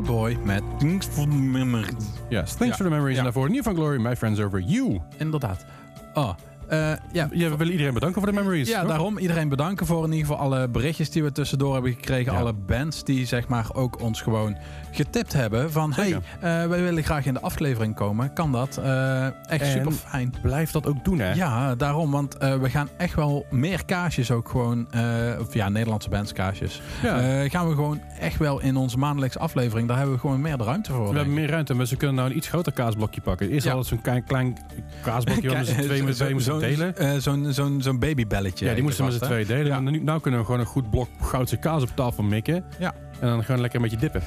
Boy 0.07 0.37
met 0.43 0.63
Thanks 0.79 1.05
for 1.05 1.21
the 1.27 1.35
Memories. 1.35 2.05
Yes, 2.29 2.53
thanks 2.55 2.67
Ja. 2.67 2.75
for 2.75 2.83
the 2.83 2.89
memories. 2.89 3.11
Ja. 3.13 3.17
En 3.17 3.23
daarvoor 3.23 3.49
New 3.49 3.63
van 3.63 3.75
Glory, 3.75 3.99
My 3.99 4.15
Friends 4.15 4.39
Over 4.39 4.59
You. 4.61 4.99
Inderdaad. 5.17 5.65
Oh, 6.13 6.23
eh, 6.29 6.35
ja. 6.69 7.29
Ja, 7.31 7.49
we 7.49 7.55
willen 7.57 7.71
iedereen 7.71 7.93
bedanken 7.93 8.21
voor 8.21 8.31
de 8.31 8.37
memories. 8.37 8.69
Ja, 8.69 8.79
toch? 8.79 8.89
daarom 8.89 9.17
iedereen 9.17 9.49
bedanken 9.49 9.85
voor 9.85 10.03
in 10.05 10.11
ieder 10.11 10.27
geval 10.27 10.43
alle 10.43 10.67
berichtjes 10.67 11.09
die 11.09 11.23
we 11.23 11.31
tussendoor 11.31 11.73
hebben 11.73 11.91
gekregen. 11.93 12.33
Ja. 12.33 12.39
Alle 12.39 12.53
bands 12.53 13.03
die 13.03 13.25
zeg 13.25 13.47
maar 13.47 13.65
ook 13.73 14.01
ons 14.01 14.21
gewoon 14.21 14.57
getipt 14.91 15.33
hebben 15.33 15.71
van... 15.71 15.93
Zeker. 15.93 16.21
hey, 16.39 16.63
eh, 16.63 16.69
wij 16.69 16.81
willen 16.83 17.03
graag 17.03 17.25
in 17.25 17.33
de 17.33 17.41
aflevering 17.41 17.95
komen. 17.95 18.33
Kan 18.33 18.51
dat? 18.51 18.77
Eh, 18.77 19.25
echt 19.25 19.61
En 19.61 19.71
super 19.71 19.91
fijn. 19.91 20.33
Blijf 20.41 20.71
dat 20.71 20.87
ook 20.87 21.05
doen, 21.05 21.19
hè? 21.19 21.33
Ja, 21.33 21.75
daarom. 21.75 22.11
Want 22.11 22.37
eh, 22.37 22.55
we 22.55 22.69
gaan 22.69 22.89
echt 22.97 23.15
wel 23.15 23.45
meer 23.49 23.85
kaasjes 23.85 24.31
ook 24.31 24.49
gewoon... 24.49 24.91
eh, 24.91 25.01
of 25.39 25.53
ja, 25.53 25.69
Nederlandse 25.69 26.09
bands 26.09 26.33
kaasjes. 26.33 26.81
Ja. 27.03 27.19
Eh, 27.43 27.49
gaan 27.49 27.67
we 27.67 27.75
gewoon 27.75 28.01
echt 28.19 28.37
wel 28.37 28.61
in 28.61 28.75
onze 28.75 28.97
maandelijkse 28.97 29.39
aflevering... 29.39 29.87
daar 29.87 29.97
hebben 29.97 30.15
we 30.15 30.21
gewoon 30.21 30.41
meer 30.41 30.57
ruimte 30.57 30.91
voor. 30.91 31.09
We 31.09 31.15
hebben 31.15 31.33
meer 31.33 31.49
ruimte, 31.49 31.73
maar 31.73 31.85
ze 31.85 31.95
kunnen 31.95 32.15
nou 32.15 32.29
een 32.29 32.37
iets 32.37 32.47
groter 32.47 32.71
kaasblokje 32.73 33.21
pakken. 33.21 33.49
Eerst 33.49 33.65
Ja. 33.65 33.71
altijd 33.71 33.89
zo'n 33.89 34.01
klein, 34.01 34.23
klein 34.23 34.57
kaasblokje 35.03 35.51
met 35.57 35.67
z'n 35.67 35.81
twee 35.81 36.03
met 36.03 36.15
twee 36.15 36.35
Zo'n- 36.59 36.69
delen. 36.69 36.97
eh, 36.97 37.11
Zo'n 37.17 37.47
zo'n 37.53 37.81
zo'n 37.81 37.99
babybelletje. 37.99 38.65
Ja, 38.65 38.73
die 38.73 38.83
moesten 38.83 39.05
we 39.05 39.11
met 39.11 39.19
z'n 39.19 39.25
twee 39.27 39.45
delen. 39.45 39.65
Ja. 39.65 39.79
Nu 39.79 39.99
nou 40.03 40.21
kunnen 40.21 40.39
we 40.39 40.45
gewoon 40.45 40.59
een 40.61 40.65
goed 40.67 40.89
blok 40.89 41.07
goudse 41.21 41.57
kaas 41.57 41.81
op 41.83 41.89
tafel 41.95 42.23
mikken. 42.23 42.63
Ja. 42.79 42.93
En 43.19 43.27
dan 43.27 43.43
gewoon 43.43 43.61
lekker 43.61 43.79
een 43.79 43.89
beetje 43.89 44.01
dippen. 44.09 44.21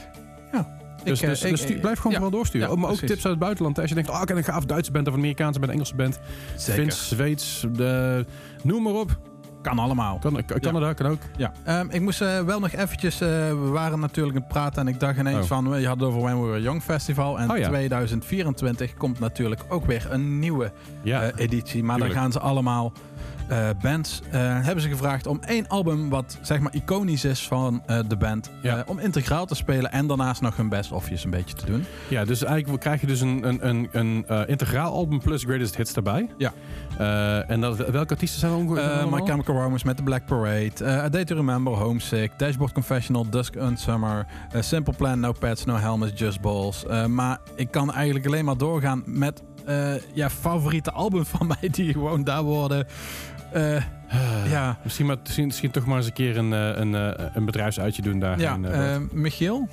Ja. 0.53 0.79
Dus, 1.05 1.21
Ik, 1.21 1.29
dus, 1.29 1.41
eh, 1.43 1.51
ik- 1.51 1.57
dus 1.57 1.65
stuur- 1.65 1.79
blijf 1.81 1.97
gewoon 1.97 2.13
ja. 2.13 2.19
vooral 2.19 2.39
doorsturen. 2.39 2.69
Ja, 2.69 2.75
maar 2.77 2.91
ook 2.91 2.97
tips 2.97 3.11
uit 3.11 3.23
het 3.23 3.39
buitenland. 3.39 3.79
Als 3.79 3.89
je 3.89 3.95
denkt, 3.95 4.11
oh, 4.11 4.21
ik 4.23 4.29
heb 4.29 4.37
een 4.37 4.45
gaaf 4.45 4.65
Duitse 4.65 4.93
band 4.93 5.09
of 5.09 5.15
Amerikaanse 5.15 5.59
band, 5.59 5.73
een 5.73 5.79
Engelse 5.79 5.97
band. 5.97 6.21
Zeker. 6.57 6.83
Fins, 6.83 7.09
Zweeds, 7.09 7.67
de, 7.73 8.25
noem 8.63 8.83
maar 8.83 8.93
op. 8.93 9.19
Kan 9.63 9.79
allemaal. 9.79 10.19
Kan, 10.19 10.45
kan- 10.47 10.61
Canada 10.61 10.93
kan 10.93 11.07
ook. 11.07 11.19
Ja, 11.37 11.53
Ehm, 11.65 11.87
ik 11.91 12.01
moest 12.01 12.21
eh, 12.21 12.41
wel 12.41 12.61
nog 12.61 12.73
eventjes... 12.73 13.21
eh, 13.21 13.29
we 13.49 13.69
waren 13.73 14.01
natuurlijk 14.01 14.37
aan 14.37 14.43
het 14.43 14.53
praten 14.53 14.83
en 14.87 14.89
ik 14.95 15.01
dacht 15.01 15.19
ineens 15.19 15.37
Oh. 15.37 15.45
van... 15.45 15.81
Je 15.81 15.87
had 15.87 15.97
het 16.01 16.09
over 16.09 16.21
When 16.21 16.41
We 16.41 16.47
Were 16.47 16.61
Young 16.63 16.83
Festival. 16.83 17.39
En 17.41 17.51
Oh 17.51 17.57
ja. 17.59 17.69
2024 17.69 18.95
komt 18.95 19.19
natuurlijk 19.19 19.61
ook 19.69 19.87
weer 19.87 20.07
een 20.11 20.39
nieuwe 20.39 20.73
Ja, 21.03 21.23
eh, 21.23 21.45
editie. 21.45 21.83
Maar 21.83 21.95
tuurlijk. 21.97 22.15
dan 22.15 22.23
gaan 22.23 22.33
ze 22.33 22.41
allemaal... 22.41 22.93
eh, 23.49 23.69
bands 23.83 24.21
eh, 24.31 24.41
hebben 24.41 24.81
ze 24.83 24.89
gevraagd 24.89 25.27
om 25.27 25.39
één 25.47 25.69
album 25.69 26.09
wat 26.09 26.39
zeg 26.43 26.61
maar 26.61 26.75
iconisch 26.75 27.25
is 27.25 27.47
van 27.47 27.83
eh, 27.87 27.99
de 28.09 28.17
band. 28.17 28.51
Ja. 28.63 28.77
eh, 28.77 28.83
om 28.87 28.99
integraal 28.99 29.47
te 29.47 29.55
spelen 29.55 29.93
en 29.93 30.07
daarnaast 30.07 30.41
nog 30.41 30.57
hun 30.57 30.69
best 30.69 30.93
ofjes 30.93 31.25
een 31.25 31.31
beetje 31.31 31.55
te 31.57 31.67
doen. 31.67 31.85
ja, 32.09 32.25
dus 32.25 32.45
eigenlijk 32.45 32.81
krijg 32.83 33.01
je 33.01 33.07
dus 33.07 33.21
een, 33.21 33.49
een, 33.49 33.69
een, 33.69 33.89
een 33.93 34.25
eh, 34.29 34.41
integraal 34.47 34.93
album 34.93 35.21
plus 35.21 35.43
greatest 35.45 35.77
hits 35.77 35.93
daarbij. 35.93 36.29
Ja. 36.39 36.53
Eh, 37.01 37.51
en 37.51 37.61
dat, 37.61 37.77
welke 37.77 38.13
artiesten 38.13 38.41
zijn 38.41 38.53
er 38.53 38.59
ongeveer? 38.59 38.83
Eh? 38.91 39.07
My 39.13 39.21
Chemical 39.25 39.55
Romance 39.55 39.87
met 39.87 39.97
The 39.97 40.03
Black 40.03 40.25
Parade. 40.27 40.71
eh 40.85 40.99
A 40.99 41.09
Day 41.09 41.25
to 41.25 41.35
Remember, 41.37 41.73
Homesick. 41.73 42.33
Dashboard 42.37 42.73
Confessional, 42.73 43.29
Dusk 43.31 43.57
and 43.57 43.81
Summer. 43.81 44.27
Simple 44.59 44.95
Plan, 44.95 45.21
No 45.21 45.33
Pets, 45.33 45.65
No 45.65 45.75
Helmets, 45.77 46.21
Just 46.21 46.41
Balls. 46.41 46.85
Maar 47.09 47.39
ik 47.55 47.71
kan 47.71 47.93
eigenlijk 47.93 48.27
alleen 48.27 48.45
maar 48.45 48.57
doorgaan 48.57 49.03
met 49.07 49.43
ja, 50.15 50.31
favoriete 50.31 50.91
albums 50.93 51.29
van 51.29 51.47
mij 51.61 51.69
die 51.71 51.93
gewoon 51.93 52.25
daar 52.25 52.43
worden. 52.43 52.87
ja, 54.49 54.79
Misschien, 54.83 55.07
maar, 55.07 55.17
misschien, 55.23 55.47
misschien 55.47 55.71
toch 55.71 55.87
maar 55.87 55.97
eens 55.97 56.07
een 56.07 56.13
keer 56.13 56.37
een, 56.37 56.53
een, 56.53 56.93
een 57.37 57.45
bedrijfsuitje 57.45 58.03
doen 58.03 58.19
daar. 58.19 58.39
ja 58.41 58.59
Michiel, 59.13 59.69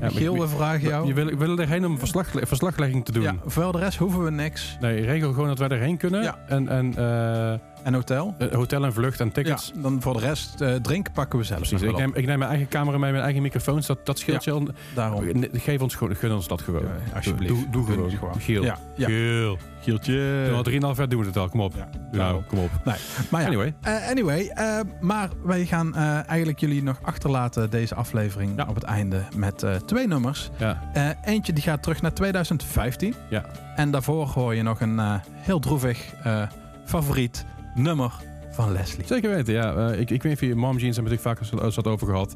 Michiel, 0.00 0.38
we 0.38 0.48
vragen 0.48 0.88
jou. 0.88 1.06
Je 1.06 1.14
wil, 1.14 1.26
we 1.26 1.36
willen 1.36 1.58
erheen 1.58 1.86
om 1.86 1.98
verslag, 1.98 2.26
verslaglegging 2.32 3.04
te 3.04 3.12
doen. 3.12 3.22
ja, 3.22 3.34
voor 3.44 3.72
de 3.72 3.78
rest 3.78 3.98
hoeven 3.98 4.24
we 4.24 4.30
niks. 4.30 4.76
Nee, 4.80 5.04
regel 5.04 5.32
gewoon 5.32 5.48
dat 5.48 5.58
wij 5.58 5.68
erheen 5.68 5.96
kunnen. 5.96 6.22
Ja. 6.22 6.38
En, 6.46 6.68
en 6.68 6.96
eh, 6.96 7.58
En 7.82 7.94
hotel? 7.94 8.34
eh, 8.38 8.52
hotel 8.52 8.84
en 8.84 8.92
vlucht 8.92 9.20
en 9.20 9.26
Ja, 9.26 9.32
tickets. 9.32 9.72
dan 9.74 10.02
voor 10.02 10.12
de 10.12 10.18
rest 10.20 10.60
eh, 10.60 10.74
drinken 10.74 11.12
pakken 11.12 11.38
we 11.38 11.44
zelf. 11.44 11.58
Precies. 11.58 11.82
Ik 11.82 11.96
neem, 11.96 12.10
ik 12.14 12.26
neem 12.26 12.38
mijn 12.38 12.50
eigen 12.50 12.68
camera 12.68 12.98
mee, 12.98 13.10
mijn 13.10 13.24
eigen 13.24 13.42
microfoons. 13.42 13.86
Dat, 13.86 14.06
dat 14.06 14.18
scheelt 14.18 14.44
je 14.44 14.50
al. 14.50 14.68
Daarom. 14.94 15.24
Geef 15.52 15.80
ons, 15.80 15.94
gun 15.94 16.32
ons 16.32 16.48
dat 16.48 16.62
gewoon. 16.62 16.82
Ja, 16.82 17.14
alsjeblieft. 17.16 17.52
Doe, 17.54 17.70
doe 17.70 17.84
gewoon. 17.86 18.04
het 18.10 18.18
gewoon. 18.18 18.40
Giel. 18.40 18.62
Ja, 18.62 18.76
ja. 18.96 19.06
Giel. 19.06 19.58
Gieltje. 19.80 20.44
Doe 20.46 20.56
al 20.56 20.92
3,5 20.94 20.98
jaar 20.98 21.08
doen 21.08 21.20
we 21.20 21.26
het 21.26 21.36
al. 21.36 21.48
Kom 21.48 21.60
op. 21.60 21.74
Ja, 21.76 21.88
nou, 22.12 22.42
kom 22.42 22.58
op. 22.58 22.70
Nee, 22.84 22.94
maar 23.30 23.40
ja, 23.40 23.46
Anyway. 23.46 23.74
Eh, 23.80 24.08
anyway, 24.08 24.46
eh, 24.54 24.80
maar 25.00 25.28
wij 25.44 25.66
gaan 25.66 25.94
eh, 25.96 26.28
eigenlijk 26.28 26.60
jullie 26.60 26.82
nog 26.82 26.98
achterlaten 27.02 27.70
deze 27.70 27.94
aflevering 27.94 28.52
Ja. 28.56 28.66
op 28.68 28.74
het 28.74 28.84
einde 28.84 29.22
met 29.36 29.62
eh, 29.62 29.74
twee 29.74 30.06
nummers. 30.08 30.50
Ja. 30.56 30.90
Eh, 30.92 31.08
eentje 31.24 31.52
die 31.52 31.62
gaat 31.62 31.82
terug 31.82 32.02
naar 32.02 32.12
2015. 32.12 33.14
Ja. 33.30 33.44
En 33.76 33.90
daarvoor 33.90 34.26
hoor 34.26 34.54
je 34.54 34.62
nog 34.62 34.80
een 34.80 34.98
eh, 34.98 35.14
heel 35.24 35.58
droevig 35.58 36.14
eh, 36.22 36.42
favoriet 36.84 37.44
nummer 37.74 38.12
van 38.50 38.72
Leslie. 38.72 39.06
Zeker 39.06 39.30
weten, 39.30 39.54
ja. 39.54 39.74
Eh, 39.74 40.00
ik, 40.00 40.10
ik 40.10 40.22
weet 40.22 40.32
niet 40.32 40.42
of 40.42 40.48
je 40.48 40.54
Mom 40.54 40.78
Jeans 40.78 40.96
hebben 40.96 41.12
we 41.12 41.18
natuurlijk 41.18 41.50
vaak 41.52 41.62
eens 41.64 41.74
wat 41.76 41.86
over 41.86 42.06
gehad. 42.06 42.34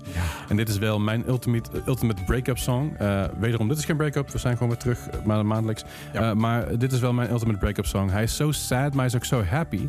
En 0.49 0.57
dit 0.57 0.69
is 0.69 0.79
wel 0.79 0.99
mijn 1.01 1.25
ultimate, 1.29 1.71
ultimate 1.87 2.23
break-up 2.25 2.59
song. 2.59 2.95
Eh, 2.99 3.25
wederom, 3.39 3.69
dit 3.69 3.79
is 3.79 3.85
geen 3.85 3.97
break-up. 3.97 4.31
We 4.31 4.39
zijn 4.39 4.53
gewoon 4.53 4.69
weer 4.69 4.79
terug, 4.79 5.09
eh, 5.09 5.23
maar 5.25 5.47
maandelijks. 5.47 5.85
Ja. 6.13 6.35
Maar 6.35 6.79
dit 6.79 6.93
is 6.93 7.01
wel 7.01 7.13
mijn 7.13 7.31
ultimate 7.31 7.59
break-up 7.59 7.87
song. 7.87 8.09
Hij 8.11 8.23
is 8.23 8.37
zo 8.37 8.53
sad, 8.53 8.89
maar 8.91 8.97
hij 8.97 9.07
is 9.07 9.15
ook 9.17 9.25
zo 9.25 9.43
happy. 9.43 9.89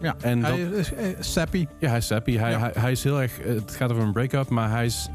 Ja, 0.00 0.14
En 0.20 0.44
hij 0.44 0.68
dat- 0.70 0.78
is 1.18 1.32
sappy. 1.32 1.66
Ja, 1.78 1.88
hij 1.88 1.98
is 1.98 2.10
happy. 2.10 2.36
Hij, 2.36 2.50
Ja. 2.50 2.58
hij, 2.58 2.70
hij 2.78 2.90
is 2.90 3.04
heel 3.04 3.20
erg... 3.22 3.38
het 3.44 3.70
gaat 3.76 3.90
over 3.90 4.02
een 4.02 4.12
break-up, 4.12 4.48
maar 4.48 4.70
hij 4.70 4.84
is 4.84 5.08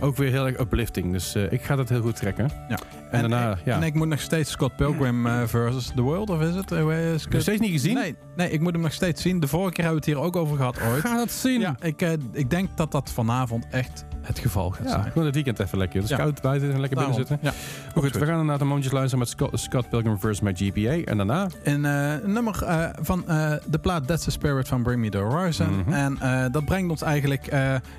ook 0.00 0.16
weer 0.16 0.30
heel 0.30 0.46
erg 0.46 0.58
uplifting. 0.60 1.12
Dus 1.12 1.34
ik 1.34 1.62
ga 1.62 1.76
dat 1.76 1.88
heel 1.88 2.00
goed 2.00 2.16
trekken. 2.16 2.50
Ja. 2.68 2.78
En, 3.10 3.20
daarna, 3.20 3.50
ik, 3.50 3.58
ja. 3.64 3.76
en 3.76 3.82
ik 3.82 3.94
moet 3.94 4.08
nog 4.08 4.20
steeds 4.20 4.50
Scott 4.50 4.76
Pilgrim 4.76 5.26
eh, 5.26 5.42
versus 5.46 5.92
The 5.94 6.02
World, 6.02 6.30
of 6.30 6.40
is 6.40 6.54
het? 6.54 6.72
Eh, 6.72 7.12
is 7.14 7.22
het? 7.22 7.32
Nog 7.32 7.42
steeds 7.42 7.60
niet 7.60 7.70
gezien? 7.70 7.94
Nee, 7.94 8.16
nee, 8.36 8.50
ik 8.50 8.60
moet 8.60 8.72
hem 8.72 8.82
nog 8.82 8.92
steeds 8.92 9.22
zien. 9.22 9.40
De 9.40 9.48
vorige 9.48 9.72
keer 9.72 9.84
hebben 9.84 10.02
we 10.02 10.10
het 10.10 10.18
hier 10.18 10.26
ook 10.26 10.36
over 10.36 10.56
gehad 10.56 10.80
ooit. 10.82 11.00
Ga 11.00 11.16
dat 11.16 11.30
zien. 11.30 11.60
Ja, 11.60 11.76
ik, 11.80 12.02
eh, 12.02 12.12
ik 12.32 12.50
denk 12.50 12.76
dat 12.76 12.92
dat 12.92 13.10
vanavond 13.10 13.66
echt 13.70 14.04
het 14.22 14.38
geval 14.38 14.70
gaat 14.70 14.84
Ja, 14.84 14.90
zijn. 14.90 15.02
gewoon 15.02 15.24
het 15.24 15.34
weekend 15.34 15.58
even 15.60 15.78
lekker. 15.78 16.00
Dus 16.00 16.10
Ja. 16.10 16.16
koud 16.16 16.42
buiten 16.42 16.72
en 16.72 16.80
lekker 16.80 16.98
binnen 16.98 17.16
zitten. 17.16 17.38
Ja. 17.42 17.52
Goed, 17.94 18.12
we 18.12 18.18
gaan 18.18 18.28
inderdaad 18.28 18.60
een 18.60 18.66
momentjes 18.66 18.92
luisteren 18.92 19.18
met 19.18 19.28
Scott, 19.28 19.60
Scott 19.60 19.88
Pilgrim 19.88 20.18
vs. 20.20 20.40
My 20.40 20.52
GPA. 20.54 21.10
En 21.10 21.16
daarna... 21.16 21.46
Een 21.62 21.84
eh, 21.84 22.14
nummer 22.26 22.54
van 23.00 23.24
de 23.70 23.78
plaat 23.80 24.06
That's 24.06 24.24
the 24.24 24.30
Spirit 24.30 24.68
van 24.68 24.82
Bring 24.82 25.00
Me 25.00 25.08
the 25.08 25.18
Horizon. 25.18 25.76
Mhm. 25.76 25.92
En 25.92 26.18
dat 26.52 26.64
brengt 26.64 26.90
ons 26.90 27.02
eigenlijk... 27.02 27.46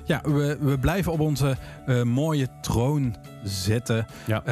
ja, 0.04 0.20
we, 0.22 0.58
we 0.60 0.78
blijven 0.78 1.12
op 1.12 1.20
onze 1.20 1.56
mooie 2.04 2.46
troon 2.60 3.16
zitten 3.42 4.06
Ja. 4.26 4.42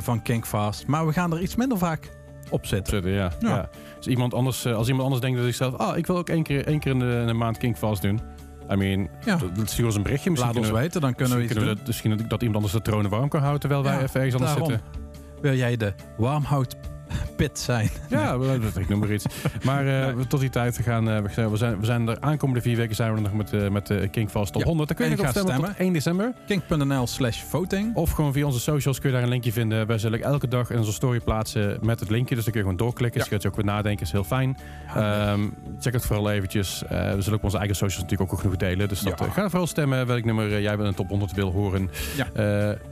Eh, 0.00 0.04
van 0.06 0.22
King 0.22 0.44
Fast. 0.46 0.86
Maar 0.86 1.06
we 1.06 1.12
gaan 1.12 1.32
er 1.32 1.40
iets 1.40 1.56
minder 1.56 1.78
vaak 1.78 2.08
op 2.50 2.66
zitten. 2.66 2.92
Zitten, 2.94 3.12
ja. 3.12 3.30
Ja. 3.40 3.48
ja. 3.48 3.68
Dus 3.96 4.06
iemand 4.06 4.34
anders, 4.34 4.64
eh, 4.64 4.74
als 4.74 4.86
iemand 4.86 5.02
anders 5.04 5.22
denkt 5.22 5.38
dat 5.38 5.48
ik 5.48 5.54
zelf... 5.54 5.74
Ah, 5.74 5.96
ik 5.96 6.06
wil 6.06 6.16
ook 6.16 6.28
één 6.28 6.42
keer, 6.42 6.66
één 6.66 6.78
keer 6.80 6.92
in, 6.92 6.98
de, 6.98 7.18
in 7.20 7.26
de 7.26 7.32
maand 7.32 7.58
King 7.58 7.76
Fast 7.76 8.02
doen. 8.02 8.20
I 8.70 8.74
mean, 8.76 9.08
Ja. 9.24 9.38
stuur 9.64 9.84
ons 9.84 9.94
een 9.96 10.02
berichtje. 10.02 10.30
Misschien 10.30 10.52
Laat 10.52 10.62
ons 10.62 10.70
we- 10.72 10.78
weten, 10.78 11.00
dan 11.00 11.14
kunnen 11.14 11.36
we 11.36 11.42
iets 11.42 11.52
misschien, 11.52 11.68
doen. 11.68 11.78
dat, 11.78 11.86
misschien 11.86 12.16
dat, 12.16 12.30
dat 12.30 12.40
iemand 12.42 12.56
anders 12.56 12.74
de 12.74 12.82
tronen 12.90 13.10
warm 13.10 13.28
kan 13.28 13.40
houden... 13.40 13.60
terwijl 13.60 13.82
wij 13.82 13.94
even 14.02 14.14
ergens 14.20 14.34
anders 14.34 14.52
daarom. 14.52 14.70
zitten. 14.70 14.88
Wil 15.40 15.54
jij 15.54 15.76
de 15.76 15.94
warmhout 16.16 16.76
pit 17.36 17.58
zijn? 17.58 17.88
Ja, 18.08 18.34
ik 18.78 18.88
noem 18.88 18.98
maar 18.98 19.12
iets. 19.12 19.24
Maar 19.64 19.86
eh, 19.86 20.14
tot 20.28 20.40
die 20.40 20.50
tijd, 20.50 20.76
we, 20.76 20.82
gaan, 20.82 21.10
eh, 21.10 21.18
we, 21.22 21.56
zijn, 21.56 21.80
we, 21.80 21.86
zijn, 21.86 22.08
er 22.08 22.20
aankomende 22.20 22.60
vier 22.60 22.76
weken 22.76 22.94
zijn 22.96 23.14
we 23.14 23.20
nog 23.20 23.32
met, 23.32 23.52
eh, 23.52 23.68
met 23.68 23.92
King 24.10 24.30
Fast 24.30 24.52
tot 24.52 24.62
Ja. 24.62 24.68
100. 24.68 24.88
Dan 24.88 24.96
kun 24.96 25.08
je 25.08 25.16
nog 25.16 25.24
gaat 25.24 25.44
stemmen, 25.44 25.68
tot 25.68 25.78
1 25.78 25.92
december. 25.92 26.32
Kink.nl 26.46 27.06
slash 27.06 27.42
voting. 27.42 27.94
Of 27.94 28.10
gewoon 28.10 28.32
via 28.32 28.46
onze 28.46 28.60
socials 28.60 28.98
kun 28.98 29.08
je 29.08 29.14
daar 29.14 29.24
een 29.24 29.30
linkje 29.30 29.52
vinden. 29.52 29.86
Wij 29.86 29.98
zullen 29.98 30.22
elke 30.22 30.48
dag 30.48 30.70
in 30.70 30.78
onze 30.78 30.92
story 30.92 31.20
plaatsen 31.20 31.78
met 31.82 32.00
het 32.00 32.10
linkje. 32.10 32.34
Dus 32.34 32.44
dan 32.44 32.52
kun 32.52 32.62
je 32.62 32.68
gewoon 32.68 32.86
doorklikken. 32.86 33.20
Dus 33.20 33.28
je 33.28 33.34
gaat 33.34 33.42
je 33.42 33.48
ook 33.48 33.56
weer 33.56 33.64
nadenken. 33.64 34.06
is 34.06 34.12
heel 34.12 34.24
fijn. 34.24 34.56
Ehm, 34.94 35.40
check 35.80 35.92
het 35.92 36.06
vooral 36.06 36.30
eventjes. 36.30 36.82
We 36.88 37.16
zullen 37.18 37.38
op 37.38 37.44
onze 37.44 37.58
eigen 37.58 37.76
socials 37.76 38.02
natuurlijk 38.02 38.32
ook 38.32 38.38
genoeg 38.38 38.56
delen. 38.56 38.88
Dus 38.88 39.00
dat, 39.00 39.18
Ja. 39.18 39.26
ga 39.30 39.48
vooral 39.48 39.66
stemmen 39.66 40.06
welk 40.06 40.24
nummer 40.24 40.60
jij 40.60 40.72
in 40.72 40.84
de 40.84 40.94
top 40.94 41.08
100 41.08 41.32
wil 41.32 41.52
horen. 41.52 41.90
Ja. 42.16 42.28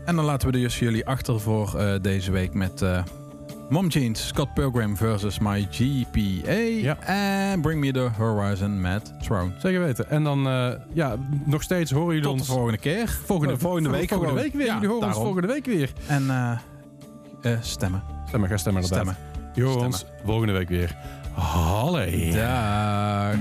En 0.04 0.16
dan 0.16 0.24
laten 0.24 0.50
we 0.50 0.58
dus 0.58 0.78
jullie 0.78 1.06
achter 1.06 1.40
voor 1.40 1.98
deze 2.02 2.30
week 2.30 2.54
met 2.54 2.84
Mom 3.68 3.86
Jeans, 3.88 4.26
Scott 4.26 4.54
Pilgrim 4.54 4.96
versus 4.96 5.38
My 5.38 5.68
GPA. 5.70 6.52
Ja. 6.52 6.98
En 7.00 7.60
Bring 7.60 7.80
Me 7.80 7.92
The 7.92 8.08
Horizon 8.18 8.80
met 8.80 9.12
Throne. 9.22 9.52
zeker 9.58 9.80
weten. 9.80 10.10
En 10.10 10.24
dan, 10.24 10.46
eh, 10.46 10.68
ja, 10.92 11.16
nog 11.44 11.62
steeds 11.62 11.90
horen 11.90 12.06
jullie 12.06 12.22
Tot 12.22 12.32
de 12.34 12.38
ons... 12.40 12.48
volgende 12.48 12.78
keer. 12.78 13.18
Volgende, 13.24 13.58
volgende 13.58 13.90
week 13.90 14.08
Volgende 14.08 14.34
week 14.34 14.52
weer. 14.52 14.66
Ja, 14.66 14.74
jullie 14.74 14.88
horen 14.88 15.00
daarom. 15.00 15.18
ons 15.22 15.28
volgende 15.28 15.54
week 15.54 15.66
weer. 15.66 15.92
En 16.06 16.30
eh, 16.30 17.52
eh, 17.52 17.58
stemmen. 17.60 18.02
Stemmen, 18.26 18.48
ga 18.48 18.56
stemmen 18.56 18.82
inderdaad. 18.82 19.14
Stemmen. 19.52 19.84
Ons 19.84 20.04
volgende 20.24 20.52
week 20.52 20.68
weer. 20.68 20.96
Halle. 21.32 22.30
Dag. 22.32 23.34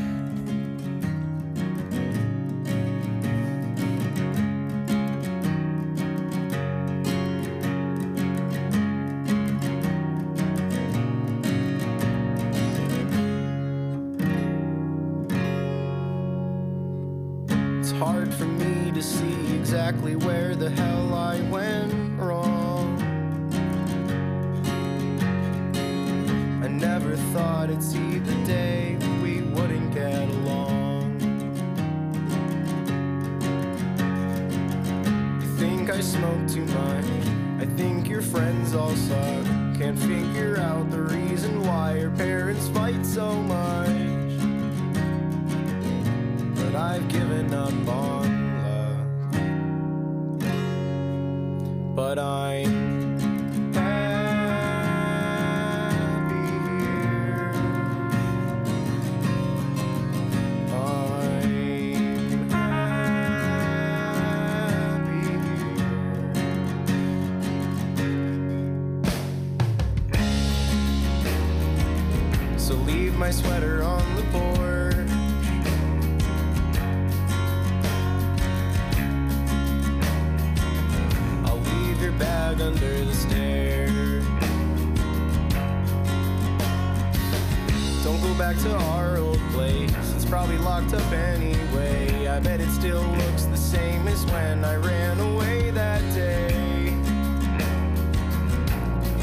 Back 88.54 88.64
to 88.64 88.74
our 88.74 89.18
old 89.18 89.40
place. 89.52 89.92
It's 90.16 90.24
probably 90.24 90.58
locked 90.60 90.94
up 90.94 91.12
anyway. 91.12 92.28
I 92.28 92.40
bet 92.40 92.62
it 92.62 92.70
still 92.70 93.02
looks 93.02 93.44
the 93.44 93.58
same 93.58 94.08
as 94.08 94.26
when 94.28 94.64
I 94.64 94.76
ran 94.78 95.20
away 95.20 95.72
that 95.72 96.02
day. 96.14 96.96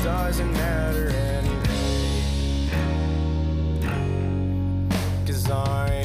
Doesn't 0.03 0.53
matter 0.53 1.09
anyway. 1.09 2.69
Cause 5.27 5.51
I'm 5.51 6.04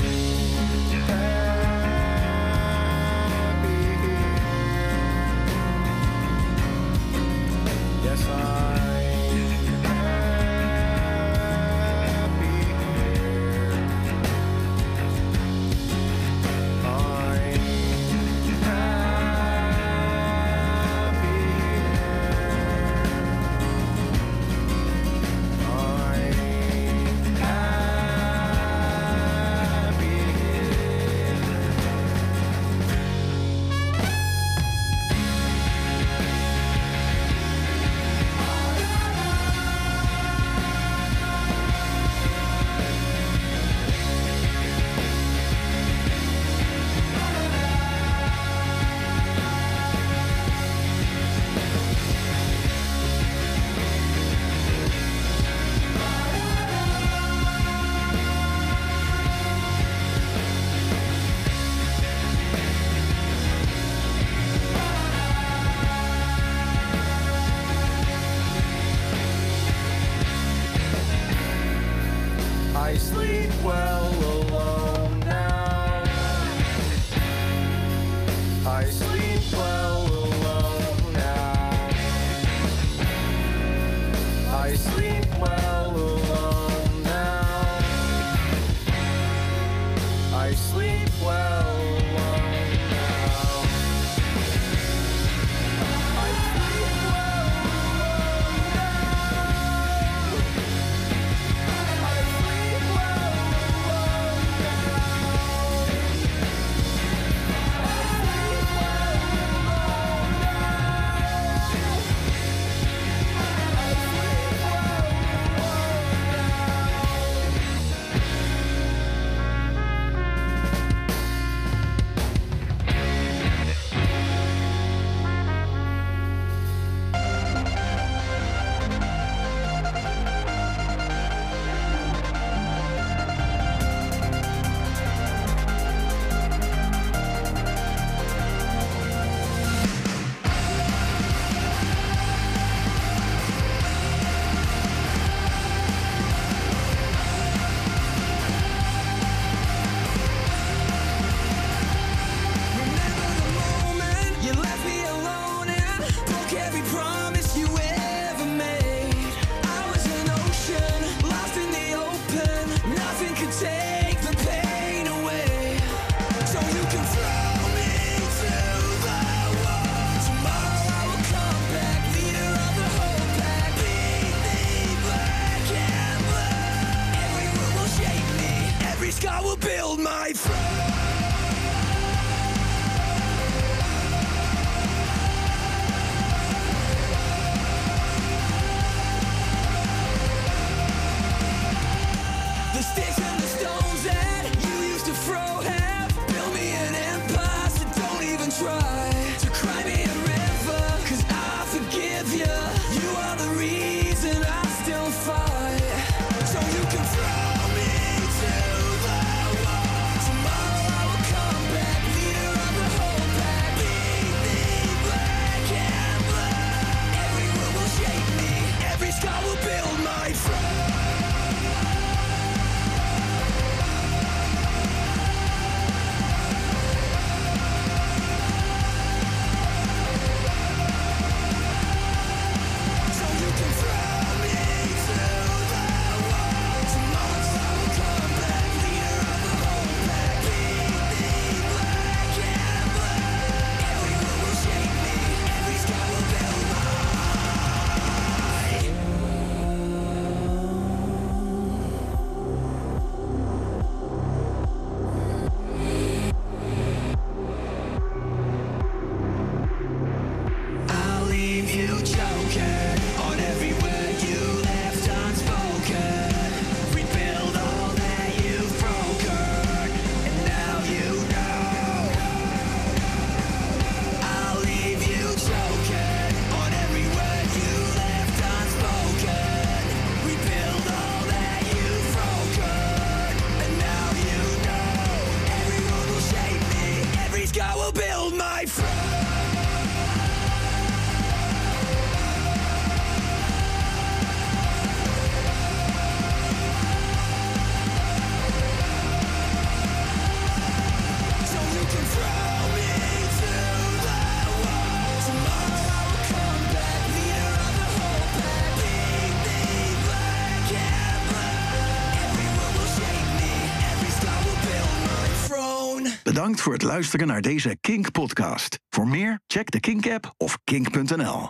Bedankt 316.40 316.62
voor 316.62 316.74
het 316.74 316.84
luisteren 316.84 317.28
naar 317.28 317.42
deze 317.42 317.78
Kink-podcast. 317.82 318.80
Voor 318.90 319.08
meer, 319.08 319.40
check 319.48 319.72
de 319.72 319.80
Kink-app 319.80 320.34
of 320.38 320.58
kink.nl. 320.64 321.48